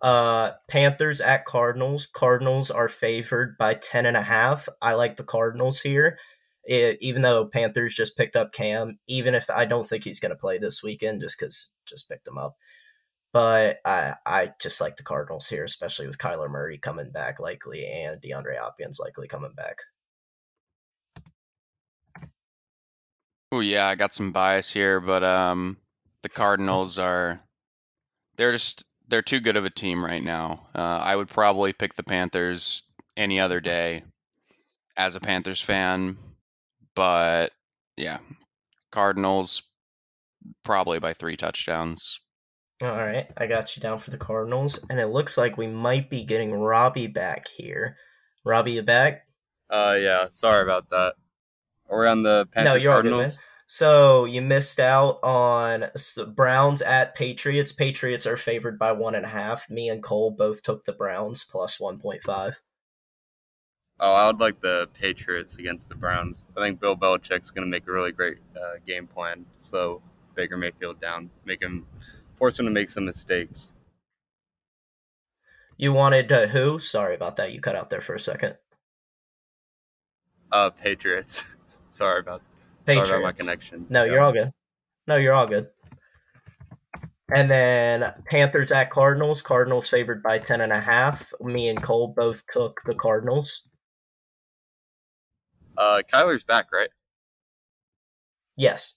Uh, 0.00 0.52
Panthers 0.68 1.20
at 1.20 1.44
Cardinals. 1.44 2.06
Cardinals 2.06 2.70
are 2.70 2.88
favored 2.88 3.58
by 3.58 3.74
ten 3.74 4.06
and 4.06 4.16
a 4.16 4.22
half. 4.22 4.68
I 4.80 4.94
like 4.94 5.16
the 5.16 5.24
Cardinals 5.24 5.80
here 5.80 6.16
it, 6.64 6.98
even 7.00 7.22
though 7.22 7.46
Panthers 7.46 7.94
just 7.94 8.16
picked 8.16 8.36
up 8.36 8.52
Cam, 8.52 8.98
even 9.06 9.34
if 9.34 9.48
I 9.50 9.64
don't 9.64 9.88
think 9.88 10.04
he's 10.04 10.20
going 10.20 10.30
to 10.30 10.36
play 10.36 10.58
this 10.58 10.82
weekend, 10.82 11.20
just 11.20 11.38
because 11.38 11.70
just 11.86 12.08
picked 12.08 12.28
him 12.28 12.38
up. 12.38 12.56
But 13.32 13.78
I 13.84 14.14
I 14.26 14.52
just 14.60 14.80
like 14.80 14.96
the 14.96 15.02
Cardinals 15.02 15.48
here, 15.48 15.64
especially 15.64 16.06
with 16.06 16.18
Kyler 16.18 16.50
Murray 16.50 16.78
coming 16.78 17.10
back 17.10 17.38
likely 17.40 17.86
and 17.86 18.20
DeAndre 18.20 18.58
Hopkins 18.58 18.98
likely 18.98 19.28
coming 19.28 19.52
back. 19.54 19.82
Oh 23.52 23.60
yeah, 23.60 23.86
I 23.86 23.94
got 23.96 24.14
some 24.14 24.32
bias 24.32 24.72
here, 24.72 25.00
but 25.00 25.24
um, 25.24 25.76
the 26.22 26.28
Cardinals 26.28 26.98
are 26.98 27.40
they're 28.36 28.52
just 28.52 28.84
they're 29.08 29.22
too 29.22 29.40
good 29.40 29.56
of 29.56 29.64
a 29.64 29.70
team 29.70 30.04
right 30.04 30.22
now. 30.22 30.68
Uh, 30.74 31.00
I 31.02 31.14
would 31.16 31.28
probably 31.28 31.72
pick 31.72 31.94
the 31.94 32.04
Panthers 32.04 32.84
any 33.16 33.40
other 33.40 33.60
day 33.60 34.04
as 34.96 35.16
a 35.16 35.20
Panthers 35.20 35.60
fan, 35.60 36.16
but 36.94 37.52
yeah, 37.96 38.18
Cardinals 38.92 39.62
probably 40.64 40.98
by 40.98 41.12
three 41.12 41.36
touchdowns. 41.36 42.20
All 42.82 42.88
right, 42.88 43.26
I 43.36 43.46
got 43.46 43.76
you 43.76 43.82
down 43.82 43.98
for 43.98 44.10
the 44.10 44.16
Cardinals, 44.16 44.78
and 44.88 44.98
it 44.98 45.08
looks 45.08 45.36
like 45.36 45.58
we 45.58 45.66
might 45.66 46.08
be 46.08 46.24
getting 46.24 46.52
Robbie 46.52 47.08
back 47.08 47.46
here. 47.46 47.96
Robbie, 48.44 48.72
you 48.72 48.82
back? 48.82 49.26
Uh, 49.68 49.96
yeah. 50.00 50.28
Sorry 50.30 50.62
about 50.62 50.88
that. 50.90 51.14
We're 51.88 52.06
on 52.06 52.22
the 52.22 52.46
Panthers 52.52 52.64
no, 52.64 52.74
you're 52.76 52.92
Cardinals? 52.92 53.36
Good. 53.36 53.44
So 53.66 54.24
you 54.24 54.42
missed 54.42 54.80
out 54.80 55.20
on 55.22 55.90
Browns 56.34 56.82
at 56.82 57.14
Patriots. 57.14 57.72
Patriots 57.72 58.26
are 58.26 58.36
favored 58.36 58.78
by 58.78 58.92
one 58.92 59.14
and 59.14 59.24
a 59.24 59.28
half. 59.28 59.68
Me 59.70 59.88
and 59.88 60.02
Cole 60.02 60.32
both 60.32 60.62
took 60.62 60.84
the 60.84 60.92
Browns 60.92 61.44
plus 61.44 61.78
one 61.78 61.98
point 62.00 62.22
five. 62.22 62.60
Oh, 64.02 64.12
I 64.12 64.26
would 64.28 64.40
like 64.40 64.62
the 64.62 64.88
Patriots 64.94 65.58
against 65.58 65.90
the 65.90 65.94
Browns. 65.94 66.48
I 66.56 66.62
think 66.62 66.80
Bill 66.80 66.96
Belichick's 66.96 67.50
going 67.50 67.66
to 67.66 67.70
make 67.70 67.86
a 67.86 67.92
really 67.92 68.12
great 68.12 68.38
uh, 68.56 68.78
game 68.86 69.06
plan, 69.06 69.44
slow 69.58 70.00
Baker 70.34 70.56
Mayfield 70.56 70.98
down, 71.02 71.28
make 71.44 71.60
him 71.60 71.86
force 72.34 72.58
him 72.58 72.64
to 72.64 72.72
make 72.72 72.88
some 72.88 73.04
mistakes. 73.04 73.74
You 75.76 75.92
wanted 75.92 76.32
uh, 76.32 76.46
who? 76.46 76.80
Sorry 76.80 77.14
about 77.14 77.36
that. 77.36 77.52
You 77.52 77.60
cut 77.60 77.76
out 77.76 77.90
there 77.90 78.00
for 78.00 78.14
a 78.14 78.20
second. 78.20 78.56
Uh, 80.50 80.70
Patriots. 80.70 81.44
sorry 81.90 82.20
about. 82.20 82.40
Patriots. 82.86 83.10
Sorry 83.10 83.22
about 83.22 83.38
my 83.38 83.44
connection. 83.44 83.86
No, 83.90 84.04
yeah. 84.04 84.12
you're 84.12 84.20
all 84.20 84.32
good. 84.32 84.50
No, 85.06 85.16
you're 85.16 85.34
all 85.34 85.46
good. 85.46 85.68
And 87.32 87.50
then 87.50 88.12
Panthers 88.26 88.72
at 88.72 88.90
Cardinals. 88.90 89.42
Cardinals 89.42 89.88
favored 89.88 90.22
by 90.22 90.38
ten 90.38 90.62
and 90.62 90.72
a 90.72 90.80
half. 90.80 91.32
Me 91.40 91.68
and 91.68 91.82
Cole 91.82 92.14
both 92.16 92.44
took 92.50 92.80
the 92.86 92.94
Cardinals. 92.94 93.62
Uh, 95.80 96.02
Kyler's 96.12 96.44
back, 96.44 96.72
right? 96.72 96.90
Yes. 98.56 98.96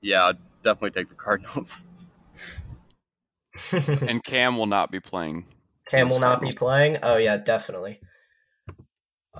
Yeah, 0.00 0.28
I'd 0.28 0.38
definitely 0.62 0.92
take 0.92 1.10
the 1.10 1.14
Cardinals. 1.14 1.80
and 3.72 4.24
Cam 4.24 4.56
will 4.56 4.66
not 4.66 4.90
be 4.90 5.00
playing. 5.00 5.44
Cam 5.88 6.08
will 6.08 6.20
not 6.20 6.40
be 6.40 6.50
playing? 6.50 6.98
Oh, 7.02 7.18
yeah, 7.18 7.36
definitely. 7.36 8.00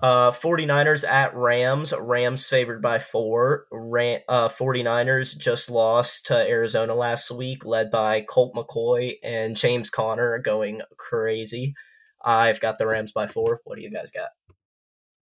Uh, 0.02 0.30
49ers 0.30 1.08
at 1.08 1.34
Rams. 1.34 1.94
Rams 1.98 2.48
favored 2.48 2.82
by 2.82 2.98
four. 2.98 3.64
Ram, 3.72 4.20
uh, 4.28 4.50
49ers 4.50 5.38
just 5.38 5.70
lost 5.70 6.26
to 6.26 6.34
Arizona 6.36 6.94
last 6.94 7.30
week, 7.30 7.64
led 7.64 7.90
by 7.90 8.20
Colt 8.20 8.54
McCoy 8.54 9.14
and 9.22 9.56
James 9.56 9.88
Conner 9.88 10.38
going 10.38 10.82
crazy. 10.98 11.74
I've 12.22 12.60
got 12.60 12.78
the 12.78 12.86
Rams 12.86 13.12
by 13.12 13.26
four. 13.26 13.60
What 13.64 13.76
do 13.76 13.82
you 13.82 13.90
guys 13.90 14.10
got? 14.10 14.28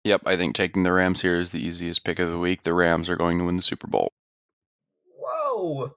Yep, 0.03 0.23
I 0.25 0.35
think 0.35 0.55
taking 0.55 0.83
the 0.83 0.91
Rams 0.91 1.21
here 1.21 1.39
is 1.39 1.51
the 1.51 1.63
easiest 1.63 2.03
pick 2.03 2.19
of 2.19 2.29
the 2.29 2.39
week. 2.39 2.63
The 2.63 2.73
Rams 2.73 3.09
are 3.09 3.15
going 3.15 3.37
to 3.37 3.45
win 3.45 3.57
the 3.57 3.61
Super 3.61 3.87
Bowl. 3.87 4.11
Whoa. 5.15 5.93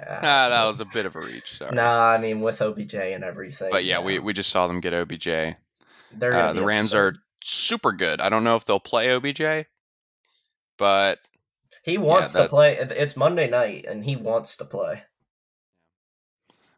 Ah, 0.00 0.48
that 0.48 0.64
was 0.64 0.80
a 0.80 0.84
bit 0.84 1.06
of 1.06 1.16
a 1.16 1.20
reach. 1.20 1.56
Sorry. 1.58 1.74
Nah, 1.74 2.10
I 2.10 2.18
mean 2.18 2.40
with 2.40 2.60
OBJ 2.60 2.94
and 2.94 3.24
everything. 3.24 3.70
But 3.70 3.84
yeah, 3.84 4.00
we, 4.00 4.18
we 4.18 4.32
just 4.32 4.50
saw 4.50 4.66
them 4.66 4.80
get 4.80 4.92
OBJ. 4.92 5.56
They're 6.12 6.32
uh, 6.32 6.52
the 6.52 6.64
Rams 6.64 6.94
are 6.94 7.14
super 7.42 7.92
good. 7.92 8.20
I 8.20 8.28
don't 8.28 8.44
know 8.44 8.56
if 8.56 8.64
they'll 8.64 8.80
play 8.80 9.10
OBJ, 9.10 9.66
but 10.76 11.18
he 11.82 11.98
wants 11.98 12.34
yeah, 12.34 12.42
that... 12.42 12.46
to 12.46 12.50
play. 12.50 12.76
It's 12.76 13.16
Monday 13.16 13.48
night, 13.48 13.86
and 13.88 14.04
he 14.04 14.16
wants 14.16 14.56
to 14.58 14.64
play. 14.64 15.02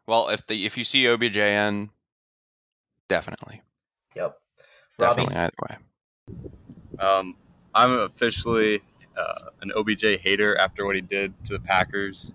Well, 0.07 0.29
if 0.29 0.45
the 0.47 0.65
if 0.65 0.77
you 0.77 0.83
see 0.83 1.03
OBJN, 1.05 1.89
definitely, 3.07 3.61
Yep. 4.15 4.37
Robbie, 4.97 5.21
definitely 5.21 5.35
either 5.35 5.53
way. 5.69 5.77
Um, 6.99 7.35
I'm 7.73 7.91
officially 7.99 8.81
uh, 9.17 9.49
an 9.61 9.71
OBJ 9.75 10.19
hater 10.21 10.57
after 10.57 10.85
what 10.85 10.95
he 10.95 11.01
did 11.01 11.33
to 11.45 11.53
the 11.53 11.59
Packers. 11.59 12.33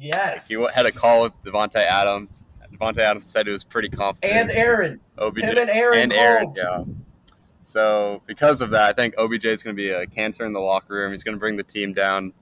yes. 0.00 0.48
He 0.48 0.54
had 0.74 0.86
a 0.86 0.92
call 0.92 1.22
with 1.24 1.32
Davante 1.44 1.76
Adams. 1.76 2.42
Davante 2.72 2.98
Adams 2.98 3.24
said 3.26 3.46
he 3.46 3.52
was 3.52 3.64
pretty 3.64 3.88
confident. 3.88 4.32
And 4.32 4.50
Aaron. 4.50 5.00
OBJ 5.18 5.42
Him 5.42 5.58
and 5.58 5.70
Aaron 5.70 5.98
and 6.00 6.12
Aaron, 6.12 6.52
yeah. 6.56 6.84
So 7.64 8.22
because 8.26 8.60
of 8.60 8.70
that, 8.70 8.88
I 8.90 8.92
think 8.92 9.14
OBJ 9.18 9.44
is 9.46 9.62
going 9.62 9.74
to 9.74 9.80
be 9.82 9.90
a 9.90 10.06
cancer 10.06 10.44
in 10.44 10.52
the 10.52 10.60
locker 10.60 10.94
room. 10.94 11.10
He's 11.12 11.24
going 11.24 11.34
to 11.34 11.40
bring 11.40 11.56
the 11.56 11.62
team 11.64 11.92
down, 11.92 12.32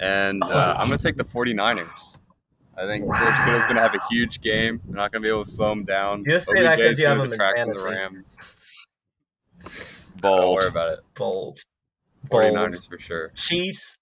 and 0.00 0.42
uh, 0.44 0.76
I'm 0.78 0.88
going 0.88 0.98
to 0.98 1.04
take 1.04 1.16
the 1.16 1.24
49ers. 1.24 1.88
I 2.76 2.84
think 2.84 3.06
George 3.06 3.16
Kittle's 3.44 3.62
going 3.62 3.76
to 3.76 3.80
have 3.82 3.94
a 3.94 4.00
huge 4.10 4.42
game. 4.42 4.80
They're 4.84 4.96
not 4.96 5.12
going 5.12 5.22
to 5.22 5.26
be 5.26 5.30
able 5.30 5.44
to 5.46 5.50
slow 5.50 5.72
him 5.72 5.84
down. 5.84 6.24
Just 6.26 6.48
say 6.48 6.62
that 6.62 6.78
'cause 6.78 6.88
OBJ 6.88 6.92
is 6.92 7.00
going 7.00 7.16
to 7.16 7.20
from 7.24 7.30
the 7.30 7.36
fantasy. 7.54 8.36
Rams. 10.22 10.42
Don't 10.42 10.54
worry 10.54 10.68
about 10.68 10.92
it. 10.92 11.00
Bold. 11.14 11.58
Bold. 12.28 12.44
49ers 12.44 12.88
for 12.88 12.98
sure. 12.98 13.30
Chiefs 13.34 13.98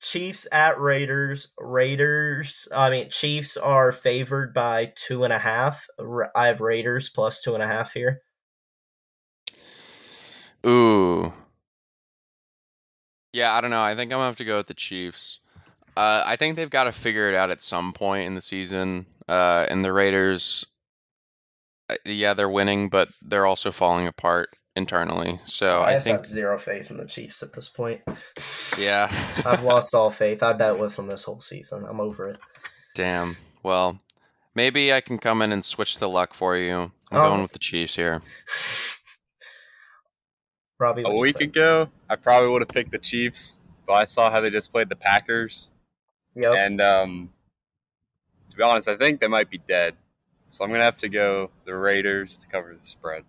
Chiefs 0.00 0.46
at 0.52 0.78
Raiders. 0.78 1.48
Raiders 1.58 2.68
I 2.74 2.90
mean 2.90 3.10
Chiefs 3.10 3.56
are 3.56 3.92
favored 3.92 4.52
by 4.52 4.92
two 4.94 5.24
and 5.24 5.32
a 5.32 5.38
half. 5.38 5.86
I 6.34 6.46
have 6.46 6.60
Raiders 6.60 7.08
plus 7.08 7.42
two 7.42 7.54
and 7.54 7.62
a 7.62 7.66
half 7.66 7.92
here. 7.92 8.20
Ooh. 10.66 11.32
Yeah, 13.32 13.52
I 13.52 13.60
don't 13.60 13.70
know. 13.70 13.82
I 13.82 13.96
think 13.96 14.12
I'm 14.12 14.18
gonna 14.18 14.26
have 14.26 14.36
to 14.36 14.44
go 14.44 14.58
with 14.58 14.66
the 14.66 14.74
Chiefs. 14.74 15.40
Uh, 15.96 16.22
I 16.24 16.36
think 16.36 16.56
they've 16.56 16.70
got 16.70 16.84
to 16.84 16.92
figure 16.92 17.28
it 17.28 17.36
out 17.36 17.50
at 17.50 17.62
some 17.62 17.92
point 17.92 18.26
in 18.26 18.34
the 18.34 18.40
season. 18.40 19.06
Uh, 19.28 19.64
and 19.68 19.84
the 19.84 19.92
Raiders, 19.92 20.66
uh, 21.88 21.96
yeah, 22.04 22.34
they're 22.34 22.50
winning, 22.50 22.88
but 22.88 23.08
they're 23.22 23.46
also 23.46 23.70
falling 23.70 24.08
apart 24.08 24.50
internally. 24.76 25.40
So 25.44 25.80
I, 25.80 25.90
I 25.90 25.94
just 25.94 26.06
have 26.08 26.16
think, 26.22 26.26
zero 26.26 26.58
faith 26.58 26.90
in 26.90 26.96
the 26.96 27.04
Chiefs 27.06 27.42
at 27.42 27.52
this 27.52 27.68
point. 27.68 28.00
yeah. 28.78 29.08
I've 29.46 29.62
lost 29.62 29.94
all 29.94 30.10
faith. 30.22 30.42
I 30.42 30.52
bet 30.52 30.78
with 30.78 30.96
them 30.96 31.06
this 31.08 31.24
whole 31.24 31.40
season. 31.40 31.84
I'm 31.88 32.00
over 32.00 32.28
it. 32.30 32.38
Damn. 32.94 33.36
Well, 33.62 33.98
maybe 34.54 34.92
I 34.92 35.00
can 35.00 35.18
come 35.18 35.42
in 35.42 35.52
and 35.52 35.64
switch 35.64 35.98
the 35.98 36.08
luck 36.08 36.34
for 36.34 36.56
you. 36.56 36.90
I'm 37.10 37.20
Oh. 37.20 37.28
going 37.30 37.42
with 37.42 37.52
the 37.52 37.58
Chiefs 37.58 37.94
here. 37.96 38.20
Robbie, 40.78 41.02
A 41.06 41.10
week 41.14 41.38
think? 41.38 41.56
ago, 41.56 41.88
I 42.10 42.16
probably 42.16 42.50
would 42.50 42.62
have 42.62 42.68
picked 42.68 42.90
the 42.90 42.98
Chiefs, 42.98 43.60
but 43.86 43.92
I 43.94 44.04
saw 44.06 44.30
how 44.30 44.40
they 44.40 44.50
just 44.50 44.72
played 44.72 44.88
the 44.88 44.96
Packers, 44.96 45.68
Yep. 46.34 46.52
and 46.58 46.80
um, 46.80 47.30
to 48.50 48.56
be 48.56 48.62
honest, 48.64 48.88
I 48.88 48.96
think 48.96 49.20
they 49.20 49.28
might 49.28 49.48
be 49.50 49.58
dead. 49.58 49.94
So 50.48 50.64
I'm 50.64 50.70
gonna 50.72 50.82
have 50.82 50.96
to 50.98 51.08
go 51.08 51.50
the 51.64 51.76
Raiders 51.76 52.36
to 52.38 52.48
cover 52.48 52.74
the 52.74 52.84
spread. 52.84 53.24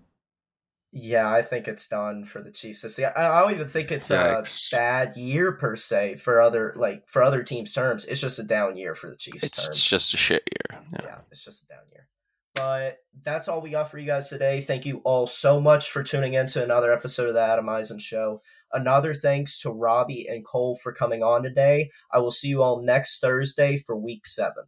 Yeah, 0.97 1.29
I 1.29 1.41
think 1.41 1.67
it's 1.67 1.89
done 1.89 2.23
for 2.23 2.41
the 2.41 2.51
Chiefs 2.51 2.81
this 2.83 2.97
year. 2.97 3.11
I 3.17 3.41
don't 3.41 3.51
even 3.51 3.67
think 3.67 3.91
it's 3.91 4.07
Yikes. 4.07 4.71
a 4.73 4.77
bad 4.77 5.17
year 5.17 5.51
per 5.51 5.75
se 5.75 6.15
for 6.23 6.39
other 6.39 6.73
like 6.77 7.03
for 7.09 7.21
other 7.21 7.43
teams' 7.43 7.73
terms. 7.73 8.05
It's 8.05 8.21
just 8.21 8.39
a 8.39 8.43
down 8.43 8.77
year 8.77 8.95
for 8.95 9.09
the 9.09 9.17
Chiefs' 9.17 9.43
It's 9.43 9.65
terms. 9.65 9.83
just 9.83 10.13
a 10.13 10.17
shit 10.17 10.43
year. 10.49 10.79
Yeah. 10.93 10.99
yeah, 11.03 11.17
it's 11.31 11.43
just 11.43 11.63
a 11.63 11.67
down 11.67 11.81
year. 11.91 12.07
But 12.53 12.99
that's 13.23 13.49
all 13.49 13.59
we 13.59 13.71
got 13.71 13.91
for 13.91 13.97
you 13.97 14.05
guys 14.07 14.29
today. 14.29 14.61
Thank 14.61 14.85
you 14.85 15.01
all 15.03 15.27
so 15.27 15.59
much 15.59 15.91
for 15.91 16.01
tuning 16.01 16.35
in 16.35 16.47
to 16.47 16.63
another 16.63 16.93
episode 16.93 17.27
of 17.27 17.33
the 17.33 17.41
Adam 17.41 17.67
Eisen 17.67 17.99
Show. 17.99 18.41
Another 18.71 19.13
thanks 19.13 19.59
to 19.59 19.71
Robbie 19.71 20.27
and 20.29 20.45
Cole 20.45 20.79
for 20.81 20.93
coming 20.93 21.21
on 21.23 21.43
today. 21.43 21.91
I 22.13 22.19
will 22.19 22.31
see 22.31 22.47
you 22.47 22.63
all 22.63 22.81
next 22.81 23.19
Thursday 23.19 23.79
for 23.79 23.97
week 23.97 24.25
seven. 24.25 24.63